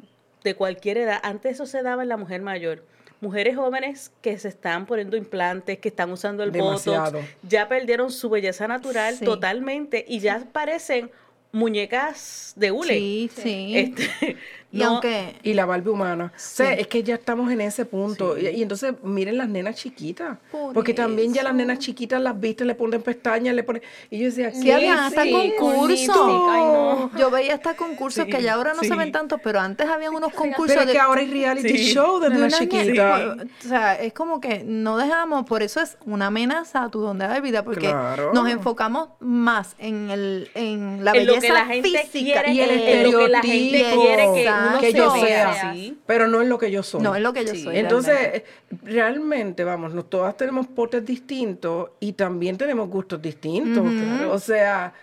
de 0.47 0.55
cualquier 0.55 0.97
edad, 0.97 1.19
antes 1.23 1.53
eso 1.53 1.65
se 1.65 1.81
daba 1.83 2.03
en 2.03 2.09
la 2.09 2.17
mujer 2.17 2.41
mayor. 2.41 2.83
Mujeres 3.19 3.55
jóvenes 3.55 4.11
que 4.21 4.37
se 4.37 4.47
están 4.47 4.85
poniendo 4.85 5.17
implantes, 5.17 5.79
que 5.79 5.89
están 5.89 6.11
usando 6.11 6.43
el 6.43 6.51
Demasiado. 6.51 7.13
botox, 7.19 7.25
ya 7.43 7.67
perdieron 7.67 8.11
su 8.11 8.29
belleza 8.29 8.67
natural 8.67 9.15
Sí. 9.15 9.25
totalmente 9.25 10.05
y 10.07 10.19
ya 10.19 10.43
parecen 10.51 11.09
muñecas 11.51 12.53
de 12.55 12.71
hule. 12.71 12.93
Sí, 12.93 13.29
sí. 13.35 13.73
Este, 13.77 14.37
y 14.77 14.83
no- 14.83 14.89
aunque 14.93 15.35
Y 15.43 15.53
la 15.53 15.65
Barbie 15.65 15.89
humana. 15.89 16.31
O 16.35 16.39
sea, 16.39 16.73
Sí. 16.73 16.81
es 16.81 16.87
que 16.87 17.03
ya 17.03 17.15
estamos 17.15 17.51
en 17.51 17.61
ese 17.61 17.85
punto. 17.85 18.37
Y, 18.37 18.47
y 18.47 18.61
entonces, 18.61 18.93
miren 19.03 19.37
las 19.37 19.49
nenas 19.49 19.75
chiquitas. 19.75 20.37
Porque 20.73 20.93
también 20.93 21.33
ya 21.33 21.43
las 21.43 21.53
nenas 21.53 21.79
chiquitas 21.79 22.21
las 22.21 22.39
visten, 22.39 22.67
le 22.67 22.75
ponen 22.75 23.01
pestañas, 23.01 23.53
le 23.55 23.63
ponen... 23.63 23.81
Y 24.09 24.19
yo 24.19 24.25
decía, 24.25 24.51
Sí, 24.51 24.71
habían 24.71 24.99
hasta 24.99 25.23
sí, 25.23 25.31
concursos. 25.31 26.17
Ay, 26.49 26.61
no. 26.61 27.11
Yo 27.17 27.29
veía 27.31 27.55
hasta 27.55 27.75
concursos 27.75 28.25
Sí, 28.25 28.31
que 28.31 28.41
ya 28.41 28.53
ahora 28.53 28.73
no 28.73 28.81
se 28.81 28.89
sí. 28.89 28.95
ven 28.95 29.11
tanto, 29.11 29.37
pero 29.39 29.59
antes 29.59 29.87
habían 29.87 30.13
unos 30.15 30.33
concursos 30.33 30.67
Pero 30.67 30.81
es 30.81 30.87
de 30.87 30.93
que 30.93 30.99
ahora 30.99 31.21
hay 31.21 31.27
reality 31.31 31.77
Sí. 31.77 31.93
show 31.93 32.19
de 32.19 32.29
de 32.29 32.35
nenas 32.35 32.57
chiquitas. 32.59 33.21
O 33.65 33.67
sea, 33.67 33.95
es 33.95 34.13
como 34.13 34.39
que 34.41 34.63
no 34.65 34.97
dejamos, 34.97 35.45
por 35.45 35.63
eso 35.63 35.81
es 35.81 35.97
una 36.05 36.27
amenaza 36.27 36.83
a 36.83 36.89
tu 36.89 36.99
donde 37.01 37.25
hay 37.25 37.41
vida, 37.41 37.63
porque 37.63 37.87
Claro. 37.89 38.31
nos 38.33 38.49
enfocamos 38.49 39.09
más 39.19 39.75
en 39.79 40.09
el 40.09 40.49
en 40.55 41.03
la 41.03 41.11
En 41.11 41.25
lo 41.25 41.33
belleza 41.33 41.47
que 41.47 41.53
la 41.53 41.65
gente 41.65 41.89
física 41.89 42.43
quiere, 42.43 42.53
Y 42.53 42.59
el 42.61 42.69
en 42.71 43.11
lo 43.11 43.19
que 43.19 43.27
la 43.29 43.41
gente 43.41 43.65
estereotipo 43.81 44.01
quiere 44.01 44.33
que 44.33 44.49
uno 44.69 44.79
que 44.79 44.91
se 44.91 44.97
yo 44.97 45.11
sea. 45.15 45.73
Pero 46.05 46.27
no 46.27 46.41
es 46.41 46.47
lo 46.47 46.57
que 46.57 46.71
yo 46.71 46.83
soy. 46.83 47.01
No 47.01 47.15
es 47.15 47.21
lo 47.21 47.33
que 47.33 47.45
yo 47.45 47.53
Sí. 47.53 47.63
soy. 47.63 47.77
Entonces, 47.77 48.13
realmente. 48.15 48.37
eh, 48.71 48.77
realmente, 48.83 49.63
vamos, 49.63 49.93
nos, 49.93 50.09
todas 50.09 50.35
tenemos 50.37 50.67
potes 50.67 51.05
distintos 51.05 51.89
y 51.99 52.13
también 52.13 52.57
tenemos 52.57 52.89
gustos 52.89 53.21
distintos. 53.21 53.85
O 54.29 54.39
sea, 54.39 54.93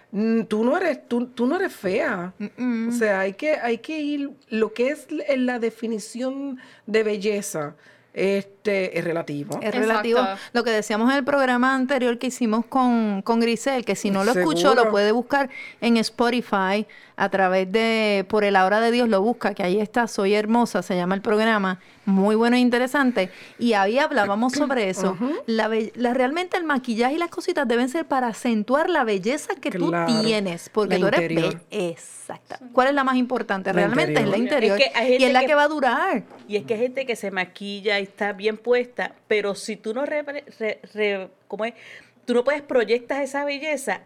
tú 0.49 0.65
no 0.65 0.77
eres, 0.77 1.09
tú, 1.09 1.27
tú 1.27 1.47
no 1.47 1.57
eres 1.57 1.73
fea. 1.75 2.33
O 2.89 2.93
sea, 2.93 3.21
hay 3.21 3.33
que, 3.35 3.53
hay 3.57 3.79
que 3.79 4.01
ir, 4.01 4.31
lo 4.49 4.73
que 4.73 4.89
es 4.89 5.07
l- 5.11 5.25
la 5.39 5.59
definición 5.59 6.59
de 6.87 7.03
belleza, 7.03 7.75
este, 8.13 8.97
es 8.97 9.05
relativo. 9.05 9.59
Es 9.61 9.75
relativo. 9.75 10.21
Exacto. 10.21 10.41
Lo 10.53 10.63
que 10.63 10.71
decíamos 10.71 11.11
en 11.11 11.17
el 11.17 11.25
programa 11.25 11.75
anterior 11.75 12.17
que 12.19 12.29
hicimos 12.29 12.65
con, 12.67 13.23
con 13.23 13.41
Grisel, 13.41 13.85
que 13.85 13.97
si 13.97 14.11
no 14.11 14.23
lo 14.25 14.31
escuchó, 14.33 14.75
lo 14.77 14.89
puede 14.91 15.11
buscar 15.11 15.51
en 15.81 15.97
Spotify 15.97 16.87
a 17.17 17.29
través 17.29 17.71
de 17.71 18.25
Por 18.29 18.43
el 18.45 18.57
Hora 18.57 18.81
de 18.81 18.91
Dios, 18.91 19.09
lo 19.09 19.23
busca, 19.23 19.55
que 19.55 19.63
ahí 19.63 19.79
está, 19.81 20.09
Soy 20.09 20.35
Hermosa, 20.35 20.83
se 20.83 20.97
llama 20.97 21.15
el 21.15 21.21
programa, 21.21 21.81
muy 22.07 22.35
bueno 22.35 22.57
e 22.57 22.59
interesante. 22.59 23.31
Y 23.59 23.75
ahí 23.75 23.99
hablábamos 23.99 24.53
sobre 24.55 24.89
eso. 24.91 25.17
la, 25.47 25.71
la- 25.95 26.15
realmente 26.15 26.57
el 26.57 26.65
maquillaje 26.65 27.15
y 27.15 27.19
las 27.19 27.31
cositas 27.31 27.69
deben 27.69 27.89
ser 27.89 28.07
para 28.07 28.27
acentuar 28.29 28.91
la 28.91 29.05
belleza 29.05 29.55
que 29.61 29.71
Claro. 29.71 30.07
tú 30.13 30.23
tienes, 30.25 30.69
porque 30.71 30.99
La 30.99 31.01
tú 31.01 31.07
eres 31.17 31.21
interior. 31.31 31.61
be- 31.71 31.89
Exacta. 31.91 32.59
¿Cuál 32.73 32.89
es 32.89 32.95
la 32.95 33.05
más 33.05 33.17
importante? 33.17 33.71
La 33.71 33.75
Realmente 33.75 34.21
es 34.21 34.29
la 34.29 34.37
interior. 34.37 34.81
Es 34.81 34.91
que 34.93 35.19
y 35.19 35.25
es 35.25 35.33
la 35.33 35.41
que- 35.41 35.47
que 35.47 35.55
va 35.55 35.63
a 35.65 35.69
durar. 35.69 36.25
Y 36.49 36.57
es 36.57 36.65
que 36.65 36.75
hay 36.75 36.81
gente 36.81 37.07
que 37.07 37.15
se 37.17 37.31
maquilla 37.31 38.01
y 38.01 38.03
está 38.05 38.33
bien 38.33 38.57
puesta, 38.57 39.13
pero 39.29 39.55
si 39.55 39.77
tú 39.77 39.95
no 39.95 40.05
re- 40.05 40.25
re- 40.59 41.29
¿cómo 41.49 41.65
es? 41.65 41.75
Tú 42.25 42.35
no 42.35 42.43
puedes 42.43 42.63
proyectas 42.63 43.19
esa 43.21 43.45
belleza, 43.45 44.01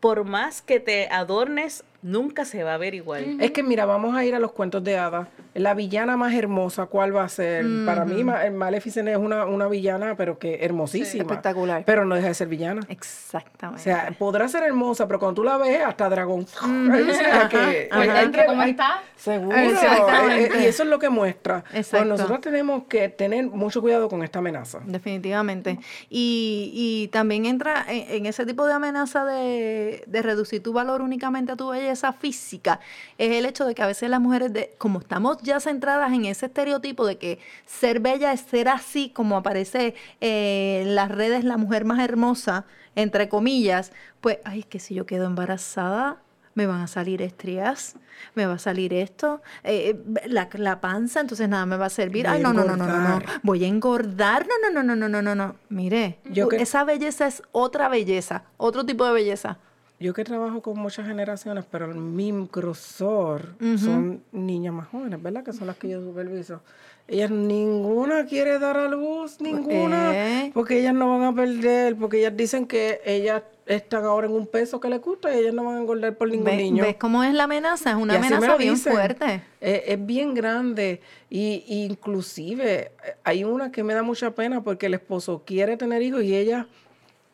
por 0.00 0.24
más 0.24 0.62
que 0.62 0.78
te 0.78 1.08
adornes, 1.08 1.82
nunca 2.06 2.44
se 2.44 2.62
va 2.62 2.74
a 2.74 2.78
ver 2.78 2.94
igual. 2.94 3.38
Es 3.40 3.50
que 3.50 3.62
mira, 3.62 3.84
vamos 3.84 4.14
a 4.16 4.24
ir 4.24 4.34
a 4.34 4.38
los 4.38 4.52
cuentos 4.52 4.82
de 4.84 4.96
hadas. 4.96 5.28
La 5.54 5.72
villana 5.74 6.16
más 6.18 6.34
hermosa, 6.34 6.84
¿cuál 6.86 7.16
va 7.16 7.24
a 7.24 7.28
ser? 7.30 7.64
Para 7.86 8.04
mí, 8.04 8.20
el 8.44 8.52
Maleficent 8.52 9.08
es 9.08 9.16
una, 9.16 9.46
una 9.46 9.68
villana, 9.68 10.14
pero 10.14 10.38
que 10.38 10.58
hermosísima. 10.64 11.22
espectacular. 11.22 11.82
Pero 11.86 12.04
no 12.04 12.14
deja 12.14 12.28
de 12.28 12.34
ser 12.34 12.48
villana. 12.48 12.82
Exactamente. 12.88 13.80
O 13.80 13.84
sea, 13.84 14.14
podrá 14.18 14.48
ser 14.48 14.64
hermosa, 14.64 15.06
pero 15.06 15.18
cuando 15.18 15.36
tú 15.40 15.44
la 15.44 15.56
ves, 15.56 15.80
hasta 15.82 16.08
dragón. 16.08 16.46
O 16.66 17.12
sea, 17.14 17.48
que- 17.48 17.88
Por 17.90 18.00
hay 18.02 18.08
dentro, 18.10 18.42
que- 18.42 18.46
¿cómo 18.48 18.62
está? 18.62 19.02
Seguro. 19.16 19.56
Exactamente. 19.56 20.58
Eh, 20.58 20.62
Y 20.62 20.66
eso 20.66 20.82
es 20.82 20.88
lo 20.90 20.98
que 20.98 21.08
muestra. 21.08 21.64
Pues 21.70 21.86
Exacto. 21.86 22.04
nosotros 22.06 22.40
tenemos 22.42 22.84
que 22.84 23.08
tener 23.08 23.46
mucho 23.46 23.80
cuidado 23.80 24.08
con 24.08 24.22
esta 24.22 24.40
amenaza. 24.40 24.80
Definitivamente. 24.84 25.78
Y, 26.10 26.70
y 26.74 27.08
también 27.08 27.46
entra 27.46 27.84
en, 27.88 28.10
en 28.10 28.26
ese 28.26 28.44
tipo 28.44 28.66
de 28.66 28.74
amenaza 28.74 29.24
de, 29.24 30.04
de 30.06 30.22
reducir 30.22 30.62
tu 30.62 30.72
valor 30.74 31.00
únicamente 31.00 31.52
a 31.52 31.56
tu 31.56 31.70
belleza 31.70 31.95
física, 32.12 32.80
es 33.18 33.32
el 33.32 33.46
hecho 33.46 33.64
de 33.64 33.74
que 33.74 33.82
a 33.82 33.86
veces 33.86 34.10
las 34.10 34.20
mujeres, 34.20 34.52
de, 34.52 34.74
como 34.78 34.98
estamos 35.00 35.38
ya 35.42 35.60
centradas 35.60 36.12
en 36.12 36.24
ese 36.26 36.46
estereotipo 36.46 37.06
de 37.06 37.18
que 37.18 37.38
ser 37.66 38.00
bella 38.00 38.32
es 38.32 38.40
ser 38.42 38.68
así, 38.68 39.10
como 39.10 39.36
aparece 39.36 39.94
eh, 40.20 40.80
en 40.82 40.94
las 40.94 41.10
redes 41.10 41.44
la 41.44 41.56
mujer 41.56 41.84
más 41.84 42.00
hermosa, 42.00 42.64
entre 42.94 43.28
comillas, 43.28 43.92
pues, 44.20 44.38
ay, 44.44 44.62
que 44.62 44.78
si 44.78 44.94
yo 44.94 45.06
quedo 45.06 45.26
embarazada, 45.26 46.18
me 46.54 46.66
van 46.66 46.80
a 46.80 46.86
salir 46.86 47.20
estrías, 47.20 47.96
me 48.34 48.46
va 48.46 48.54
a 48.54 48.58
salir 48.58 48.94
esto, 48.94 49.42
eh, 49.62 50.02
la, 50.26 50.48
la 50.54 50.80
panza, 50.80 51.20
entonces 51.20 51.46
nada 51.50 51.66
me 51.66 51.76
va 51.76 51.84
a 51.86 51.90
servir. 51.90 52.26
Ay, 52.26 52.40
no, 52.42 52.54
no, 52.54 52.64
no, 52.64 52.74
no, 52.78 52.86
no, 52.86 52.98
no, 53.18 53.22
voy 53.42 53.62
a 53.64 53.66
engordar. 53.66 54.46
No, 54.48 54.70
no, 54.72 54.82
no, 54.82 54.94
no, 54.94 54.96
no, 54.96 55.08
no, 55.10 55.20
no, 55.20 55.34
no. 55.34 55.56
Mire, 55.68 56.18
Yo 56.24 56.48
que- 56.48 56.56
esa 56.62 56.84
belleza 56.84 57.26
es 57.26 57.42
otra 57.52 57.90
belleza, 57.90 58.44
otro 58.56 58.86
tipo 58.86 59.04
de 59.04 59.12
belleza. 59.12 59.58
Yo 59.98 60.12
que 60.12 60.24
trabajo 60.24 60.60
con 60.60 60.78
muchas 60.78 61.06
generaciones, 61.06 61.64
pero 61.70 61.88
mi 61.88 62.30
grosor 62.52 63.54
son 63.78 64.22
niñas 64.30 64.74
más 64.74 64.88
jóvenes, 64.88 65.22
¿verdad? 65.22 65.42
Que 65.42 65.54
son 65.54 65.66
las 65.68 65.76
que 65.76 65.88
yo 65.88 66.02
superviso. 66.02 66.60
Ellas 67.08 67.30
ninguna 67.30 68.26
quiere 68.26 68.58
dar 68.58 68.76
a 68.76 68.88
luz, 68.88 69.40
ninguna, 69.40 70.10
Eh. 70.14 70.50
porque 70.52 70.80
ellas 70.80 70.92
no 70.92 71.08
van 71.18 71.22
a 71.22 71.34
perder, 71.34 71.96
porque 71.96 72.18
ellas 72.18 72.36
dicen 72.36 72.66
que 72.66 73.00
ellas 73.06 73.42
están 73.64 74.04
ahora 74.04 74.26
en 74.26 74.34
un 74.34 74.46
peso 74.46 74.80
que 74.80 74.90
les 74.90 75.00
gusta 75.00 75.34
y 75.34 75.38
ellas 75.38 75.54
no 75.54 75.64
van 75.64 75.76
a 75.76 75.80
engordar 75.80 76.14
por 76.16 76.28
ningún 76.28 76.44
¿Ves, 76.46 76.56
niño. 76.58 76.82
ves 76.84 76.96
cómo 76.96 77.24
es 77.24 77.32
la 77.32 77.44
amenaza? 77.44 77.90
Es 77.90 77.96
una 77.96 78.14
Y 78.14 78.16
amenaza 78.18 78.56
bien 78.58 78.74
dicen. 78.74 78.92
fuerte. 78.92 79.42
Eh, 79.62 79.84
es 79.86 80.04
bien 80.06 80.34
grande 80.34 81.00
y, 81.30 81.64
y 81.66 81.84
inclusive 81.84 82.74
eh, 82.82 82.90
hay 83.24 83.44
una 83.44 83.72
que 83.72 83.82
me 83.82 83.94
da 83.94 84.02
mucha 84.02 84.32
pena 84.32 84.62
porque 84.62 84.86
el 84.86 84.94
esposo 84.94 85.42
quiere 85.46 85.76
tener 85.78 86.02
hijos 86.02 86.22
y 86.22 86.36
ella, 86.36 86.66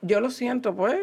yo 0.00 0.20
lo 0.20 0.30
siento, 0.30 0.74
pues 0.76 0.96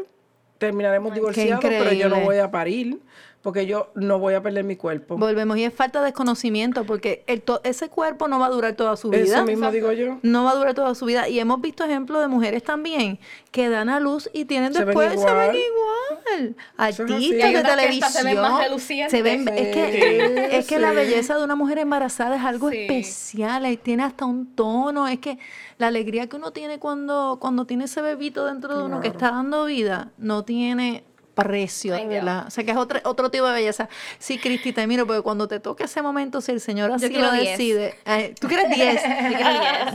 terminaremos 0.60 1.14
divorciados, 1.16 1.64
pero 1.64 1.92
yo 1.94 2.10
no 2.10 2.20
voy 2.20 2.38
a 2.38 2.52
parir 2.52 3.00
porque 3.42 3.66
yo 3.66 3.90
no 3.96 4.20
voy 4.20 4.34
a 4.34 4.44
perder 4.44 4.66
mi 4.66 4.76
cuerpo. 4.76 5.18
Volvemos 5.18 5.56
y 5.58 5.64
es 5.64 5.74
falta 5.74 6.02
de 6.02 6.12
conocimiento 6.12 6.84
porque 6.84 7.24
el 7.28 7.42
to- 7.42 7.62
ese 7.64 7.88
cuerpo 7.90 8.28
no 8.28 8.38
va 8.38 8.48
a 8.48 8.50
durar 8.50 8.74
toda 8.74 8.98
su 8.98 9.10
vida. 9.10 9.22
Eso 9.24 9.46
mismo 9.46 9.72
digo 9.72 9.92
yo. 9.94 10.18
No 10.24 10.44
va 10.44 10.52
a 10.52 10.56
durar 10.56 10.74
toda 10.74 10.94
su 10.94 11.06
vida. 11.06 11.30
Y 11.30 11.40
hemos 11.40 11.62
visto 11.62 11.84
ejemplos 11.86 12.22
de 12.22 12.28
mujeres 12.28 12.64
también 12.64 13.18
que 13.52 13.70
dan 13.70 13.88
a 13.90 14.00
luz 14.02 14.30
y 14.34 14.44
tienen 14.46 14.74
Se 14.74 14.80
ven 14.80 14.88
después 14.88 15.12
se 15.22 15.34
ven 15.34 15.56
igual. 15.56 16.56
Artistas 16.78 17.54
de 17.54 17.64
televisión. 17.64 18.12
se 18.12 18.24
ven 18.24 18.42
más 18.42 18.64
relucientes. 18.64 19.12
se 19.12 19.22
ven- 19.22 19.48
es 19.48 19.74
que, 19.76 20.50
Sí, 20.50 20.56
es 20.58 20.68
que 20.68 20.80
la 20.80 20.92
belleza 20.92 21.38
de 21.38 21.44
una 21.44 21.56
mujer 21.56 21.78
embarazada 21.80 22.36
es 22.36 22.44
algo 22.44 22.70
Sí. 22.70 22.78
especial. 22.78 23.66
y 23.68 23.78
Tiene 23.78 24.04
hasta 24.04 24.26
un 24.26 24.54
tono. 24.56 25.08
Es 25.08 25.20
que 25.20 25.38
la 25.78 25.88
alegría 25.88 26.28
que 26.28 26.36
uno 26.36 26.52
tiene 26.52 26.80
cuando, 26.80 27.38
cuando 27.40 27.66
tiene 27.66 27.86
ese 27.86 28.02
bebito 28.02 28.46
dentro 28.46 28.78
de 28.78 28.84
uno 28.84 29.00
que 29.00 29.08
está 29.08 29.32
dando 29.32 29.66
vida 29.66 30.12
no 30.18 30.44
tiene 30.44 31.04
precio, 31.44 31.94
de 31.94 32.00
Ay, 32.00 32.08
verdad. 32.08 32.46
O 32.48 32.52
sea, 32.52 32.64
que 32.64 32.72
es 32.72 32.78
otro, 32.78 33.00
otro 33.04 33.32
tipo 33.32 33.46
de 33.48 33.54
belleza. 33.54 33.90
Sí, 34.20 34.38
Cristi, 34.38 34.74
te 34.74 34.86
miro, 34.88 35.08
porque 35.08 35.22
cuando 35.22 35.48
te 35.48 35.60
toque 35.60 35.86
ese 35.86 36.02
momento, 36.02 36.42
si 36.42 36.52
el 36.52 36.62
Señor 36.62 36.92
así 36.92 37.10
lo 37.10 37.32
10. 37.32 37.58
decide. 37.58 37.96
eh, 38.06 38.34
¿Tú 38.40 38.48
quieres 38.48 38.70
10? 38.76 39.02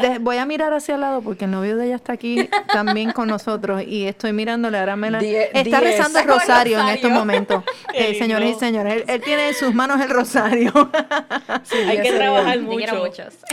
De- 0.00 0.18
voy 0.18 0.38
a 0.38 0.46
mirar 0.46 0.72
hacia 0.72 0.94
el 0.96 1.00
lado 1.00 1.20
porque 1.22 1.44
el 1.44 1.50
novio 1.50 1.76
de 1.76 1.86
ella 1.86 1.96
está 1.96 2.12
aquí 2.14 2.48
también 2.72 3.12
con 3.12 3.28
nosotros 3.28 3.82
y 3.86 4.06
estoy 4.06 4.32
mirándole, 4.32 4.78
ahora 4.78 4.96
me 4.96 5.10
la... 5.10 5.18
Die- 5.20 5.44
Está 5.52 5.62
10. 5.62 5.80
rezando 5.80 6.18
el 6.18 6.26
rosario, 6.26 6.80
en 6.80 6.88
estos 6.88 7.10
momentos. 7.10 7.62
Eh, 7.96 8.18
señores 8.18 8.56
y 8.56 8.58
señores, 8.58 8.92
él, 8.94 9.04
él 9.06 9.20
tiene 9.22 9.48
en 9.48 9.54
sus 9.54 9.72
manos 9.72 10.00
el 10.00 10.10
rosario. 10.10 10.72
Hay 11.88 12.00
que 12.00 12.12
trabajar 12.12 12.60
mucho. 12.60 13.04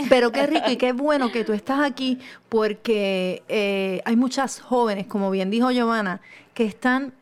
Pero 0.08 0.32
qué 0.32 0.46
rico 0.46 0.68
y 0.70 0.76
qué 0.76 0.92
bueno 0.92 1.30
que 1.30 1.44
tú 1.44 1.52
estás 1.52 1.80
aquí 1.80 2.18
porque 2.48 3.42
eh, 3.48 4.02
hay 4.04 4.16
muchas 4.16 4.60
jóvenes, 4.60 5.06
como 5.06 5.30
bien 5.30 5.50
dijo 5.50 5.70
Giovanna, 5.70 6.20
que 6.54 6.64
están 6.64 7.12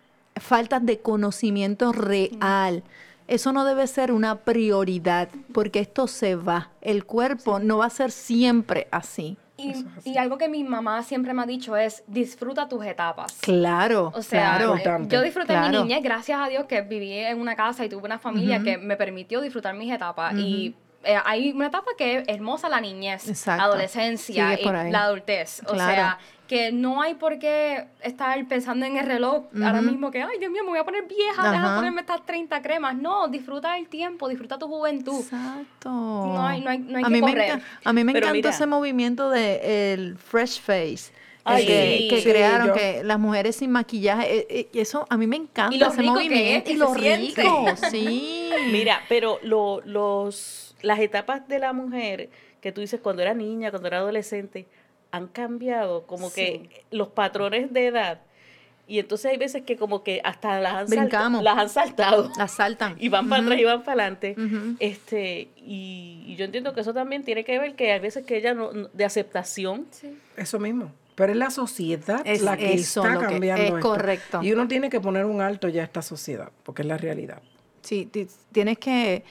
faltas 0.41 0.84
de 0.84 1.01
conocimiento 1.01 1.93
real. 1.93 2.82
Eso 3.28 3.53
no 3.53 3.64
debe 3.64 3.86
ser 3.86 4.11
una 4.11 4.36
prioridad 4.41 5.28
porque 5.55 5.78
esto 5.80 6.07
se 6.09 6.34
va. 6.34 6.70
El 6.80 7.05
cuerpo 7.05 7.61
no 7.61 7.78
va 7.78 7.86
a 7.86 7.91
ser 7.91 8.11
siempre 8.11 8.88
así. 8.91 9.36
Y, 9.57 9.74
y 10.05 10.16
algo 10.16 10.38
que 10.38 10.49
mi 10.49 10.64
mamá 10.64 11.03
siempre 11.03 11.34
me 11.34 11.43
ha 11.43 11.47
dicho 11.47 11.76
es, 11.76 12.03
disfruta 12.07 12.66
tus 12.68 12.82
etapas. 12.84 13.36
Claro, 13.43 14.11
O 14.16 14.22
sea, 14.22 14.57
claro. 14.57 14.76
eh, 14.76 15.07
yo 15.09 15.20
disfruté 15.22 15.55
mi 15.61 15.68
niñez, 15.68 16.03
gracias 16.03 16.41
a 16.41 16.49
Dios 16.49 16.64
que 16.64 16.80
viví 16.80 17.12
en 17.12 17.38
una 17.38 17.55
casa 17.55 17.84
y 17.84 17.88
tuve 17.91 18.05
una 18.07 18.18
familia 18.18 18.62
que 18.62 18.78
me 18.78 18.97
permitió 18.97 19.41
disfrutar 19.43 19.74
mis 19.74 19.93
etapas. 19.93 20.34
Y 20.34 20.74
eh, 21.05 21.14
hay 21.26 21.53
una 21.53 21.66
etapa 21.66 21.91
que 21.99 22.18
es 22.18 22.24
hermosa, 22.28 22.70
la 22.70 22.80
niñez, 22.80 23.28
Exacto. 23.28 23.62
adolescencia 23.64 24.59
y 24.59 24.64
la 24.91 25.05
adultez. 25.05 25.61
O 25.66 25.72
Claro. 25.74 25.95
sea, 25.95 26.18
que 26.51 26.72
no 26.72 27.01
hay 27.01 27.14
por 27.14 27.38
qué 27.38 27.84
estar 28.03 28.44
pensando 28.48 28.84
en 28.84 28.96
el 28.96 29.07
reloj 29.07 29.44
ahora 29.64 29.80
mismo 29.80 30.11
que, 30.11 30.20
ay, 30.20 30.36
Dios 30.40 30.51
mío, 30.51 30.64
me 30.64 30.70
voy 30.70 30.80
a 30.80 30.84
poner 30.84 31.05
vieja, 31.07 31.48
deja 31.48 31.62
Ajá. 31.62 31.70
de 31.70 31.76
ponerme 31.76 32.01
estas 32.01 32.26
30 32.26 32.61
cremas. 32.61 32.96
No, 32.96 33.28
disfruta 33.28 33.78
el 33.78 33.86
tiempo, 33.86 34.28
disfruta 34.28 34.59
tu 34.59 34.66
juventud. 34.66 35.20
Exacto. 35.20 35.88
No 35.90 36.44
hay- 36.44 36.61
no 36.61 36.70
hay- 36.70 36.78
no 36.80 36.98
hay 36.98 37.05
a 37.05 37.07
que 37.07 37.12
mí 37.12 37.22
me 37.22 37.30
correr. 37.30 37.62
a 37.84 37.92
mí 37.92 38.03
me 38.03 38.12
Pero 38.12 38.26
encanta 38.26 38.32
mira. 38.36 38.51
ese 38.51 38.66
movimiento 38.66 39.30
de 39.30 39.92
el 39.92 40.18
fresh 40.18 40.61
face. 40.61 41.12
Ay, 41.44 41.66
que, 41.66 41.98
sí. 42.01 42.09
que 42.09 42.16
Sí, 42.20 42.28
crearon 42.28 42.66
yo- 42.66 42.74
que 42.74 43.05
las 43.05 43.18
mujeres 43.20 43.55
sin 43.55 43.70
maquillaje, 43.70 44.38
eh, 44.38 44.46
eh, 44.51 44.68
y 44.72 44.80
eso 44.80 45.07
a 45.09 45.16
mí 45.16 45.28
me 45.28 45.36
encanta 45.36 45.76
Y 45.76 45.78
lo 45.78 45.86
ese 45.86 46.01
rico 46.03 46.14
que 46.14 46.18
movimiento 46.24 46.68
es, 46.68 46.74
y 46.74 46.78
que 46.78 46.78
lo 46.78 46.94
rico, 46.94 47.64
sí. 47.92 48.51
Mira, 48.72 49.03
pero 49.09 49.38
lo- 49.44 49.82
los, 49.84 50.74
las 50.82 50.98
etapas 50.98 51.46
de 51.46 51.61
la 51.61 51.72
mujer 51.72 52.28
que 52.61 52.72
tú 52.72 52.80
dices 52.80 52.98
cuando 53.01 53.22
era 53.22 53.34
niña, 53.34 53.70
cuando 53.70 53.86
era 53.86 53.98
adolescente, 53.98 54.66
han 55.12 55.26
cambiado 55.28 56.06
como 56.06 56.32
que 56.32 56.84
los 56.90 57.08
patrones 57.08 57.72
de 57.72 57.86
edad. 57.86 58.20
Y 58.86 58.98
entonces 58.98 59.30
hay 59.30 59.36
veces 59.36 59.62
que 59.62 59.76
como 59.76 60.02
que 60.02 60.20
hasta 60.24 60.58
las 60.61 60.72
han, 60.74 60.88
salta- 60.88 61.00
Brincamos. 61.02 61.42
las 61.44 61.58
han 61.58 61.68
saltado. 61.68 62.30
las 62.36 62.50
saltan. 62.50 62.96
Y 62.98 63.08
van 63.08 63.28
para 63.28 63.42
atrás 63.42 63.58
y 63.61 63.64
van 63.64 63.82
para 63.84 64.02
adelante. 64.02 64.34
Este, 64.80 65.48
y, 65.56 66.24
y 66.26 66.36
yo 66.36 66.44
entiendo 66.44 66.72
que 66.74 66.80
eso 66.80 66.92
también 66.92 67.22
tiene 67.22 67.44
que 67.44 67.58
ver 67.58 67.76
que 67.76 67.92
hay 67.92 68.00
veces 68.00 68.24
que 68.26 68.36
ella 68.36 68.52
no, 68.54 68.72
no- 68.72 68.88
de 68.92 69.04
aceptación. 69.04 69.86
Eso 70.36 70.58
mismo. 70.58 70.92
Pero 71.14 71.32
es 71.32 71.38
la 71.38 71.50
sociedad 71.50 72.22
Es 72.24 72.42
la 72.42 72.56
que 72.56 72.72
está 72.72 73.02
que- 73.18 73.26
cambiando 73.26 73.62
es 73.62 73.68
esto. 73.74 73.80
correcto. 73.80 74.40
Y 74.42 74.52
uno 74.52 74.66
tiene 74.66 74.90
que 74.90 75.00
poner 75.00 75.24
un 75.24 75.40
alto 75.40 75.68
ya 75.68 75.82
a 75.82 75.84
esta 75.84 76.02
sociedad, 76.02 76.50
porque 76.64 76.82
es 76.82 76.88
la 76.88 76.96
realidad. 76.96 77.42
Sí, 77.82 78.06
ti- 78.06 78.26
tienes 78.52 78.78
que, 78.78 79.22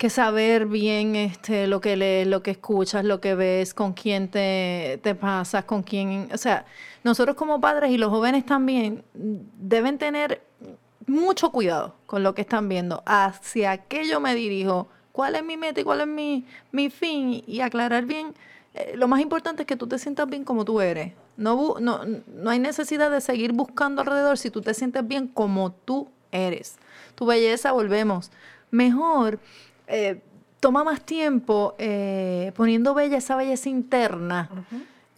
que 0.00 0.08
saber 0.08 0.64
bien 0.64 1.14
este, 1.14 1.66
lo 1.66 1.82
que 1.82 1.94
lees, 1.94 2.26
lo 2.26 2.42
que 2.42 2.52
escuchas, 2.52 3.04
lo 3.04 3.20
que 3.20 3.34
ves, 3.34 3.74
con 3.74 3.92
quién 3.92 4.30
te, 4.30 4.98
te 5.02 5.14
pasas, 5.14 5.66
con 5.66 5.82
quién... 5.82 6.30
O 6.32 6.38
sea, 6.38 6.64
nosotros 7.04 7.36
como 7.36 7.60
padres 7.60 7.90
y 7.90 7.98
los 7.98 8.08
jóvenes 8.08 8.46
también 8.46 9.04
deben 9.12 9.98
tener 9.98 10.40
mucho 11.06 11.52
cuidado 11.52 11.96
con 12.06 12.22
lo 12.22 12.34
que 12.34 12.40
están 12.40 12.66
viendo. 12.66 13.02
Hacia 13.04 13.76
qué 13.76 14.08
yo 14.08 14.20
me 14.20 14.34
dirijo, 14.34 14.88
cuál 15.12 15.34
es 15.34 15.44
mi 15.44 15.58
meta 15.58 15.82
y 15.82 15.84
cuál 15.84 16.00
es 16.00 16.06
mi, 16.06 16.46
mi 16.72 16.88
fin 16.88 17.44
y 17.46 17.60
aclarar 17.60 18.06
bien. 18.06 18.32
eh, 18.72 18.94
lo 18.96 19.06
más 19.06 19.20
importante 19.20 19.64
es 19.64 19.66
que 19.66 19.76
tú 19.76 19.86
te 19.86 19.98
sientas 19.98 20.26
bien 20.30 20.44
como 20.44 20.64
tú 20.64 20.80
eres. 20.80 21.12
No, 21.36 21.74
no, 21.78 22.06
no 22.06 22.48
hay 22.48 22.58
necesidad 22.58 23.10
de 23.10 23.20
seguir 23.20 23.52
buscando 23.52 24.00
alrededor 24.00 24.38
si 24.38 24.48
tú 24.48 24.62
te 24.62 24.72
sientes 24.72 25.06
bien 25.06 25.28
como 25.28 25.72
tú 25.72 26.08
eres. 26.32 26.78
Tu 27.16 27.26
belleza, 27.26 27.72
volvemos. 27.72 28.30
Mejor, 28.70 29.40
eh, 29.90 30.20
toma 30.60 30.84
más 30.84 31.00
tiempo 31.02 31.74
eh, 31.78 32.52
poniendo 32.56 32.94
bella 32.94 33.18
esa 33.18 33.36
belleza 33.36 33.68
interna 33.68 34.48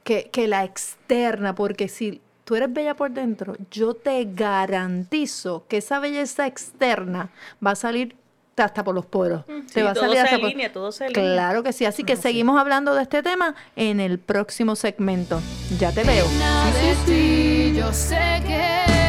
que, 0.04 0.30
que 0.32 0.48
la 0.48 0.64
externa, 0.64 1.54
porque 1.54 1.88
si 1.88 2.20
tú 2.44 2.56
eres 2.56 2.72
bella 2.72 2.94
por 2.94 3.10
dentro, 3.12 3.54
yo 3.70 3.94
te 3.94 4.24
garantizo 4.32 5.64
que 5.68 5.76
esa 5.78 5.98
belleza 6.00 6.46
externa 6.46 7.30
va 7.64 7.72
a 7.72 7.76
salir 7.76 8.16
hasta 8.56 8.84
por 8.84 8.94
los 8.94 9.06
poros. 9.06 9.44
Te 9.72 9.82
va 9.82 9.90
a 9.90 9.94
todo 9.94 10.04
salir 10.04 10.16
se 10.18 10.22
hasta 10.22 10.36
por- 10.38 10.46
alinea, 10.46 10.72
todo 10.72 10.92
se 10.92 11.04
alinea. 11.06 11.22
Claro 11.34 11.62
que 11.64 11.72
sí, 11.72 11.84
así 11.84 12.04
que 12.04 12.14
seguimos 12.16 12.60
hablando 12.60 12.94
de 12.94 13.02
este 13.02 13.22
tema 13.22 13.54
en 13.76 13.98
el 13.98 14.18
próximo 14.20 14.76
segmento. 14.76 15.40
Ya 15.80 15.90
te 15.90 16.04
veo. 16.04 16.26
de 16.26 16.94
ti, 17.06 17.76
yo 17.76 17.92
sé 17.92 18.42
que 18.46 19.01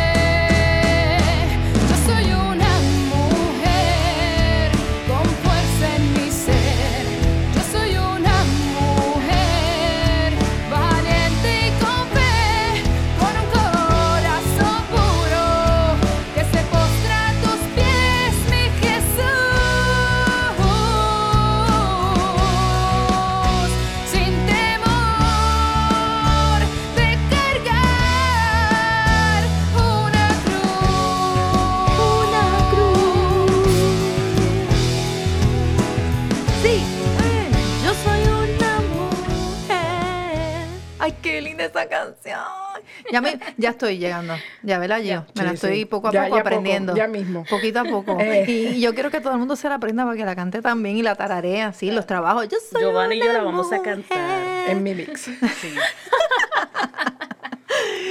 estoy 43.84 43.97
llegando. 43.97 44.34
Ya, 44.61 44.79
¿verdad, 44.79 44.99
yo? 44.99 45.25
Me 45.36 45.43
la 45.43 45.51
estoy 45.51 45.79
sí. 45.79 45.86
poco 45.86 46.07
a 46.07 46.11
Ya- 46.11 46.23
poco 46.23 46.38
ya 46.38 46.43
poco, 46.43 46.47
aprendiendo. 46.55 46.95
ya 46.95 47.07
mismo. 47.07 47.45
Poquito 47.49 47.79
a 47.81 47.84
poco. 47.84 48.17
Eh. 48.23 48.45
Y 48.75 48.79
yo 48.81 48.93
quiero 48.93 49.11
que 49.11 49.19
todo 49.19 49.34
el 49.34 49.39
mundo 49.39 49.55
se 49.55 49.67
la 49.69 49.75
aprenda 49.75 50.05
para 50.05 50.15
que 50.15 50.23
la 50.25 50.36
cante 50.36 50.61
también 50.61 50.95
y 50.97 51.01
la 51.01 51.15
tararea, 51.15 51.67
así, 51.67 51.91
los 51.91 52.05
trabajos. 52.07 52.47
Yo 52.47 52.57
soy 52.71 52.81
Giovanna 52.81 53.15
y 53.15 53.19
yo 53.19 53.34
la 53.34 53.41
vamos 53.43 53.71
a 53.73 53.81
cantar. 53.81 54.39
mujer. 54.39 54.69
En 54.69 54.84
mi 54.84 54.93
mix. 54.95 55.21
Sí. 55.21 55.36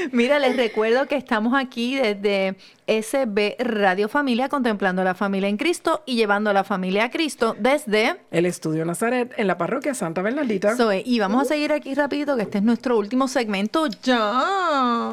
Mira, 0.12 0.38
les 0.38 0.56
recuerdo 0.56 1.06
que 1.06 1.16
estamos 1.16 1.54
aquí 1.54 1.96
desde 1.96 2.56
SB 2.86 3.56
Radio 3.58 4.08
Familia, 4.08 4.48
contemplando 4.48 5.04
la 5.04 5.14
familia 5.14 5.48
en 5.48 5.56
Cristo 5.56 6.02
y 6.06 6.16
llevando 6.16 6.50
a 6.50 6.52
la 6.52 6.64
familia 6.64 7.04
a 7.04 7.10
Cristo 7.10 7.54
desde 7.58 8.16
El 8.30 8.46
estudio 8.46 8.84
Nazaret 8.84 9.32
en 9.36 9.46
la 9.46 9.56
parroquia 9.58 9.94
Santa 9.94 10.22
Bernardita. 10.22 10.76
Zoe. 10.76 11.02
Y 11.04 11.18
vamos 11.20 11.42
a 11.42 11.44
seguir 11.44 11.72
aquí 11.72 11.94
rapidito, 11.94 12.36
que 12.36 12.42
este 12.42 12.58
es 12.58 12.64
nuestro 12.64 12.98
último 12.98 13.28
segmento. 13.28 13.86
Ya. 14.02 15.12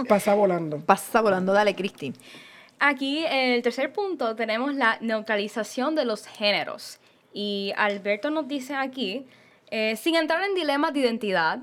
Mm. 0.00 0.06
Pasa 0.06 0.34
volando. 0.34 0.80
Pasa 0.80 1.20
volando, 1.20 1.52
dale, 1.52 1.74
Cristi. 1.74 2.12
Aquí, 2.78 3.24
en 3.24 3.52
el 3.52 3.62
tercer 3.62 3.92
punto, 3.92 4.34
tenemos 4.34 4.74
la 4.74 4.98
neutralización 5.00 5.94
de 5.94 6.04
los 6.04 6.26
géneros. 6.26 6.98
Y 7.32 7.72
Alberto 7.76 8.30
nos 8.30 8.48
dice 8.48 8.74
aquí, 8.74 9.26
eh, 9.70 9.96
sin 9.96 10.16
entrar 10.16 10.42
en 10.42 10.54
dilemas 10.54 10.92
de 10.92 11.00
identidad, 11.00 11.60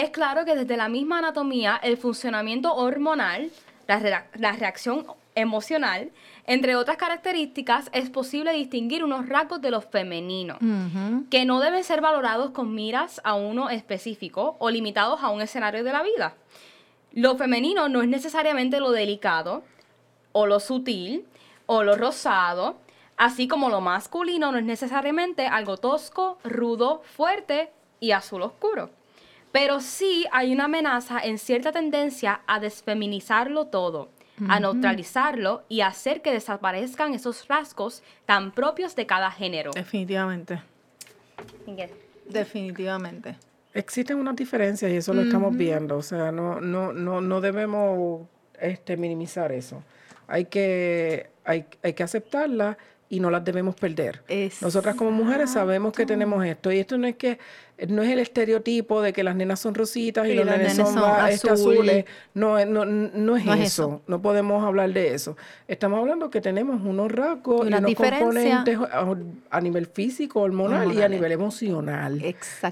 es 0.00 0.10
claro 0.10 0.44
que 0.44 0.54
desde 0.54 0.76
la 0.76 0.88
misma 0.88 1.18
anatomía, 1.18 1.78
el 1.82 1.96
funcionamiento 1.96 2.74
hormonal, 2.74 3.50
la, 3.86 3.98
rea- 3.98 4.26
la 4.34 4.52
reacción 4.52 5.06
emocional, 5.34 6.10
entre 6.46 6.74
otras 6.76 6.96
características, 6.96 7.90
es 7.92 8.10
posible 8.10 8.52
distinguir 8.52 9.04
unos 9.04 9.28
rasgos 9.28 9.60
de 9.60 9.70
lo 9.70 9.80
femenino, 9.80 10.56
que 11.30 11.44
no 11.44 11.60
deben 11.60 11.84
ser 11.84 12.00
valorados 12.00 12.50
con 12.50 12.74
miras 12.74 13.20
a 13.24 13.34
uno 13.34 13.70
específico 13.70 14.56
o 14.58 14.70
limitados 14.70 15.20
a 15.22 15.28
un 15.30 15.40
escenario 15.40 15.84
de 15.84 15.92
la 15.92 16.02
vida. 16.02 16.34
Lo 17.12 17.36
femenino 17.36 17.88
no 17.88 18.02
es 18.02 18.08
necesariamente 18.08 18.80
lo 18.80 18.90
delicado, 18.90 19.62
o 20.32 20.46
lo 20.46 20.60
sutil, 20.60 21.24
o 21.66 21.82
lo 21.82 21.96
rosado, 21.96 22.76
así 23.16 23.48
como 23.48 23.68
lo 23.70 23.80
masculino 23.80 24.52
no 24.52 24.58
es 24.58 24.64
necesariamente 24.64 25.46
algo 25.46 25.76
tosco, 25.76 26.38
rudo, 26.44 27.02
fuerte 27.16 27.70
y 28.00 28.10
azul 28.12 28.42
oscuro. 28.42 28.90
Pero 29.52 29.80
sí 29.80 30.26
hay 30.32 30.52
una 30.52 30.64
amenaza 30.64 31.20
en 31.20 31.38
cierta 31.38 31.72
tendencia 31.72 32.42
a 32.46 32.60
desfeminizarlo 32.60 33.66
todo, 33.66 34.10
a 34.48 34.60
neutralizarlo 34.60 35.64
y 35.68 35.80
hacer 35.80 36.22
que 36.22 36.32
desaparezcan 36.32 37.14
esos 37.14 37.48
rasgos 37.48 38.02
tan 38.26 38.52
propios 38.52 38.94
de 38.94 39.06
cada 39.06 39.30
género. 39.30 39.72
Definitivamente. 39.72 40.62
Definitivamente. 42.28 43.36
Existen 43.74 44.18
unas 44.18 44.36
diferencias 44.36 44.90
y 44.90 44.96
eso 44.96 45.14
lo 45.14 45.22
estamos 45.22 45.56
viendo. 45.56 45.96
O 45.96 46.02
sea, 46.02 46.30
no, 46.32 46.60
no, 46.60 46.92
no, 46.92 47.20
no 47.20 47.40
debemos 47.40 48.26
este, 48.60 48.96
minimizar 48.96 49.52
eso. 49.52 49.82
Hay 50.26 50.46
que, 50.46 51.30
hay, 51.44 51.66
hay 51.82 51.94
que 51.94 52.02
aceptarlas 52.02 52.76
y 53.10 53.20
no 53.20 53.30
las 53.30 53.44
debemos 53.44 53.74
perder. 53.74 54.22
Nosotras 54.60 54.94
como 54.94 55.10
mujeres 55.10 55.50
sabemos 55.50 55.92
que 55.92 56.04
tenemos 56.04 56.44
esto. 56.44 56.70
Y 56.70 56.78
esto 56.78 56.98
no 56.98 57.06
es 57.06 57.16
que 57.16 57.38
no 57.88 58.02
es 58.02 58.10
el 58.10 58.18
estereotipo 58.18 59.00
de 59.00 59.12
que 59.12 59.22
las 59.22 59.34
nenas 59.36 59.60
son 59.60 59.74
rositas 59.74 60.26
y 60.26 60.34
los 60.34 60.44
nenes 60.44 60.74
son, 60.74 60.92
son 60.94 61.28
este, 61.28 61.48
azul. 61.50 61.74
azules. 61.74 62.04
No, 62.34 62.58
es- 62.58 62.66
no, 62.66 62.84
no 62.84 63.36
es 63.36 63.44
No 63.44 63.54
es 63.54 63.60
eso. 63.60 64.02
No 64.06 64.20
podemos 64.20 64.62
hablar 64.64 64.92
de 64.92 65.14
eso. 65.14 65.36
Estamos 65.68 66.00
hablando 66.00 66.28
que 66.28 66.40
tenemos 66.40 66.82
unos 66.82 67.10
rasgos 67.10 67.64
y 67.64 67.68
Unas 67.68 67.80
unos 67.80 67.94
componentes 67.94 68.78
a, 68.78 69.16
a 69.50 69.60
nivel 69.60 69.86
físico, 69.86 70.40
hormonal 70.40 70.92
y 70.92 71.00
a 71.02 71.08
nivel 71.08 71.32
emocional. 71.32 72.20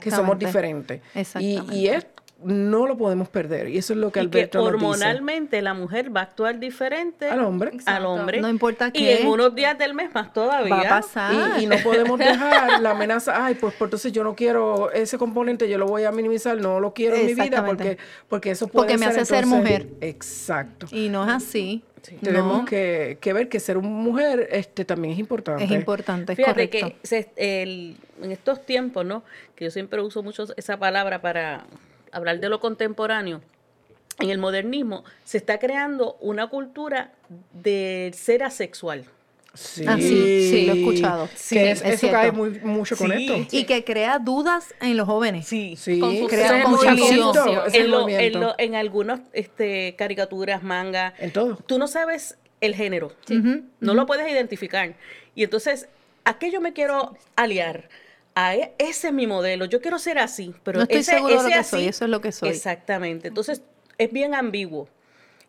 Que 0.01 0.11
somos 0.11 0.39
diferentes. 0.39 1.01
Y, 1.15 1.19
Exactamente. 1.21 1.77
y 1.77 1.87
es, 1.89 2.07
no 2.45 2.87
lo 2.87 2.97
podemos 2.99 3.29
perder. 3.29 3.69
Y 3.69 3.79
eso 3.79 3.95
es 3.95 3.99
lo 3.99 4.13
que 4.13 4.21
Y 4.23 4.29
que 4.29 4.39
Alberto 4.41 4.59
nos 4.59 4.73
dice. 4.75 4.85
hormonalmente 4.85 5.63
la 5.63 5.73
mujer 5.75 6.15
va 6.15 6.21
a 6.21 6.25
actuar 6.25 6.59
diferente 6.61 7.29
Al 7.31 7.41
hombre. 7.41 7.73
al 7.87 8.05
hombre. 8.05 8.41
No 8.41 8.49
importa 8.51 8.89
Y 8.89 8.93
qué. 8.93 9.21
en 9.23 9.27
unos 9.29 9.55
días 9.55 9.79
del 9.79 9.95
mes 9.95 10.13
más 10.15 10.33
todavía. 10.33 10.75
Va 10.75 10.81
a 10.83 10.89
pasar. 11.01 11.59
Y, 11.61 11.65
y 11.65 11.67
no 11.67 11.77
podemos 11.83 12.19
dejar 12.19 12.81
la 12.83 12.91
amenaza, 12.91 13.45
ay, 13.47 13.55
pues, 13.55 13.75
pues 13.79 13.89
entonces 13.89 14.13
yo 14.13 14.23
no 14.23 14.35
quiero 14.35 14.91
ese 14.93 15.17
componente, 15.19 15.69
yo 15.69 15.79
lo 15.79 15.87
voy 15.87 16.05
a 16.05 16.13
minimizar, 16.13 16.59
no 16.59 16.79
lo 16.79 16.93
quiero 16.93 17.17
en 17.17 17.27
mi 17.27 17.33
vida 17.35 17.45
Exactamente. 17.45 17.85
porque, 17.85 18.03
porque 18.29 18.51
eso 18.51 18.69
puede 18.69 18.89
Porque 18.89 18.99
me 18.99 19.07
hace 19.07 19.25
ser 19.25 19.45
entonces- 19.45 19.59
mujer. 19.59 19.87
Exacto. 20.03 20.87
Y 20.93 21.09
no 21.09 21.25
es 21.25 21.31
así. 21.33 21.83
Tenemos 22.23 22.59
No, 22.61 22.65
que, 22.67 23.19
que 23.21 23.33
ver 23.33 23.49
que 23.49 23.59
ser 23.59 23.77
una 23.79 23.89
mujer 23.89 24.47
este, 24.53 24.85
también 24.85 25.15
es 25.15 25.19
importante. 25.19 25.65
es 25.65 25.71
importante, 25.73 26.33
es 26.35 26.37
Fíjate 26.37 26.69
correcto. 26.71 26.93
que 27.01 27.07
se- 27.07 27.31
el- 27.37 27.97
en 28.23 28.31
estos 28.31 28.65
tiempos, 28.65 29.05
¿no? 29.05 29.25
Que 29.57 29.65
yo 29.65 29.71
siempre 29.73 30.01
uso 30.01 30.23
mucho 30.23 30.45
esa 30.57 30.77
palabra 30.79 31.21
para 31.21 31.65
hablar 32.17 32.41
de 32.41 32.49
lo 32.49 32.61
contemporáneo. 32.61 33.43
En 34.19 34.31
el 34.31 34.39
modernismo 34.39 35.05
se 35.25 35.37
está 35.39 35.59
creando 35.59 36.17
una 36.21 36.49
cultura 36.49 37.13
del 37.53 38.15
ser 38.15 38.43
asexual. 38.43 39.05
Sí, 39.53 39.85
Ah, 39.89 39.97
sí, 39.97 40.51
sí, 40.51 40.67
lo 40.67 40.75
he 40.75 40.79
escuchado. 40.81 41.29
Que 41.29 41.37
Sí, 41.37 41.59
es- 41.59 41.81
es 41.83 41.95
eso 42.03 42.11
cae 42.11 42.31
muy, 42.31 42.51
mucho 42.61 42.95
con 42.97 43.11
Sí. 43.13 43.27
esto. 43.33 43.57
Y 43.57 43.65
que 43.65 43.85
crea 43.85 44.19
dudas 44.19 44.75
en 44.83 44.97
los 44.99 45.07
jóvenes. 45.07 45.47
Sí. 45.47 45.77
Sí, 45.77 45.99
Confusión. 45.99 46.29
crea 46.29 46.63
confusión. 46.63 46.99
En, 46.99 47.19
lo- 47.21 47.73
en, 47.73 47.91
movimiento. 47.91 48.39
lo- 48.41 48.55
en 48.59 48.75
algunas 48.75 49.21
este, 49.33 49.95
caricaturas, 49.97 50.63
manga, 50.63 51.15
En 51.19 51.31
todo. 51.33 51.57
tú 51.67 51.79
no 51.79 51.89
sabes 51.89 52.37
el 52.61 52.75
género. 52.75 53.13
No 53.81 53.95
lo 53.95 54.05
puedes 54.07 54.31
identificar. 54.31 54.95
Y 55.35 55.45
entonces, 55.45 55.89
¿a 56.25 56.39
qué 56.39 56.51
yo 56.51 56.61
me 56.61 56.73
quiero 56.75 57.17
aliar? 57.35 57.89
A 58.39 58.55
e- 58.55 58.75
ese 58.79 59.09
es 59.09 59.13
mi 59.15 59.27
modelo. 59.27 59.65
Yo 59.65 59.81
quiero 59.81 59.99
ser 59.99 60.19
así, 60.19 60.55
pero 60.63 60.79
No 60.79 60.83
estoy 60.85 60.99
ese, 60.99 61.13
seguro 61.13 61.39
de 61.39 61.43
lo 61.45 61.49
que 61.49 61.55
así- 61.55 61.71
soy, 61.71 61.89
eso 61.89 62.05
es 62.05 62.11
lo 62.11 62.21
que 62.21 62.33
soy. 62.33 62.51
Exactamente. 62.51 63.29
Entonces, 63.29 63.63
es 63.99 64.13
bien 64.13 64.35
ambiguo. 64.35 64.89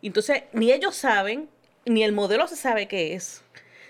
Entonces, 0.02 0.44
ni 0.54 0.72
ellos 0.72 0.96
saben, 0.96 1.48
ni 1.84 2.02
el 2.02 2.12
modelo 2.12 2.48
se 2.48 2.56
sabe 2.56 2.88
qué 2.88 3.14
es. 3.14 3.42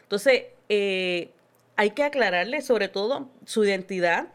Entonces, 0.02 0.42
eh, 0.68 1.30
hay 1.76 1.90
que 1.90 2.02
aclararle 2.02 2.60
sobre 2.60 2.88
todo 2.88 3.28
su 3.46 3.64
identidad, 3.64 4.28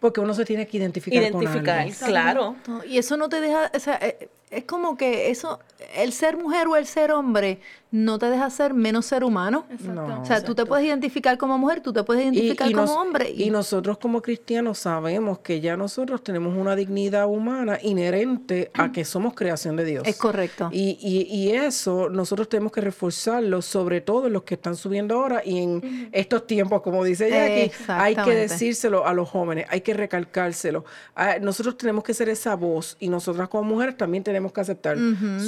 Porque 0.00 0.20
uno 0.20 0.32
se 0.34 0.44
tiene 0.44 0.66
que 0.66 0.76
identificar, 0.78 1.22
identificar, 1.22 1.62
con 1.62 1.68
algo. 1.68 2.06
claro. 2.06 2.56
Y 2.86 2.98
eso 2.98 3.16
no 3.16 3.28
te 3.28 3.40
deja, 3.40 3.70
o 3.74 3.78
sea, 3.80 3.98
eh, 4.02 4.28
es 4.50 4.64
como 4.64 4.96
que 4.96 5.30
eso, 5.30 5.60
el 5.94 6.12
ser 6.12 6.36
mujer 6.36 6.66
o 6.68 6.76
el 6.76 6.86
ser 6.86 7.10
hombre 7.12 7.60
no 7.92 8.18
te 8.18 8.26
deja 8.30 8.48
ser 8.50 8.72
menos 8.74 9.06
ser 9.06 9.24
humano. 9.24 9.66
No. 9.84 10.20
O 10.22 10.24
sea, 10.24 10.42
tú 10.44 10.54
te 10.54 10.64
puedes 10.64 10.86
identificar 10.86 11.36
como 11.38 11.58
mujer, 11.58 11.80
tú 11.80 11.92
te 11.92 12.02
puedes 12.04 12.22
identificar 12.24 12.70
como 12.70 12.82
nos- 12.82 12.90
hombre. 12.90 13.30
y 13.30 13.50
nosotros 13.50 13.98
como 13.98 14.22
cristianos 14.22 14.78
sabemos 14.78 15.40
que 15.40 15.60
ya 15.60 15.76
nosotros 15.76 16.22
tenemos 16.22 16.56
una 16.56 16.76
dignidad 16.76 17.26
humana 17.26 17.78
inherente 17.82 18.70
a 18.74 18.92
que 18.92 19.04
somos 19.04 19.34
creación 19.34 19.76
de 19.76 19.84
Dios. 19.84 20.02
Es 20.06 20.16
correcto. 20.16 20.68
Y, 20.72 20.98
y- 21.00 21.22
y 21.34 21.50
eso 21.52 22.08
nosotros 22.08 22.48
tenemos 22.48 22.72
que 22.72 22.80
reforzarlo, 22.80 23.60
sobre 23.62 24.00
todo 24.00 24.26
en 24.28 24.34
los 24.34 24.42
que 24.44 24.54
están 24.54 24.76
subiendo 24.76 25.16
ahora 25.16 25.42
y 25.44 25.58
en 25.58 26.08
estos 26.12 26.46
tiempos, 26.46 26.82
como 26.82 27.02
dice 27.04 27.28
Jackie, 27.30 27.72
hay 27.88 28.14
que 28.14 28.34
decírselo 28.34 29.06
a 29.06 29.12
los 29.14 29.28
jóvenes, 29.28 29.66
hay 29.68 29.80
que 29.80 29.94
recalcárselo. 29.94 30.84
Ah, 31.16 31.36
nosotros 31.40 31.76
tenemos 31.76 32.04
que 32.04 32.14
ser 32.14 32.28
esa 32.28 32.54
voz 32.56 32.96
y 33.00 33.08
nosotras 33.08 33.48
como 33.48 33.64
mujeres 33.64 33.96
también 33.96 34.22
tenemos 34.22 34.52
que 34.52 34.60
aceptar. 34.60 34.96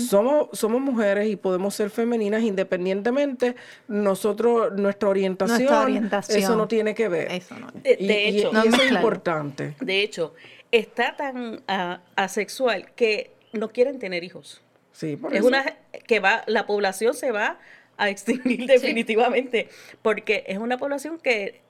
somos, 0.09 0.49
somos 0.53 0.80
mujeres 0.80 1.28
y 1.28 1.36
podemos 1.36 1.74
ser 1.74 1.90
femeninas 1.90 2.32
independientemente, 2.41 3.57
nosotros, 3.89 4.72
nuestra 4.78 5.09
orientación, 5.11 5.59
Nuestra 5.59 5.83
orientación. 5.83 6.39
eso 6.39 6.57
no 6.57 6.68
tiene 6.68 6.95
que 6.95 7.09
ver. 7.09 7.30
Eso 7.33 7.55
no. 7.59 7.70
De, 7.72 7.97
Y- 8.01 8.07
de 8.07 8.24
y- 8.30 8.39
hecho, 8.39 8.51
y 8.51 8.53
No 8.55 8.62
eso 8.62 8.83
es 8.83 8.93
importante. 8.93 9.74
de 9.80 10.03
hecho, 10.03 10.35
está 10.70 11.16
tan 11.16 11.61
ah, 11.68 12.01
asexual 12.16 12.93
que 12.95 13.33
no 13.53 13.70
quieren 13.70 13.99
tener 13.99 14.24
hijos. 14.24 14.62
Sí, 14.93 15.16
por 15.16 15.33
Es 15.35 15.41
eso. 15.41 15.49
una 15.49 15.76
que 16.07 16.20
va, 16.20 16.45
la 16.47 16.64
población 16.66 17.12
se 17.14 17.30
va 17.33 17.59
a 17.99 18.09
extinguir 18.09 18.66
definitivamente, 18.66 19.68
porque 20.01 20.45
es 20.47 20.57
una 20.59 20.78
población 20.78 21.18
que, 21.18 21.61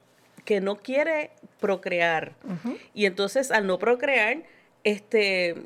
que 0.45 0.61
no 0.61 0.77
quiere 0.77 1.31
procrear. 1.61 2.35
Y 2.95 3.07
entonces 3.07 3.51
al 3.51 3.67
no 3.67 3.79
procrear, 3.79 4.43
este 4.85 5.57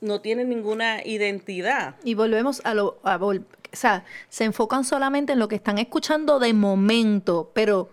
no 0.00 0.20
tiene 0.20 0.44
ninguna 0.44 1.04
identidad. 1.04 1.96
Y 2.04 2.14
volvemos 2.14 2.60
a 2.64 2.74
lo, 2.74 2.98
a 3.02 3.18
vol- 3.18 3.44
o 3.72 3.76
sea, 3.76 4.04
se 4.28 4.44
enfocan 4.44 4.84
solamente 4.84 5.32
en 5.32 5.38
lo 5.38 5.48
que 5.48 5.56
están 5.56 5.78
escuchando 5.78 6.38
de 6.38 6.52
momento, 6.52 7.50
pero 7.54 7.90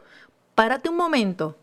párate 0.55 0.89
un 0.89 0.97
momento, 0.97 1.55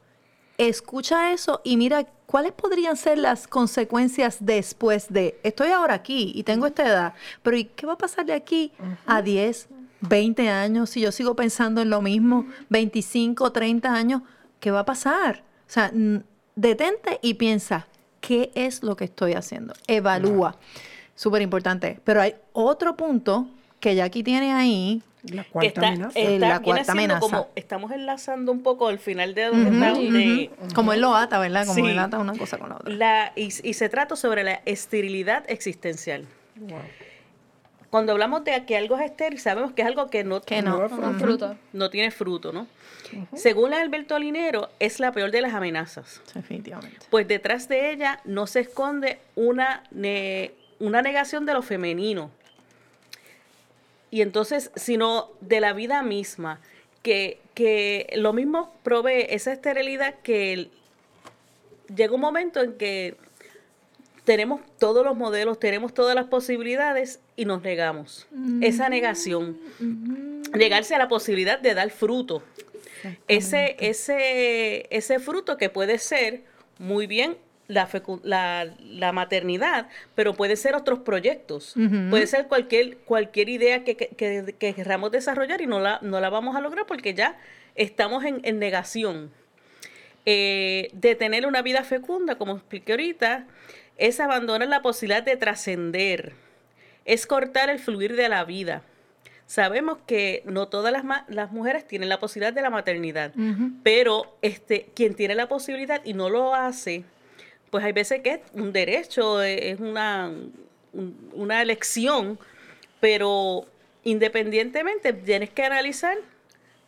escucha 0.59 1.33
eso 1.33 1.61
y 1.65 1.77
mira 1.77 2.05
cuáles 2.27 2.53
podrían 2.53 2.97
ser 2.97 3.19
las 3.19 3.47
consecuencias 3.49 4.39
después 4.41 5.13
de, 5.13 5.39
estoy 5.43 5.71
ahora 5.71 5.95
aquí 5.95 6.33
y 6.35 6.43
tengo 6.45 6.67
esta 6.67 6.87
edad, 6.87 7.15
pero 7.43 7.57
¿y 7.57 7.65
qué 7.65 7.87
va 7.87 7.95
a 7.95 7.99
pasar 7.99 8.27
de 8.27 8.33
aquí 8.33 8.73
a 9.07 9.23
10, 9.23 9.69
20 10.01 10.49
años 10.49 10.91
si 10.91 11.01
yo 11.01 11.13
sigo 11.13 11.35
pensando 11.35 11.81
en 11.81 11.91
lo 11.91 12.01
mismo, 12.01 12.47
25, 12.71 13.53
30 13.53 13.93
años? 13.93 14.23
¿Qué 14.61 14.71
va 14.71 14.81
a 14.81 14.85
pasar? 14.85 15.43
O 15.69 15.71
sea, 15.71 15.93
detente 16.55 17.19
y 17.21 17.35
piensa, 17.35 17.87
¿qué 18.21 18.51
es 18.55 18.83
lo 18.83 18.97
que 18.97 19.05
estoy 19.05 19.35
haciendo? 19.35 19.75
Evalúa. 19.87 20.57
Súper 21.15 21.43
importante. 21.43 22.01
Pero 22.05 22.21
hay 22.21 22.35
otro 22.53 22.97
punto 22.97 23.49
que 23.81 23.95
Jackie 23.95 24.23
tiene 24.23 24.53
ahí, 24.53 25.03
La 25.25 25.45
cuarta 25.45 25.69
está, 25.69 25.89
amenaza. 25.89 26.19
está- 26.19 26.31
Eh, 26.33 26.39
la 26.39 26.61
cuarta 26.61 26.93
amenaza. 26.93 27.21
como 27.21 27.49
estamos 27.55 27.93
enlazando 27.93 28.53
un 28.53 28.63
poco 28.63 28.89
al 28.89 28.99
final 28.99 29.35
de 29.35 29.45
donde 29.45 29.71
está- 29.71 29.93
de- 29.95 30.51
Como 30.75 30.93
él 30.93 31.01
lo 31.01 31.15
ata, 31.15 31.39
¿verdad? 31.39 31.67
Como 31.67 31.85
Sí. 31.85 31.91
él 31.91 31.99
ata 31.99 32.19
una 32.19 32.37
cosa 32.37 32.59
con 32.59 32.69
la 32.71 32.77
otra. 32.77 32.93
la 32.95 33.33
y, 33.37 33.45
y 33.47 33.75
se 33.75 33.89
trata 33.89 34.17
sobre 34.17 34.45
la 34.45 34.61
esterilidad 34.65 35.45
existencial. 35.49 36.27
Wow. 36.57 36.79
Cuando 37.91 38.11
hablamos 38.13 38.43
de 38.43 38.65
que 38.67 38.77
algo 38.77 38.97
es 38.99 39.05
estéril, 39.05 39.39
sabemos 39.39 39.73
que 39.73 39.83
es 39.83 39.89
algo 39.89 40.11
que 40.11 40.25
no, 40.25 40.41
Que 40.41 40.63
no. 40.63 40.89
No, 40.89 41.13
fruto. 41.19 41.57
no 41.73 41.91
tiene 41.91 42.11
fruto, 42.11 42.53
¿no? 42.53 42.67
Según 43.35 43.73
Alberto 43.73 44.19
Linero, 44.19 44.71
es 44.81 44.99
la 44.99 45.13
peor 45.13 45.31
de 45.31 45.41
las 45.43 45.55
amenazas. 45.55 46.21
Definitivamente. 46.35 46.99
Pues 47.11 47.29
detrás 47.29 47.69
de 47.69 47.93
ella 47.93 48.19
no 48.25 48.49
se 48.49 48.61
esconde 48.61 49.21
una, 49.37 49.85
ne- 49.93 50.53
una 50.81 51.03
negación 51.03 51.47
de 51.47 51.53
lo 51.55 51.63
femenino. 51.63 52.31
Y 54.15 54.23
entonces, 54.23 54.71
sino 54.77 55.33
de 55.41 55.59
la 55.59 55.73
vida 55.73 56.05
misma, 56.05 56.61
que, 57.03 57.41
que 57.53 58.13
lo 58.15 58.33
mismo 58.33 58.73
provee 58.85 59.27
esa 59.29 59.53
esterilidad 59.53 60.15
que 60.23 60.69
llega 61.93 62.15
un 62.15 62.21
momento 62.21 62.61
en 62.63 62.75
que 62.75 63.17
tenemos 64.23 64.61
todos 64.79 65.05
los 65.05 65.17
modelos, 65.17 65.59
tenemos 65.59 65.95
todas 65.95 66.15
las 66.15 66.27
posibilidades 66.27 67.19
y 67.35 67.45
nos 67.45 67.63
negamos. 67.63 68.29
Esa 68.61 68.89
negación. 68.89 69.59
Negarse 70.57 70.95
a 70.95 70.99
la 70.99 71.09
posibilidad 71.09 71.59
de 71.59 71.75
dar 71.75 71.91
fruto. 71.91 72.45
Ese, 73.27 73.75
ese, 73.81 74.87
ese 74.97 75.19
fruto 75.19 75.57
que 75.57 75.71
puede 75.71 75.99
ser 75.99 76.45
muy 76.79 77.09
bien 77.09 77.37
la, 77.69 77.89
la, 78.25 78.71
la 78.81 79.13
maternidad, 79.13 79.89
pero 80.15 80.35
puede 80.35 80.57
ser 80.57 80.75
otros 80.75 80.99
proyectos. 81.01 81.75
Puede 82.11 82.27
ser 82.27 82.47
cualquier, 82.47 82.99
cualquier 82.99 83.49
idea 83.49 83.85
que, 83.85 83.97
que, 83.97 84.09
que- 84.09 84.55
que 84.59 84.75
queramos 84.75 85.11
desarrollar 85.11 85.61
y 85.61 85.67
no 85.67 85.81
la, 85.81 85.99
no 86.03 86.21
la 86.21 86.31
vamos 86.31 86.57
a 86.57 86.61
lograr 86.61 86.87
porque 86.87 87.15
ya 87.15 87.39
estamos 87.75 88.25
en, 88.25 88.41
en 88.45 88.59
negación. 88.59 89.31
Eh, 90.27 90.89
de 90.95 91.15
tener 91.15 91.47
una 91.47 91.61
vida 91.61 91.85
fecunda, 91.85 92.37
como 92.37 92.57
expliqué 92.57 92.93
ahorita, 92.93 93.47
es 93.99 94.21
abandonar 94.21 94.69
la 94.69 94.81
posibilidad 94.81 95.23
de 95.23 95.37
trascender, 95.37 96.33
es 97.05 97.27
cortar 97.27 97.69
el 97.69 97.79
fluir 97.79 98.17
de 98.17 98.29
la 98.31 98.45
vida. 98.45 98.83
Sabemos 99.47 99.99
que 100.07 100.43
no 100.47 100.69
todas 100.69 100.91
las, 100.93 101.05
ma- 101.05 101.27
las 101.29 101.53
mujeres 101.53 101.87
tienen 101.87 102.09
la 102.09 102.19
posibilidad 102.19 102.55
de 102.55 102.63
la 102.63 102.71
maternidad, 102.71 103.33
pero 103.83 104.35
este, 104.41 104.89
quien 104.97 105.15
tiene 105.15 105.35
la 105.35 105.47
posibilidad 105.49 106.01
y 106.05 106.15
no 106.15 106.31
lo 106.31 106.55
hace, 106.55 107.05
pues 107.75 107.83
hay 107.85 107.91
veces 107.91 108.21
que 108.23 108.31
es 108.35 108.41
un 108.53 108.73
derecho, 108.73 109.43
eh, 109.43 109.73
es 109.73 109.81
una, 109.81 110.31
un- 110.93 111.31
una 111.33 111.61
elección, 111.61 112.39
pero 113.01 113.67
independientemente 114.05 115.13
tienes 115.13 115.51
que 115.51 115.65
analizar 115.65 116.17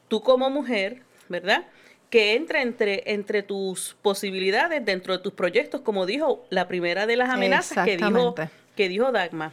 tú 0.06 0.20
como 0.22 0.48
mujer, 0.48 0.98
¿verdad? 1.28 1.66
Que 2.08 2.36
entra 2.36 2.62
entre, 2.62 3.02
entre 3.12 3.42
tus 3.42 3.96
posibilidades, 4.00 4.84
dentro 4.84 5.16
de 5.16 5.24
tus 5.24 5.32
proyectos, 5.32 5.80
como 5.80 6.06
dijo 6.06 6.46
la 6.50 6.68
primera 6.68 7.04
de 7.08 7.16
las 7.16 7.30
amenazas 7.30 7.84
que 7.84 7.96
dijo, 7.96 8.34
que 8.76 8.88
dijo 8.88 9.10
Dagma. 9.10 9.52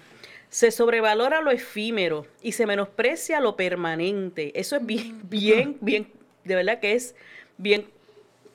Se 0.51 0.69
sobrevalora 0.69 1.41
lo 1.41 1.49
efímero 1.49 2.27
y 2.43 2.51
se 2.51 2.67
menosprecia 2.67 3.39
lo 3.39 3.55
permanente. 3.55 4.51
Eso 4.53 4.75
es 4.75 4.85
bien, 4.85 5.19
bien, 5.23 5.77
bien, 5.81 6.07
de 6.43 6.53
verdad 6.53 6.79
que 6.79 6.93
es 6.93 7.15
bien, 7.57 7.87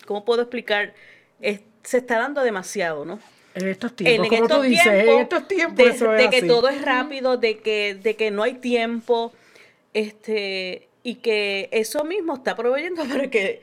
¿cómo 0.07 0.25
puedo 0.25 0.43
explicar? 0.43 0.95
Es- 1.41 1.63
se 1.83 1.99
está 1.99 2.19
dando 2.19 2.43
demasiado, 2.43 3.05
¿no? 3.05 3.19
En 3.55 3.69
estos 3.69 3.97
tiempos, 3.97 4.27
en 4.27 4.31
como 4.31 4.45
estos 4.45 4.57
tú 4.59 4.63
dices, 4.63 4.83
tiempos, 4.85 5.15
en 5.15 5.21
estos 5.21 5.49
tiempos 5.49 5.77
de, 5.77 5.91
eso 5.91 6.11
de 6.11 6.25
es 6.25 6.31
que 6.31 6.39
así. 6.39 6.47
todo 6.47 6.69
es 6.69 6.83
rápido, 6.83 7.37
de 7.37 7.59
que, 7.59 7.95
de 7.95 8.15
que 8.17 8.31
no 8.31 8.43
hay 8.43 8.55
tiempo, 8.55 9.33
este, 9.95 10.89
y 11.03 11.17
que 11.17 11.69
eso 11.73 12.05
mismo 12.05 12.35
está 12.35 12.55
proveyendo 12.55 13.05
para 13.09 13.29
que 13.29 13.63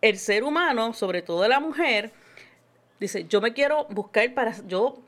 el 0.00 0.18
ser 0.18 0.44
humano, 0.44 0.94
sobre 0.94 1.22
todo 1.22 1.46
la 1.46 1.60
mujer, 1.60 2.10
dice, 2.98 3.26
yo 3.28 3.40
me 3.40 3.52
quiero 3.52 3.86
buscar 3.90 4.32
para 4.34 4.54
yo 4.66 5.00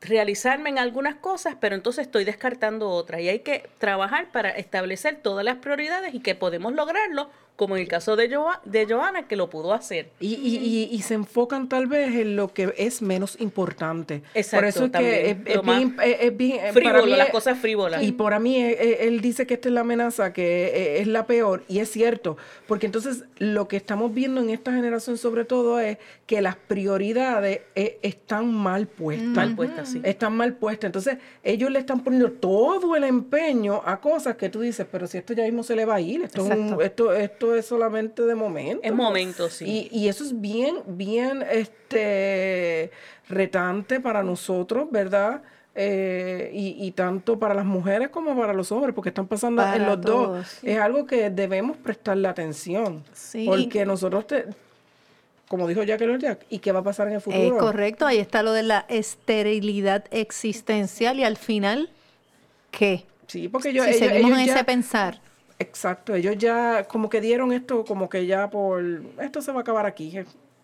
realizarme 0.00 0.70
en 0.70 0.78
algunas 0.78 1.16
cosas, 1.16 1.56
pero 1.60 1.74
entonces 1.74 2.06
estoy 2.06 2.24
descartando 2.24 2.90
otras. 2.90 3.20
Y 3.20 3.28
hay 3.28 3.40
que 3.40 3.68
trabajar 3.78 4.30
para 4.30 4.50
establecer 4.50 5.20
todas 5.22 5.44
las 5.44 5.56
prioridades 5.56 6.14
y 6.14 6.20
que 6.20 6.34
podemos 6.34 6.74
lograrlo, 6.74 7.30
como 7.56 7.76
en 7.76 7.82
el 7.82 7.88
caso 7.88 8.16
de, 8.16 8.28
Joa- 8.34 8.60
de 8.64 8.84
Joana, 8.86 9.28
que 9.28 9.36
lo 9.36 9.48
pudo 9.48 9.72
hacer. 9.72 10.10
Y, 10.18 10.34
y, 10.34 10.56
y, 10.56 10.88
y 10.92 11.02
se 11.02 11.14
enfocan 11.14 11.68
tal 11.68 11.86
vez 11.86 12.12
en 12.16 12.34
lo 12.34 12.52
que 12.52 12.74
es 12.76 13.00
menos 13.00 13.40
importante. 13.40 14.22
Exacto, 14.34 14.56
Por 14.56 14.64
eso 14.68 14.84
es 14.86 14.90
también. 14.92 15.44
que 15.44 15.52
es, 15.52 15.62
bien, 15.62 15.96
es- 16.02 16.16
es 16.20 16.36
bien- 16.36 16.56
eh, 16.56 16.60
para 16.60 16.72
Frívolo, 16.72 17.04
mí 17.06 17.10
las 17.12 17.26
es- 17.28 17.32
cosas 17.32 17.58
frívolas. 17.58 18.02
Y 18.02 18.10
para 18.12 18.40
mí, 18.40 18.56
eh, 18.60 18.76
eh, 18.80 18.96
él 19.02 19.20
dice 19.20 19.46
que 19.46 19.54
esta 19.54 19.68
es 19.68 19.72
la 19.74 19.82
amenaza, 19.82 20.32
que 20.32 20.66
eh, 20.66 21.00
es 21.00 21.06
la 21.06 21.26
peor, 21.26 21.62
y 21.68 21.78
es 21.78 21.90
cierto, 21.90 22.36
porque 22.66 22.86
entonces 22.86 23.24
lo 23.38 23.68
que 23.68 23.76
estamos 23.76 24.12
viendo 24.12 24.40
en 24.40 24.50
esta 24.50 24.72
generación 24.72 25.16
sobre 25.16 25.44
todo 25.44 25.78
es 25.78 25.98
que 26.26 26.42
las 26.42 26.56
prioridades 26.56 27.60
eh, 27.74 27.98
están 28.02 28.52
mal 28.52 28.86
puestas. 28.88 29.28
Mal 29.28 29.54
puestas, 29.54 29.88
sí. 29.90 30.00
Están 30.04 30.36
mal 30.36 30.54
puestas. 30.54 30.88
Entonces, 30.88 31.18
ellos 31.42 31.70
le 31.70 31.78
están 31.78 32.02
poniendo 32.02 32.32
todo 32.32 32.96
el 32.96 33.04
empeño 33.04 33.82
a 33.84 34.00
cosas 34.00 34.36
que 34.36 34.48
tú 34.48 34.60
dices, 34.60 34.86
pero 34.90 35.06
si 35.06 35.18
esto 35.18 35.32
ya 35.34 35.44
mismo 35.44 35.62
se 35.62 35.76
le 35.76 35.84
va 35.84 35.96
a 35.96 36.00
ir, 36.00 36.22
esto, 36.22 36.42
es, 36.46 36.50
un- 36.56 36.62
Exacto. 36.64 37.12
esto, 37.12 37.12
esto 37.44 37.54
es 37.56 37.66
solamente 37.66 38.22
de 38.22 38.34
momento. 38.34 38.80
Es 38.82 38.92
momento, 38.92 39.48
sí. 39.48 39.88
Y, 39.92 39.98
y 40.04 40.08
eso 40.08 40.24
es 40.24 40.40
bien, 40.40 40.76
bien 40.86 41.44
este 41.50 42.90
retante 43.28 44.00
para 44.00 44.22
nosotros, 44.22 44.88
¿verdad? 44.90 45.42
Eh, 45.76 46.50
y, 46.54 46.76
y 46.86 46.92
tanto 46.92 47.38
para 47.38 47.52
las 47.54 47.64
mujeres 47.64 48.08
como 48.08 48.36
para 48.36 48.52
los 48.52 48.70
hombres, 48.70 48.94
porque 48.94 49.08
están 49.08 49.26
pasando 49.26 49.60
en 49.74 49.84
los 49.86 50.00
todos, 50.00 50.36
dos. 50.38 50.46
sí. 50.46 50.70
Es 50.70 50.78
algo 50.78 51.04
que 51.06 51.30
debemos 51.30 51.76
prestarle 51.76 52.28
atención. 52.28 53.02
Sí. 53.12 53.44
Porque 53.46 53.84
nosotros, 53.84 54.26
te, 54.26 54.44
como 55.48 55.66
dijo 55.66 55.82
Jacqueline 55.82 56.20
Jack, 56.20 56.46
¿y 56.48 56.60
qué 56.60 56.70
va 56.70 56.78
a 56.80 56.84
pasar 56.84 57.08
en 57.08 57.14
el 57.14 57.18
Es 57.18 57.24
futuro? 57.24 57.58
correcto, 57.58 58.06
ahí 58.06 58.18
está 58.18 58.42
lo 58.44 58.52
de 58.52 58.62
la 58.62 58.86
esterilidad 58.88 60.04
existencial 60.12 61.18
y 61.18 61.24
al 61.24 61.36
final, 61.36 61.90
¿qué? 62.70 63.04
Sí, 63.26 63.48
porque 63.48 63.70
ellos, 63.70 63.84
si 63.86 63.90
ellos- 63.92 64.00
seguimos 64.00 64.30
ellos 64.30 64.40
en 64.42 64.46
ya- 64.46 64.54
ese 64.54 64.64
pensar, 64.64 65.20
Exacto, 65.58 66.14
ellos 66.14 66.36
ya 66.38 66.84
como 66.84 67.08
que 67.08 67.20
dieron 67.20 67.52
esto, 67.52 67.84
como 67.84 68.08
que 68.08 68.26
ya 68.26 68.50
por, 68.50 68.82
esto 69.20 69.40
se 69.40 69.52
va 69.52 69.58
a 69.58 69.60
acabar 69.62 69.86
aquí. 69.86 70.12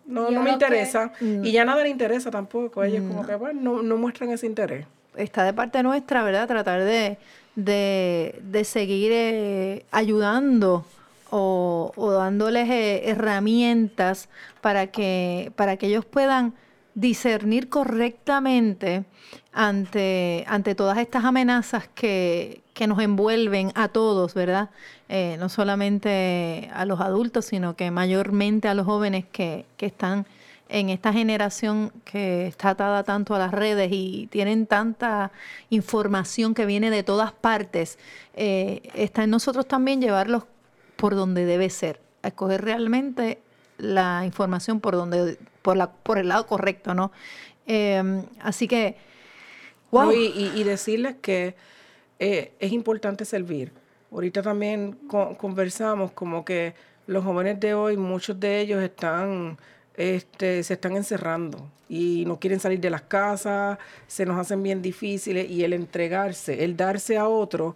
No, 0.05 0.29
no 0.31 0.41
me 0.41 0.47
que- 0.47 0.53
interesa. 0.53 1.13
Mm. 1.21 1.45
Y 1.45 1.51
ya 1.53 1.63
nada 1.63 1.83
le 1.83 1.89
interesa 1.89 2.29
tampoco. 2.31 2.83
Ellos 2.83 3.03
como 3.07 3.25
que, 3.25 3.35
bueno, 3.35 3.61
no, 3.61 3.83
no 3.83 3.97
muestran 3.97 4.29
ese 4.31 4.47
interés. 4.47 4.85
está 5.15 5.43
de 5.43 5.53
parte 5.53 5.81
nuestra, 5.83 6.23
¿verdad? 6.23 6.47
Tratar 6.47 6.83
de, 6.83 7.17
de, 7.55 8.39
de 8.43 8.63
seguir 8.65 9.11
eh, 9.13 9.85
ayudando 9.91 10.85
o, 11.29 11.93
o 11.95 12.11
dándoles 12.11 12.69
eh, 12.69 13.09
herramientas 13.09 14.27
para 14.59 14.87
que, 14.87 15.51
para 15.55 15.77
que 15.77 15.87
ellos 15.87 16.03
puedan 16.03 16.53
discernir 16.93 17.69
correctamente 17.69 19.05
ante, 19.53 20.45
ante 20.47 20.75
todas 20.75 20.97
estas 20.97 21.25
amenazas 21.25 21.89
que, 21.93 22.61
que 22.73 22.87
nos 22.87 22.99
envuelven 22.99 23.71
a 23.75 23.87
todos, 23.87 24.33
¿verdad? 24.33 24.69
Eh, 25.09 25.35
no 25.39 25.49
solamente 25.49 26.69
a 26.73 26.85
los 26.85 26.99
adultos, 26.99 27.45
sino 27.45 27.75
que 27.75 27.91
mayormente 27.91 28.67
a 28.67 28.73
los 28.73 28.85
jóvenes 28.85 29.25
que, 29.31 29.65
que 29.77 29.85
están 29.85 30.25
en 30.71 30.89
esta 30.89 31.11
generación 31.11 31.91
que 32.05 32.47
está 32.47 32.69
atada 32.69 33.03
tanto 33.03 33.35
a 33.35 33.39
las 33.39 33.51
redes 33.51 33.89
y 33.91 34.27
tienen 34.31 34.65
tanta 34.65 35.31
información 35.69 36.53
que 36.53 36.65
viene 36.65 36.89
de 36.89 37.03
todas 37.03 37.33
partes, 37.33 37.99
eh, 38.33 38.81
está 38.95 39.25
en 39.25 39.31
nosotros 39.31 39.67
también 39.67 40.01
llevarlos 40.01 40.43
por 40.95 41.15
donde 41.15 41.45
debe 41.45 41.69
ser, 41.69 41.99
a 42.23 42.29
escoger 42.29 42.63
realmente 42.63 43.41
la 43.77 44.23
información 44.25 44.79
por 44.79 44.95
donde, 44.95 45.37
por 45.61 45.77
la, 45.77 45.91
por 45.91 46.17
el 46.17 46.27
lado 46.29 46.47
correcto, 46.47 46.93
¿no? 46.93 47.11
Eh, 47.67 48.23
así 48.41 48.67
que, 48.67 48.95
wow. 49.91 50.11
Y, 50.11 50.63
decirles 50.63 51.15
que 51.21 51.55
eh, 52.19 52.53
es 52.59 52.71
importante 52.71 53.25
servir. 53.25 53.71
Ahorita 54.11 54.41
también 54.41 54.93
co- 55.07 55.37
conversamos 55.37 56.11
como 56.11 56.43
que 56.43 56.73
los 57.07 57.23
jóvenes 57.23 57.59
de 57.59 57.73
hoy, 57.73 57.97
muchos 57.97 58.39
de 58.39 58.59
ellos 58.61 58.81
están, 58.81 59.57
este, 59.95 60.63
se 60.63 60.73
están 60.73 60.95
encerrando 60.95 61.69
y 61.89 62.23
no 62.25 62.39
quieren 62.39 62.59
salir 62.59 62.79
de 62.79 62.89
las 62.89 63.01
casas, 63.01 63.77
se 64.07 64.25
nos 64.25 64.39
hacen 64.39 64.63
bien 64.63 64.81
difíciles 64.81 65.49
y 65.49 65.63
el 65.63 65.73
entregarse, 65.73 66.63
el 66.63 66.77
darse 66.77 67.17
a 67.17 67.27
otro, 67.27 67.75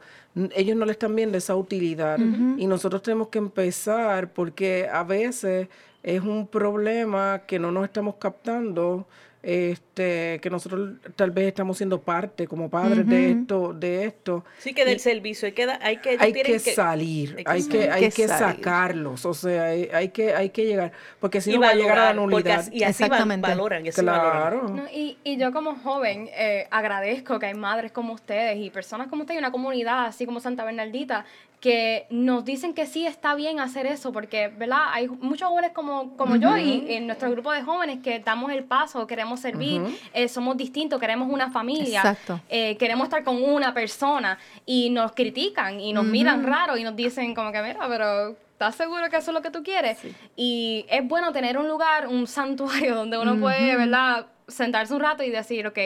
ellos 0.55 0.77
no 0.77 0.85
le 0.85 0.93
están 0.93 1.15
viendo 1.15 1.37
esa 1.37 1.55
utilidad. 1.55 2.17
Y 2.57 2.65
nosotros 2.67 3.01
tenemos 3.01 3.27
que 3.27 3.39
empezar 3.39 4.31
porque 4.31 4.87
a 4.91 5.03
veces 5.03 5.67
es 6.03 6.21
un 6.21 6.47
problema 6.47 7.41
que 7.45 7.59
no 7.59 7.71
nos 7.71 7.83
estamos 7.85 8.15
captando 8.15 9.05
este 9.45 10.39
que 10.41 10.49
nosotros 10.49 10.95
tal 11.15 11.29
vez 11.31 11.47
estamos 11.47 11.77
siendo 11.77 12.01
parte 12.01 12.47
como 12.47 12.69
padres 12.69 13.07
de 13.07 13.31
esto 13.31 13.73
de 13.73 14.05
esto 14.05 14.43
Sí, 14.57 14.73
que 14.73 14.83
del 14.85 14.99
servicio 14.99 15.45
hay 15.45 15.51
que, 15.53 15.63
hay 15.63 15.97
que, 15.97 16.09
hay 16.19 16.59
salir, 16.59 17.35
hay 17.45 17.63
que 17.63 17.89
hay 17.89 18.09
que, 18.11 18.23
hay 18.23 18.27
sacarlos, 18.27 19.25
o 19.25 19.33
sea, 19.33 19.65
hay, 19.65 19.89
hay 19.93 20.09
que, 20.09 20.33
hay 20.33 20.49
que 20.49 20.65
llegar, 20.65 20.91
porque 21.19 21.41
si 21.41 21.51
y 21.51 21.53
no 21.55 21.61
va 21.61 21.69
a 21.69 21.73
llegar 21.75 21.97
a 21.99 22.05
la 22.05 22.13
nulidad. 22.13 22.59
así- 22.59 22.71
y 22.73 22.83
así 22.83 23.03
Exactamente. 23.03 23.47
valoran, 23.47 23.85
y 23.85 23.89
así 23.89 24.03
valoran. 24.03 24.31
Claro. 24.31 24.69
No, 24.69 24.83
y, 24.91 25.17
y 25.23 25.37
yo 25.37 25.51
como 25.53 25.75
joven 25.75 26.29
eh, 26.33 26.67
agradezco 26.71 27.37
que 27.39 27.45
hay 27.45 27.53
madres 27.53 27.91
como 27.91 28.13
ustedes 28.13 28.57
y 28.57 28.69
personas 28.71 29.07
como 29.07 29.21
ustedes 29.21 29.37
y 29.37 29.39
una 29.39 29.51
comunidad 29.51 30.05
así 30.07 30.25
como 30.25 30.39
Santa 30.39 30.65
Bernardita 30.65 31.25
que 31.65 32.05
nos 32.11 32.45
dicen 32.45 32.75
que 32.75 32.85
sí 32.85 33.07
está 33.07 33.33
bien 33.33 33.59
hacer 33.59 33.87
eso, 33.87 34.11
porque, 34.11 34.49
¿verdad? 34.49 34.83
Hay 34.91 35.07
muchos 35.07 35.49
jóvenes 35.49 35.71
como, 35.71 36.15
como 36.15 36.35
yo 36.35 36.55
y 36.57 36.85
en 36.93 37.07
nuestro 37.07 37.31
grupo 37.31 37.51
de 37.51 37.63
jóvenes 37.63 38.03
que 38.03 38.19
damos 38.19 38.51
el 38.51 38.65
paso, 38.65 39.07
queremos 39.07 39.39
servir, 39.39 39.81
eh, 40.13 40.27
somos 40.27 40.57
distintos, 40.57 40.99
queremos 40.99 41.27
una 41.27 41.49
familia, 41.49 42.15
eh, 42.49 42.77
queremos 42.77 43.05
estar 43.05 43.23
con 43.23 43.43
una 43.43 43.73
persona 43.73 44.37
y 44.63 44.91
nos 44.91 45.13
critican 45.13 45.79
y 45.79 45.91
nos 45.91 46.05
miran 46.05 46.43
raro 46.43 46.77
y 46.77 46.83
nos 46.83 46.95
dicen 46.95 47.33
como 47.33 47.51
que, 47.51 47.63
mira, 47.63 47.79
pero... 47.87 48.35
¿Estás 48.51 48.75
seguro 48.75 49.09
que 49.09 49.17
eso 49.17 49.31
es 49.31 49.35
lo 49.35 49.41
que 49.41 49.49
tú 49.49 49.63
quieres? 49.63 49.97
Y 50.37 50.85
es 50.87 51.05
bueno 51.05 51.33
tener 51.33 51.57
un 51.57 51.67
lugar, 51.67 52.07
un 52.07 52.27
santuario 52.37 52.95
donde 52.95 53.17
uno 53.17 53.37
puede, 53.37 53.75
¿verdad? 53.75 54.27
Sentarse 54.47 54.93
un 54.93 55.01
rato 55.01 55.23
y 55.23 55.31
decir, 55.31 55.65
ok, 55.65 55.79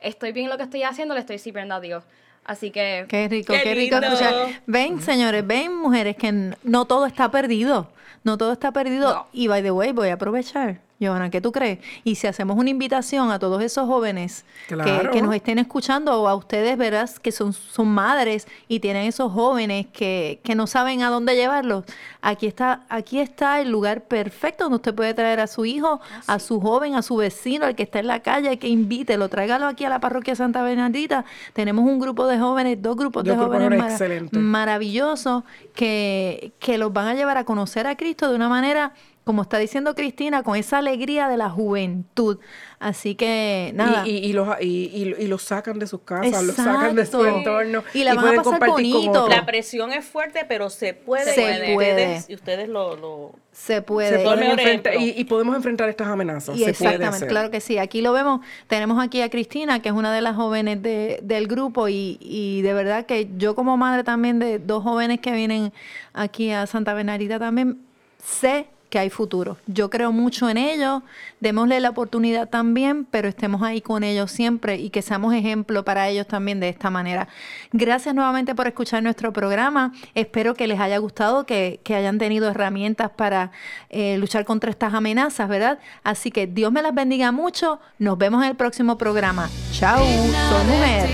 estoy 0.00 0.32
bien 0.32 0.46
en 0.46 0.50
lo 0.50 0.56
que 0.56 0.64
estoy 0.64 0.82
haciendo, 0.82 1.12
le 1.14 1.20
estoy 1.20 1.38
sirviendo 1.38 1.74
a 1.74 1.80
Dios. 1.80 2.04
Así 2.46 2.70
que 2.70 3.06
Qué 3.08 3.28
rico, 3.28 3.52
Qué 3.52 3.62
qué, 3.62 3.74
rico 3.74 3.96
escuchar. 3.96 4.62
Ven, 4.66 5.02
señores, 5.02 5.46
ven, 5.46 5.74
mujeres, 5.76 6.16
que 6.16 6.54
no 6.62 6.84
todo 6.84 7.06
está 7.06 7.30
perdido. 7.30 7.88
No 8.22 8.38
todo 8.38 8.52
está 8.52 8.72
perdido. 8.72 9.12
No. 9.12 9.26
Y 9.32 9.48
by 9.48 9.62
the 9.62 9.72
way, 9.72 9.92
voy 9.92 10.08
a 10.08 10.14
aprovechar. 10.14 10.80
Giovanna, 10.98 11.28
¿qué 11.30 11.40
tú 11.40 11.52
crees? 11.52 11.78
Y 12.04 12.14
si 12.14 12.26
hacemos 12.26 12.56
una 12.56 12.70
invitación 12.70 13.30
a 13.30 13.38
todos 13.38 13.62
esos 13.62 13.86
jóvenes 13.86 14.44
que, 14.66 14.74
Claro. 14.76 15.10
que 15.10 15.20
nos 15.20 15.34
estén 15.34 15.58
escuchando 15.58 16.22
o 16.22 16.26
a 16.26 16.34
ustedes, 16.34 16.78
verás, 16.78 17.20
que 17.20 17.32
son, 17.32 17.52
son 17.52 17.88
madres 17.88 18.46
y 18.66 18.80
tienen 18.80 19.06
esos 19.06 19.30
jóvenes 19.30 19.86
que, 19.92 20.40
que 20.42 20.54
no 20.54 20.66
saben 20.66 21.02
a 21.02 21.10
dónde 21.10 21.36
llevarlos, 21.36 21.84
aquí 22.22 22.46
está, 22.46 22.84
aquí 22.88 23.20
está 23.20 23.60
el 23.60 23.70
lugar 23.70 24.04
perfecto 24.04 24.64
donde 24.64 24.76
usted 24.76 24.94
puede 24.94 25.12
traer 25.12 25.40
a 25.40 25.46
su 25.46 25.66
hijo, 25.66 26.00
a 26.26 26.38
su 26.38 26.60
joven, 26.60 26.94
a 26.94 27.02
su 27.02 27.16
vecino, 27.16 27.66
al 27.66 27.74
que 27.74 27.82
está 27.82 27.98
en 27.98 28.06
la 28.06 28.20
calle, 28.20 28.58
que 28.58 28.68
invítelo, 28.68 29.28
tráigalo 29.28 29.66
aquí 29.66 29.84
a 29.84 29.90
la 29.90 30.00
parroquia 30.00 30.34
Santa 30.34 30.62
Bernardita. 30.62 31.24
Tenemos 31.52 31.84
un 31.84 31.98
grupo 31.98 32.26
de 32.26 32.38
jóvenes, 32.38 32.80
dos 32.80 32.96
grupos 32.96 33.22
Dos 33.24 33.36
de 33.36 33.44
jóvenes 33.44 34.32
maravillosos 34.32 35.44
que, 35.74 36.52
que 36.58 36.78
los 36.78 36.92
van 36.92 37.08
a 37.08 37.14
llevar 37.14 37.36
a 37.38 37.44
conocer 37.44 37.86
a 37.86 37.96
Cristo 37.96 38.28
de 38.30 38.36
una 38.36 38.48
manera, 38.48 38.92
como 39.26 39.42
está 39.42 39.58
diciendo 39.58 39.96
Cristina, 39.96 40.44
con 40.44 40.54
esa 40.54 40.78
alegría 40.78 41.28
de 41.28 41.36
la 41.36 41.50
juventud. 41.50 42.38
Así 42.78 43.16
que, 43.16 43.72
nada. 43.74 44.06
Y, 44.06 44.10
y, 44.18 44.26
y 44.26 44.32
los, 44.32 44.48
y, 44.60 44.66
y- 44.94 45.14
y 45.18 45.26
los 45.26 45.42
sacan 45.42 45.80
de 45.80 45.88
sus 45.88 46.02
casas, 46.02 46.44
los 46.44 46.54
sacan 46.54 46.94
de 46.94 47.04
su 47.06 47.18
Exacto. 47.24 47.38
entorno. 47.38 47.82
Y 47.92 48.04
la 48.04 48.14
van 48.14 48.38
a 48.38 48.42
pasar 48.44 48.64
bonito. 48.68 49.28
La 49.28 49.44
presión 49.44 49.92
es 49.92 50.04
fuerte, 50.04 50.44
pero 50.48 50.70
se 50.70 50.94
puede. 50.94 51.34
Se 51.34 51.72
y 51.72 51.74
puede. 51.74 51.90
Ustedes, 52.04 52.30
y 52.30 52.34
ustedes 52.36 52.68
lo, 52.68 52.94
lo- 52.96 53.32
se 53.50 53.74
Se 53.74 53.82
puede. 53.82 54.22
Ejemplo. 54.62 54.92
y, 54.96 55.14
y 55.16 55.24
podemos 55.24 55.56
enfrentar 55.56 55.88
estas 55.88 56.06
amenazas. 56.06 56.54
Y 56.54 56.60
se 56.60 56.64
puede 56.66 56.70
exactamente, 56.70 57.16
hacer. 57.16 57.28
claro 57.28 57.50
que 57.50 57.60
sí. 57.60 57.78
Aquí 57.78 58.02
lo 58.02 58.12
vemos. 58.12 58.42
Tenemos 58.68 59.02
aquí 59.04 59.22
a 59.22 59.28
Cristina, 59.28 59.82
que 59.82 59.88
es 59.88 59.94
una 59.96 60.14
de 60.14 60.20
las 60.20 60.36
jóvenes 60.36 60.80
de- 60.84 61.18
del 61.24 61.48
grupo, 61.48 61.88
y, 61.88 62.16
y 62.20 62.62
de 62.62 62.72
verdad 62.74 63.06
que 63.06 63.28
yo 63.36 63.56
como 63.56 63.76
madre 63.76 64.04
también 64.04 64.38
de 64.38 64.60
dos 64.60 64.84
jóvenes 64.84 65.18
que 65.18 65.32
vienen 65.32 65.72
aquí 66.14 66.52
a 66.52 66.64
Santa 66.68 66.94
Bernardita 66.94 67.40
también 67.40 67.80
sé 68.24 68.68
que 68.96 69.00
hay 69.00 69.10
futuro. 69.10 69.58
Yo 69.66 69.90
creo 69.90 70.10
mucho 70.10 70.48
en 70.48 70.56
ellos, 70.56 71.02
démosle 71.40 71.80
la 71.80 71.90
oportunidad 71.90 72.48
también, 72.48 73.04
pero 73.04 73.28
estemos 73.28 73.62
ahí 73.62 73.82
con 73.82 74.02
ellos 74.02 74.30
siempre 74.30 74.76
y 74.76 74.88
que 74.88 75.02
seamos 75.02 75.34
ejemplo 75.34 75.84
para 75.84 76.08
ellos 76.08 76.26
también 76.26 76.60
de 76.60 76.70
esta 76.70 76.88
manera. 76.88 77.28
Gracias 77.72 78.14
nuevamente 78.14 78.54
por 78.54 78.66
escuchar 78.66 79.02
nuestro 79.02 79.34
programa. 79.34 79.92
Espero 80.14 80.54
que 80.54 80.66
les 80.66 80.80
haya 80.80 80.96
gustado, 80.96 81.44
que, 81.44 81.78
que 81.84 81.94
hayan 81.94 82.16
tenido 82.16 82.48
herramientas 82.48 83.10
para 83.10 83.50
eh, 83.90 84.16
luchar 84.16 84.46
contra 84.46 84.70
estas 84.70 84.94
amenazas, 84.94 85.46
¿verdad? 85.46 85.78
Así 86.02 86.30
que 86.30 86.46
Dios 86.46 86.72
me 86.72 86.80
las 86.80 86.94
bendiga 86.94 87.32
mucho. 87.32 87.80
Nos 87.98 88.16
vemos 88.16 88.42
en 88.44 88.48
el 88.48 88.56
próximo 88.56 88.96
programa. 88.96 89.50
Chao, 89.72 89.98
soy 89.98 90.64
mujer. 90.64 91.10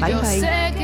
Bye 0.00 0.14
bye. 0.14 0.83